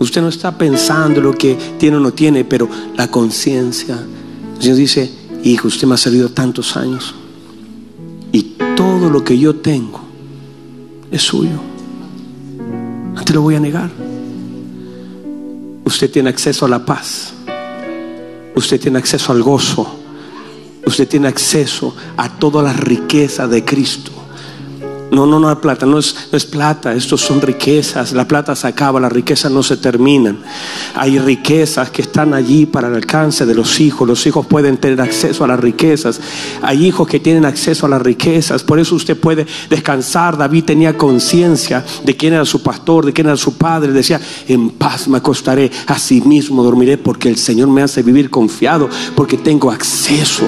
usted 0.00 0.20
no 0.20 0.28
está 0.28 0.58
pensando 0.58 1.20
lo 1.20 1.34
que 1.34 1.56
tiene 1.78 1.98
o 1.98 2.00
no 2.00 2.12
tiene, 2.12 2.44
pero 2.44 2.68
la 2.96 3.08
conciencia. 3.08 3.96
Dios 4.60 4.76
dice, 4.76 5.08
hijo, 5.44 5.68
usted 5.68 5.86
me 5.86 5.94
ha 5.94 5.98
servido 5.98 6.30
tantos 6.30 6.76
años 6.76 7.14
y 8.32 8.56
todo 8.76 9.08
lo 9.08 9.22
que 9.22 9.38
yo 9.38 9.54
tengo 9.54 10.00
es 11.12 11.22
suyo. 11.22 11.67
No 13.18 13.24
te 13.24 13.32
lo 13.34 13.42
voy 13.42 13.56
a 13.56 13.60
negar. 13.60 13.90
Usted 15.84 16.08
tiene 16.08 16.30
acceso 16.30 16.64
a 16.64 16.68
la 16.68 16.84
paz. 16.84 17.32
Usted 18.54 18.80
tiene 18.80 18.98
acceso 18.98 19.32
al 19.32 19.42
gozo. 19.42 19.98
Usted 20.86 21.08
tiene 21.08 21.26
acceso 21.26 21.96
a 22.16 22.28
toda 22.38 22.62
la 22.62 22.72
riqueza 22.72 23.48
de 23.48 23.64
Cristo. 23.64 24.12
No, 25.10 25.24
no, 25.26 25.40
no 25.40 25.48
hay 25.48 25.56
plata, 25.56 25.86
no 25.86 25.98
es, 25.98 26.14
plata, 26.50 26.92
estos 26.92 27.22
son 27.22 27.40
riquezas. 27.40 28.12
La 28.12 28.28
plata 28.28 28.54
se 28.54 28.66
acaba, 28.66 29.00
las 29.00 29.10
riquezas 29.10 29.50
no 29.50 29.62
se 29.62 29.78
terminan. 29.78 30.38
Hay 30.94 31.18
riquezas 31.18 31.90
que 31.90 32.02
están 32.02 32.34
allí 32.34 32.66
para 32.66 32.88
el 32.88 32.94
alcance 32.94 33.46
de 33.46 33.54
los 33.54 33.80
hijos. 33.80 34.06
Los 34.06 34.26
hijos 34.26 34.46
pueden 34.46 34.76
tener 34.76 35.00
acceso 35.00 35.44
a 35.44 35.48
las 35.48 35.60
riquezas. 35.60 36.20
Hay 36.60 36.86
hijos 36.86 37.08
que 37.08 37.20
tienen 37.20 37.46
acceso 37.46 37.86
a 37.86 37.88
las 37.88 38.02
riquezas. 38.02 38.62
Por 38.62 38.78
eso 38.78 38.96
usted 38.96 39.16
puede 39.16 39.46
descansar. 39.70 40.36
David 40.36 40.64
tenía 40.64 40.96
conciencia 40.96 41.84
de 42.04 42.16
quién 42.16 42.34
era 42.34 42.44
su 42.44 42.62
pastor, 42.62 43.06
de 43.06 43.14
quién 43.14 43.28
era 43.28 43.36
su 43.36 43.54
padre. 43.54 43.92
Decía, 43.92 44.20
en 44.46 44.70
paz 44.70 45.08
me 45.08 45.18
acostaré, 45.18 45.70
así 45.86 46.20
mismo 46.20 46.62
dormiré, 46.62 46.98
porque 46.98 47.30
el 47.30 47.38
Señor 47.38 47.68
me 47.68 47.82
hace 47.82 48.02
vivir 48.02 48.28
confiado, 48.28 48.90
porque 49.16 49.38
tengo 49.38 49.70
acceso. 49.70 50.44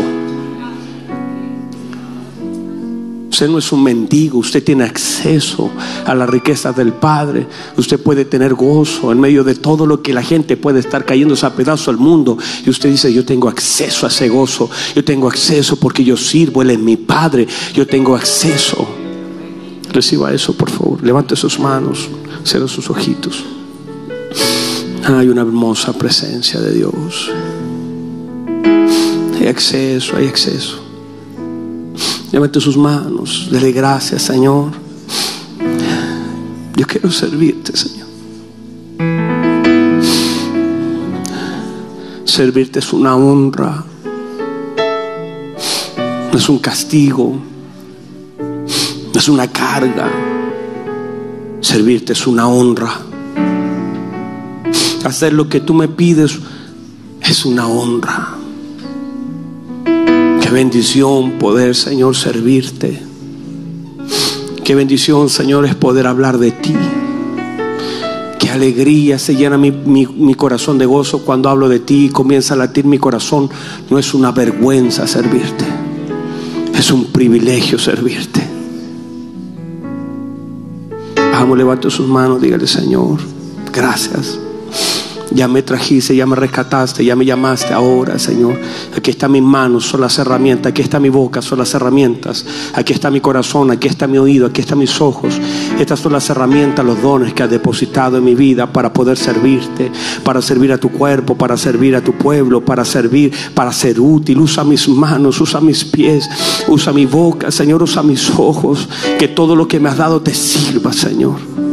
Usted 3.40 3.52
no 3.52 3.58
es 3.58 3.72
un 3.72 3.82
mendigo, 3.82 4.36
usted 4.36 4.62
tiene 4.62 4.84
acceso 4.84 5.70
a 6.04 6.14
la 6.14 6.26
riqueza 6.26 6.74
del 6.74 6.92
Padre. 6.92 7.46
Usted 7.78 7.98
puede 7.98 8.26
tener 8.26 8.52
gozo 8.52 9.12
en 9.12 9.18
medio 9.18 9.42
de 9.44 9.54
todo 9.54 9.86
lo 9.86 10.02
que 10.02 10.12
la 10.12 10.22
gente 10.22 10.58
puede 10.58 10.80
estar 10.80 11.06
cayendo 11.06 11.34
a 11.40 11.50
pedazo 11.54 11.90
al 11.90 11.96
mundo. 11.96 12.36
Y 12.66 12.68
usted 12.68 12.90
dice, 12.90 13.10
yo 13.10 13.24
tengo 13.24 13.48
acceso 13.48 14.04
a 14.04 14.10
ese 14.10 14.28
gozo. 14.28 14.68
Yo 14.94 15.02
tengo 15.02 15.26
acceso 15.26 15.76
porque 15.76 16.04
yo 16.04 16.18
sirvo, 16.18 16.60
Él 16.60 16.72
es 16.72 16.78
mi 16.78 16.98
Padre. 16.98 17.48
Yo 17.72 17.86
tengo 17.86 18.14
acceso. 18.14 18.86
Reciba 19.90 20.34
eso, 20.34 20.52
por 20.52 20.68
favor. 20.68 21.02
Levante 21.02 21.34
sus 21.34 21.58
manos, 21.58 22.10
cierre 22.44 22.68
sus 22.68 22.90
ojitos. 22.90 23.42
Hay 25.02 25.28
una 25.28 25.40
hermosa 25.40 25.94
presencia 25.94 26.60
de 26.60 26.74
Dios. 26.74 27.30
Hay 29.40 29.46
acceso, 29.46 30.18
hay 30.18 30.26
acceso. 30.26 30.89
Levante 32.32 32.60
sus 32.60 32.76
manos, 32.76 33.48
dele 33.50 33.72
gracias, 33.72 34.22
Señor. 34.22 34.70
Yo 36.76 36.86
quiero 36.86 37.10
servirte, 37.10 37.76
Señor. 37.76 38.06
Servirte 42.24 42.78
es 42.78 42.92
una 42.92 43.16
honra, 43.16 43.84
no 46.32 46.38
es 46.38 46.48
un 46.48 46.58
castigo, 46.58 47.36
no 49.12 49.20
es 49.20 49.28
una 49.28 49.48
carga. 49.48 50.08
Servirte 51.60 52.14
es 52.14 52.26
una 52.26 52.48
honra. 52.48 52.98
Hacer 55.04 55.32
lo 55.32 55.48
que 55.48 55.60
tú 55.60 55.74
me 55.74 55.88
pides 55.88 56.38
es 57.20 57.44
una 57.44 57.66
honra. 57.66 58.39
Bendición 60.52 61.38
poder, 61.38 61.76
Señor, 61.76 62.16
servirte. 62.16 63.00
Qué 64.64 64.74
bendición, 64.74 65.28
Señor, 65.28 65.64
es 65.64 65.76
poder 65.76 66.08
hablar 66.08 66.38
de 66.38 66.50
ti. 66.50 66.74
Qué 68.38 68.50
alegría 68.50 69.20
se 69.20 69.36
llena 69.36 69.56
mi, 69.56 69.70
mi, 69.70 70.06
mi, 70.06 70.34
corazón 70.34 70.76
de 70.76 70.86
gozo 70.86 71.24
cuando 71.24 71.48
hablo 71.48 71.68
de 71.68 71.78
ti 71.78 72.06
y 72.06 72.08
comienza 72.08 72.54
a 72.54 72.56
latir 72.56 72.84
mi 72.84 72.98
corazón. 72.98 73.48
No 73.90 73.98
es 73.98 74.12
una 74.12 74.32
vergüenza 74.32 75.06
servirte. 75.06 75.64
Es 76.74 76.90
un 76.90 77.06
privilegio 77.06 77.78
servirte. 77.78 78.42
Vamos, 81.32 81.56
levante 81.56 81.90
sus 81.90 82.08
manos, 82.08 82.42
dígale, 82.42 82.66
Señor, 82.66 83.20
gracias. 83.72 84.38
Ya 85.32 85.46
me 85.46 85.62
trajiste, 85.62 86.16
ya 86.16 86.26
me 86.26 86.34
rescataste, 86.34 87.04
ya 87.04 87.14
me 87.14 87.24
llamaste 87.24 87.72
ahora, 87.72 88.18
Señor. 88.18 88.58
Aquí 88.96 89.10
está 89.12 89.28
mi 89.28 89.40
mano, 89.40 89.80
son 89.80 90.00
las 90.00 90.18
herramientas. 90.18 90.70
Aquí 90.70 90.82
está 90.82 90.98
mi 90.98 91.08
boca, 91.08 91.40
son 91.40 91.58
las 91.58 91.72
herramientas. 91.74 92.44
Aquí 92.74 92.92
está 92.92 93.10
mi 93.10 93.20
corazón, 93.20 93.70
aquí 93.70 93.86
está 93.86 94.06
mi 94.08 94.18
oído, 94.18 94.46
aquí 94.46 94.60
están 94.60 94.78
mis 94.78 95.00
ojos. 95.00 95.34
Estas 95.78 96.00
son 96.00 96.12
las 96.12 96.28
herramientas, 96.30 96.84
los 96.84 97.00
dones 97.00 97.32
que 97.32 97.44
has 97.44 97.50
depositado 97.50 98.18
en 98.18 98.24
mi 98.24 98.34
vida 98.34 98.72
para 98.72 98.92
poder 98.92 99.16
servirte, 99.16 99.92
para 100.24 100.42
servir 100.42 100.72
a 100.72 100.78
tu 100.78 100.90
cuerpo, 100.90 101.36
para 101.36 101.56
servir 101.56 101.94
a 101.94 102.02
tu 102.02 102.12
pueblo, 102.14 102.64
para 102.64 102.84
servir, 102.84 103.32
para 103.54 103.72
ser 103.72 104.00
útil. 104.00 104.40
Usa 104.40 104.64
mis 104.64 104.88
manos, 104.88 105.40
usa 105.40 105.60
mis 105.60 105.84
pies, 105.84 106.28
usa 106.66 106.92
mi 106.92 107.06
boca, 107.06 107.52
Señor, 107.52 107.82
usa 107.82 108.02
mis 108.02 108.30
ojos. 108.36 108.88
Que 109.18 109.28
todo 109.28 109.54
lo 109.54 109.68
que 109.68 109.78
me 109.78 109.88
has 109.88 109.96
dado 109.96 110.20
te 110.20 110.34
sirva, 110.34 110.92
Señor. 110.92 111.69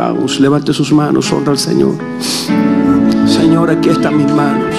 Levante 0.00 0.72
sus 0.72 0.94
manos, 0.94 1.30
honra 1.30 1.52
al 1.52 1.58
Señor. 1.58 1.94
Señor, 3.26 3.68
aquí 3.68 3.90
están 3.90 4.16
mis 4.16 4.32
manos. 4.32 4.74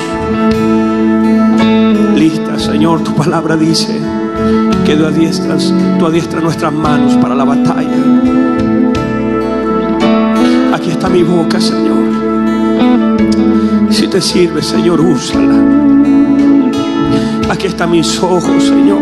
Lista, 2.16 2.58
Señor, 2.58 3.04
tu 3.04 3.14
palabra 3.14 3.56
dice 3.56 4.02
que 4.84 4.96
tú 4.96 5.06
adiestras, 5.06 5.72
tú 6.00 6.08
adiestras 6.08 6.44
nuestras 6.44 6.74
manos 6.74 7.14
para 7.18 7.36
la 7.36 7.44
batalla. 7.44 8.04
Aquí 10.74 10.90
está 10.90 11.08
mi 11.08 11.22
boca, 11.22 11.62
Señor. 11.62 12.02
Si 13.92 14.08
te 14.08 14.20
sirve, 14.22 14.64
Señor, 14.64 15.00
úsala. 15.02 15.64
Aquí 17.48 17.68
están 17.68 17.92
mis 17.92 18.20
ojos, 18.24 18.64
Señor. 18.64 19.02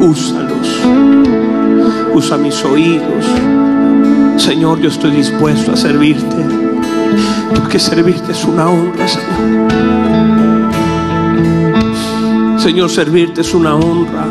Úsalos. 0.00 0.80
Usa 2.14 2.38
mis 2.38 2.64
oídos. 2.64 3.26
Señor, 4.40 4.80
yo 4.80 4.88
estoy 4.88 5.10
dispuesto 5.10 5.72
a 5.72 5.76
servirte. 5.76 6.36
Porque 7.54 7.78
servirte 7.78 8.32
es 8.32 8.44
una 8.44 8.68
honra, 8.68 9.06
Señor. 9.06 9.70
Señor, 12.58 12.90
servirte 12.90 13.42
es 13.42 13.54
una 13.54 13.74
honra. 13.74 14.24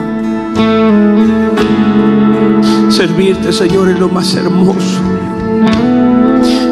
Servirte, 2.89 3.53
Señor, 3.53 3.89
es 3.89 3.99
lo 3.99 4.09
más 4.09 4.33
hermoso. 4.33 4.99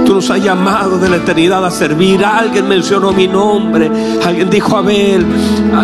Tú 0.04 0.16
nos 0.16 0.30
has 0.32 0.44
llamado 0.44 0.98
de 0.98 1.08
la 1.08 1.18
eternidad 1.18 1.64
a 1.64 1.70
servir. 1.70 2.26
Alguien 2.26 2.68
mencionó 2.68 3.12
mi 3.12 3.28
nombre. 3.28 3.92
Alguien 4.26 4.50
dijo 4.50 4.78
Abel. 4.78 5.26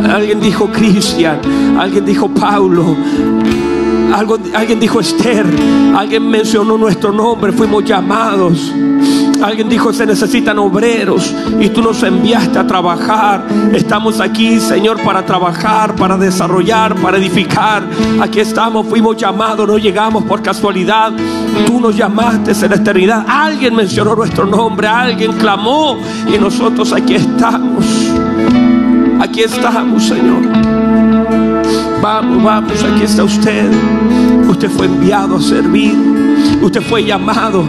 Alguien 0.09 0.41
dijo 0.41 0.71
Cristian. 0.71 1.39
Alguien 1.77 2.03
dijo 2.03 2.29
Paulo 4.13 4.37
alguien 4.53 4.79
dijo 4.79 4.99
Esther, 4.99 5.43
alguien 5.97 6.29
mencionó 6.29 6.77
nuestro 6.77 7.11
nombre, 7.11 7.51
fuimos 7.51 7.83
llamados. 7.83 8.71
Alguien 9.41 9.67
dijo, 9.67 9.91
se 9.91 10.05
necesitan 10.05 10.59
obreros 10.59 11.33
y 11.59 11.69
tú 11.69 11.81
nos 11.81 12.03
enviaste 12.03 12.59
a 12.59 12.67
trabajar. 12.67 13.47
Estamos 13.73 14.21
aquí, 14.21 14.59
Señor, 14.59 15.01
para 15.01 15.25
trabajar, 15.25 15.95
para 15.95 16.15
desarrollar, 16.15 16.93
para 17.01 17.17
edificar. 17.17 17.83
Aquí 18.21 18.39
estamos, 18.39 18.85
fuimos 18.85 19.17
llamados, 19.17 19.67
no 19.67 19.79
llegamos 19.79 20.23
por 20.25 20.43
casualidad. 20.43 21.11
Tú 21.65 21.79
nos 21.79 21.97
llamaste 21.97 22.51
en 22.51 22.69
la 22.69 22.75
eternidad. 22.75 23.25
Alguien 23.27 23.75
mencionó 23.75 24.15
nuestro 24.15 24.45
nombre, 24.45 24.87
alguien 24.87 25.33
clamó 25.33 25.97
y 26.31 26.37
nosotros 26.37 26.93
aquí 26.93 27.15
estamos. 27.15 27.83
Aquí 29.19 29.41
estamos, 29.41 30.03
Señor. 30.03 30.82
Vamos, 32.03 32.43
vamos, 32.43 32.83
aquí 32.83 33.03
está 33.03 33.23
usted. 33.23 33.71
Usted 34.49 34.69
fue 34.69 34.87
enviado 34.87 35.37
a 35.37 35.41
servir. 35.41 35.95
Usted 36.61 36.81
fue 36.81 37.05
llamado. 37.05 37.65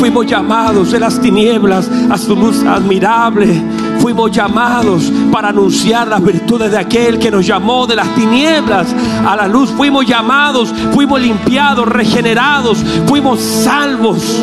Fuimos 0.00 0.26
llamados 0.26 0.90
de 0.90 0.98
las 0.98 1.20
tinieblas 1.20 1.88
a 2.10 2.18
su 2.18 2.34
luz 2.34 2.64
admirable. 2.64 3.62
Fuimos 4.00 4.32
llamados 4.32 5.12
para 5.30 5.50
anunciar 5.50 6.08
las 6.08 6.20
virtudes 6.20 6.72
de 6.72 6.78
aquel 6.78 7.20
que 7.20 7.30
nos 7.30 7.46
llamó 7.46 7.86
de 7.86 7.94
las 7.94 8.12
tinieblas 8.16 8.88
a 9.24 9.36
la 9.36 9.46
luz. 9.46 9.70
Fuimos 9.70 10.04
llamados, 10.04 10.74
fuimos 10.92 11.20
limpiados, 11.20 11.86
regenerados, 11.86 12.84
fuimos 13.06 13.40
salvos, 13.40 14.42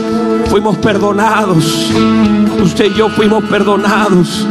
fuimos 0.50 0.78
perdonados. 0.78 1.92
Usted 2.64 2.86
y 2.86 2.94
yo 2.94 3.10
fuimos 3.10 3.44
perdonados. 3.44 4.48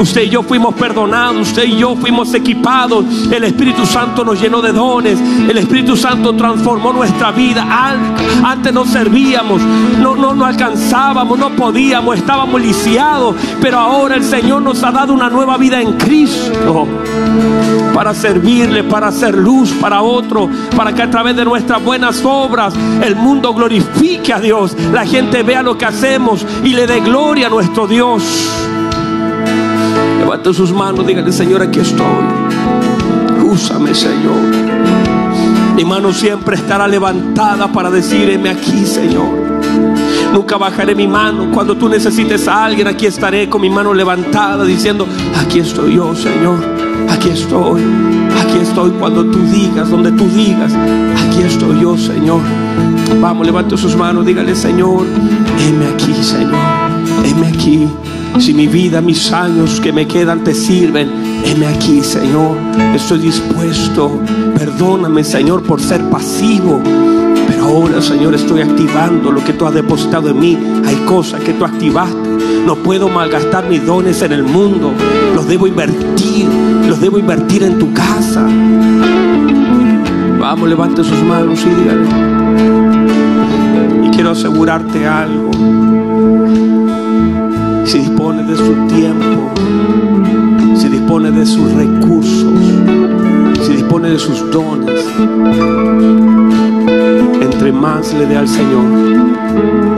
Usted 0.00 0.22
y 0.22 0.30
yo 0.30 0.42
fuimos 0.42 0.74
perdonados, 0.76 1.48
usted 1.48 1.64
y 1.64 1.76
yo 1.76 1.94
fuimos 1.94 2.32
equipados. 2.32 3.04
El 3.30 3.44
Espíritu 3.44 3.84
Santo 3.84 4.24
nos 4.24 4.40
llenó 4.40 4.62
de 4.62 4.72
dones. 4.72 5.20
El 5.20 5.58
Espíritu 5.58 5.94
Santo 5.94 6.34
transformó 6.34 6.90
nuestra 6.90 7.30
vida. 7.32 7.66
Antes 8.42 8.72
no 8.72 8.86
servíamos, 8.86 9.60
no, 9.60 10.16
no, 10.16 10.34
no 10.34 10.46
alcanzábamos, 10.46 11.38
no 11.38 11.50
podíamos, 11.50 12.16
estábamos 12.16 12.62
lisiados. 12.62 13.36
Pero 13.60 13.78
ahora 13.78 14.16
el 14.16 14.24
Señor 14.24 14.62
nos 14.62 14.82
ha 14.82 14.90
dado 14.90 15.12
una 15.12 15.28
nueva 15.28 15.58
vida 15.58 15.82
en 15.82 15.92
Cristo. 15.98 16.88
Para 17.92 18.14
servirle, 18.14 18.84
para 18.84 19.08
hacer 19.08 19.36
luz 19.36 19.70
para 19.72 20.00
otro, 20.00 20.48
para 20.74 20.94
que 20.94 21.02
a 21.02 21.10
través 21.10 21.36
de 21.36 21.44
nuestras 21.44 21.84
buenas 21.84 22.22
obras 22.24 22.72
el 23.04 23.16
mundo 23.16 23.52
glorifique 23.52 24.32
a 24.32 24.40
Dios. 24.40 24.74
La 24.92 25.04
gente 25.04 25.42
vea 25.42 25.62
lo 25.62 25.76
que 25.76 25.84
hacemos 25.84 26.46
y 26.64 26.70
le 26.70 26.86
dé 26.86 27.00
gloria 27.00 27.48
a 27.48 27.50
nuestro 27.50 27.86
Dios. 27.86 28.69
Levante 30.30 30.54
sus 30.54 30.72
manos, 30.72 31.04
dígale, 31.04 31.32
Señor, 31.32 31.60
aquí 31.60 31.80
estoy. 31.80 32.06
Úsame, 33.42 33.92
Señor. 33.92 34.36
Mi 35.74 35.84
mano 35.84 36.12
siempre 36.12 36.54
estará 36.54 36.86
levantada 36.86 37.66
para 37.72 37.90
decirme 37.90 38.48
aquí, 38.48 38.86
Señor. 38.86 39.26
Nunca 40.32 40.56
bajaré 40.56 40.94
mi 40.94 41.08
mano. 41.08 41.50
Cuando 41.52 41.76
tú 41.76 41.88
necesites 41.88 42.46
a 42.46 42.64
alguien, 42.64 42.86
aquí 42.86 43.06
estaré 43.06 43.48
con 43.48 43.60
mi 43.60 43.70
mano 43.70 43.92
levantada 43.92 44.64
diciendo, 44.64 45.04
aquí 45.36 45.58
estoy 45.58 45.96
yo, 45.96 46.14
Señor. 46.14 46.60
Aquí 47.08 47.30
estoy. 47.30 47.82
Aquí 48.40 48.58
estoy 48.62 48.90
cuando 49.00 49.24
tú 49.24 49.40
digas, 49.50 49.90
donde 49.90 50.12
tú 50.12 50.28
digas, 50.28 50.72
aquí 51.26 51.42
estoy 51.42 51.80
yo, 51.80 51.98
Señor. 51.98 52.40
Vamos, 53.20 53.44
levante 53.44 53.76
sus 53.76 53.96
manos, 53.96 54.24
dígale, 54.24 54.54
Señor, 54.54 55.06
heme 55.58 55.88
aquí, 55.88 56.14
Señor. 56.22 56.54
Heme 57.24 57.48
aquí. 57.48 57.88
Si 58.38 58.54
mi 58.54 58.66
vida, 58.68 59.00
mis 59.00 59.32
años 59.32 59.80
que 59.80 59.92
me 59.92 60.06
quedan 60.06 60.44
te 60.44 60.54
sirven, 60.54 61.10
heme 61.44 61.66
aquí, 61.66 62.00
Señor. 62.02 62.56
Estoy 62.94 63.18
dispuesto. 63.18 64.20
Perdóname, 64.56 65.24
Señor, 65.24 65.62
por 65.62 65.80
ser 65.80 66.02
pasivo. 66.08 66.80
Pero 67.48 67.64
ahora, 67.64 68.00
Señor, 68.00 68.34
estoy 68.34 68.62
activando 68.62 69.30
lo 69.30 69.44
que 69.44 69.52
tú 69.52 69.66
has 69.66 69.74
depositado 69.74 70.30
en 70.30 70.38
mí. 70.38 70.56
Hay 70.86 70.96
cosas 71.06 71.42
que 71.42 71.52
tú 71.52 71.64
activaste. 71.64 72.30
No 72.64 72.76
puedo 72.76 73.08
malgastar 73.08 73.68
mis 73.68 73.84
dones 73.84 74.22
en 74.22 74.32
el 74.32 74.44
mundo. 74.44 74.92
Los 75.34 75.46
debo 75.46 75.66
invertir. 75.66 76.46
Los 76.88 77.00
debo 77.00 77.18
invertir 77.18 77.62
en 77.62 77.78
tu 77.78 77.92
casa. 77.92 78.46
Vamos, 80.38 80.68
levante 80.68 81.04
sus 81.04 81.22
manos 81.24 81.60
y 81.64 81.68
dígale. 81.68 82.06
Y 84.06 84.10
quiero 84.10 84.30
asegurarte 84.30 85.06
algo 85.06 85.50
si 87.84 87.98
dispone 87.98 88.42
de 88.42 88.56
su 88.56 88.74
tiempo, 88.86 89.50
si 90.76 90.88
dispone 90.88 91.30
de 91.30 91.46
sus 91.46 91.72
recursos, 91.72 92.52
si 93.62 93.72
dispone 93.72 94.10
de 94.10 94.18
sus 94.18 94.50
dones, 94.50 95.04
entre 97.40 97.72
más 97.72 98.12
le 98.14 98.26
dé 98.26 98.36
al 98.36 98.48
Señor, 98.48 98.84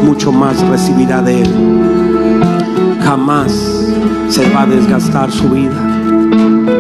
mucho 0.05 0.33
más 0.33 0.61
recibirá 0.69 1.23
de 1.23 1.43
Él. 1.43 1.51
Jamás 3.03 3.53
se 4.29 4.49
va 4.51 4.63
a 4.63 4.67
desgastar 4.67 5.31
su 5.31 5.49
vida, 5.51 6.01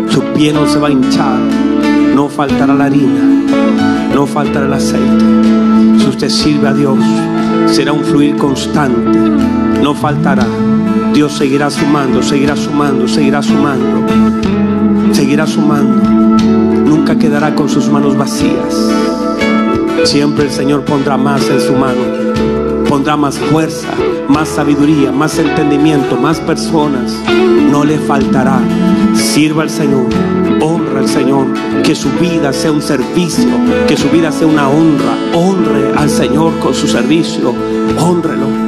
su 0.09 0.23
pie 0.35 0.53
no 0.53 0.67
se 0.67 0.79
va 0.79 0.89
a 0.89 0.91
hinchar, 0.91 1.39
no 2.15 2.29
faltará 2.29 2.75
la 2.75 2.85
harina, 2.85 3.21
no 4.15 4.27
faltará 4.27 4.67
el 4.67 4.73
aceite. 4.73 5.25
Si 5.99 6.07
usted 6.09 6.29
sirve 6.29 6.69
a 6.69 6.75
Dios, 6.75 6.99
será 7.67 7.93
un 7.93 8.05
fluir 8.05 8.37
constante, 8.37 9.19
no 9.83 9.95
faltará. 9.95 10.47
Dios 11.13 11.33
seguirá 11.33 11.69
sumando, 11.71 12.23
seguirá 12.23 12.57
sumando, 12.57 13.09
seguirá 13.09 13.43
sumando, 13.43 14.07
seguirá 15.13 15.47
sumando. 15.47 16.03
Nunca 16.87 17.19
quedará 17.19 17.55
con 17.55 17.69
sus 17.69 17.89
manos 17.89 18.17
vacías. 18.17 18.91
Siempre 20.05 20.45
el 20.47 20.51
Señor 20.51 20.85
pondrá 20.85 21.17
más 21.17 21.49
en 21.51 21.61
su 21.61 21.73
mano. 21.73 22.01
Pondrá 22.89 23.17
más 23.17 23.39
fuerza, 23.39 23.89
más 24.29 24.49
sabiduría, 24.49 25.11
más 25.11 25.39
entendimiento, 25.39 26.17
más 26.17 26.39
personas. 26.41 27.17
No 27.71 27.85
le 27.85 27.99
faltará. 27.99 28.61
Sirva 29.15 29.63
al 29.63 29.71
Señor, 29.71 30.07
honra 30.61 31.01
al 31.01 31.09
Señor. 31.09 31.47
Que 31.83 31.95
su 31.95 32.11
vida 32.21 32.53
sea 32.53 32.71
un 32.71 32.83
servicio, 32.83 33.51
que 33.89 33.97
su 33.97 34.09
vida 34.11 34.31
sea 34.31 34.47
una 34.47 34.69
honra. 34.69 35.17
Honre 35.35 35.93
al 35.97 36.09
Señor 36.09 36.59
con 36.61 36.75
su 36.75 36.87
servicio. 36.87 37.55
Honrelo. 37.99 38.62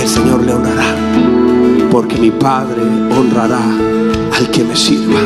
El 0.00 0.08
Señor 0.08 0.42
le 0.44 0.54
honrará 0.54 0.94
porque 1.90 2.16
mi 2.16 2.30
Padre 2.30 2.82
honrará 3.16 3.60
al 4.36 4.50
que 4.50 4.64
me 4.64 4.74
sirva. 4.74 5.20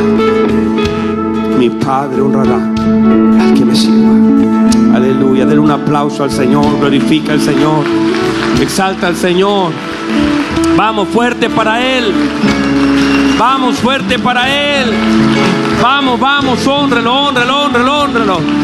Mi 1.58 1.70
Padre 1.70 2.20
honrará 2.20 2.56
al 2.56 3.54
que 3.54 3.64
me 3.64 3.74
sirva. 3.76 4.96
Aleluya. 4.96 5.46
Denle 5.46 5.60
un 5.60 5.70
aplauso 5.70 6.24
al 6.24 6.30
Señor. 6.30 6.66
Glorifica 6.80 7.32
al 7.32 7.40
Señor. 7.40 7.84
Exalta 8.60 9.06
al 9.06 9.16
Señor. 9.16 9.72
Vamos 10.76 11.08
fuerte 11.08 11.48
para 11.48 11.80
Él. 11.80 12.12
Vamos 13.38 13.76
fuerte 13.76 14.18
para 14.18 14.48
Él. 14.48 14.90
Vamos, 15.82 16.18
vamos, 16.18 16.66
honrelo, 16.66 17.12
honrelo, 17.12 17.64
honrelo, 17.64 18.00
honrelo. 18.00 18.63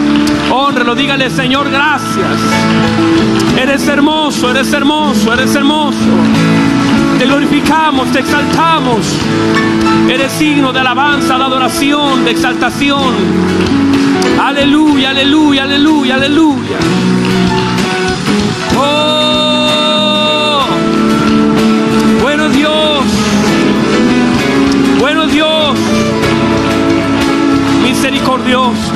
Honrelo, 0.52 0.94
dígale 0.94 1.30
Señor, 1.30 1.70
gracias. 1.70 2.40
Eres 3.56 3.86
hermoso, 3.86 4.50
eres 4.50 4.72
hermoso, 4.72 5.32
eres 5.32 5.54
hermoso. 5.54 5.98
Te 7.18 7.26
glorificamos, 7.26 8.10
te 8.12 8.20
exaltamos. 8.20 9.16
Eres 10.08 10.32
signo 10.32 10.72
de 10.72 10.80
alabanza, 10.80 11.36
de 11.38 11.44
adoración, 11.44 12.24
de 12.24 12.32
exaltación. 12.32 13.14
Aleluya, 14.42 15.10
aleluya, 15.10 15.62
aleluya, 15.64 16.14
aleluya. 16.14 16.78
Oh, 18.78 20.64
bueno 22.22 22.48
Dios, 22.48 23.04
bueno 24.98 25.26
Dios, 25.26 25.78
misericordioso. 27.82 28.92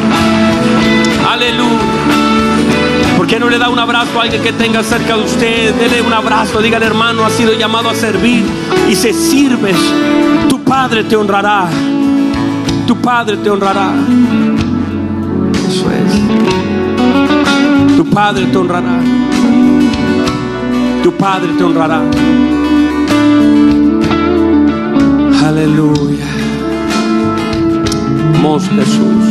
¿Por 3.25 3.31
qué 3.31 3.41
no 3.41 3.49
le 3.49 3.57
da 3.57 3.71
un 3.71 3.79
abrazo 3.79 4.21
a 4.21 4.25
alguien 4.25 4.43
que 4.43 4.53
tenga 4.53 4.83
cerca 4.83 5.17
de 5.17 5.23
usted? 5.25 5.75
Dele 5.77 6.03
un 6.03 6.13
abrazo, 6.13 6.61
dígale 6.61 6.85
hermano, 6.85 7.25
ha 7.25 7.31
sido 7.31 7.55
llamado 7.55 7.89
a 7.89 7.95
servir 7.95 8.45
y 8.87 8.95
se 8.95 9.15
sirves. 9.15 9.79
Tu 10.51 10.63
Padre 10.63 11.05
te 11.05 11.17
honrará. 11.17 11.67
Tu 12.87 12.95
Padre 13.01 13.39
te 13.39 13.49
honrará. 13.49 13.93
Eso 15.67 15.91
es. 15.91 16.13
Tu 17.97 18.05
Padre 18.11 18.45
te 18.45 18.59
honrará. 18.59 19.01
Tu 21.03 21.11
Padre 21.13 21.49
te 21.57 21.65
honrará. 21.65 22.03
Aleluya. 25.47 26.27
Hermoso 28.35 28.71
Jesús. 28.73 29.24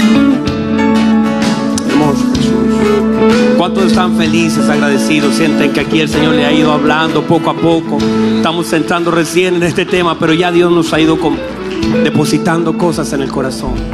¿Cuántos 3.63 3.85
están 3.85 4.17
felices, 4.17 4.67
agradecidos? 4.67 5.35
Sienten 5.35 5.71
que 5.71 5.79
aquí 5.79 6.01
el 6.01 6.09
Señor 6.09 6.35
le 6.35 6.45
ha 6.45 6.51
ido 6.51 6.73
hablando 6.73 7.23
poco 7.23 7.49
a 7.49 7.53
poco. 7.53 7.97
Estamos 8.35 8.73
entrando 8.73 9.09
recién 9.09 9.55
en 9.55 9.63
este 9.63 9.85
tema, 9.85 10.19
pero 10.19 10.33
ya 10.33 10.51
Dios 10.51 10.69
nos 10.69 10.91
ha 10.91 10.99
ido 10.99 11.17
depositando 12.03 12.77
cosas 12.77 13.13
en 13.13 13.21
el 13.21 13.31
corazón. 13.31 13.92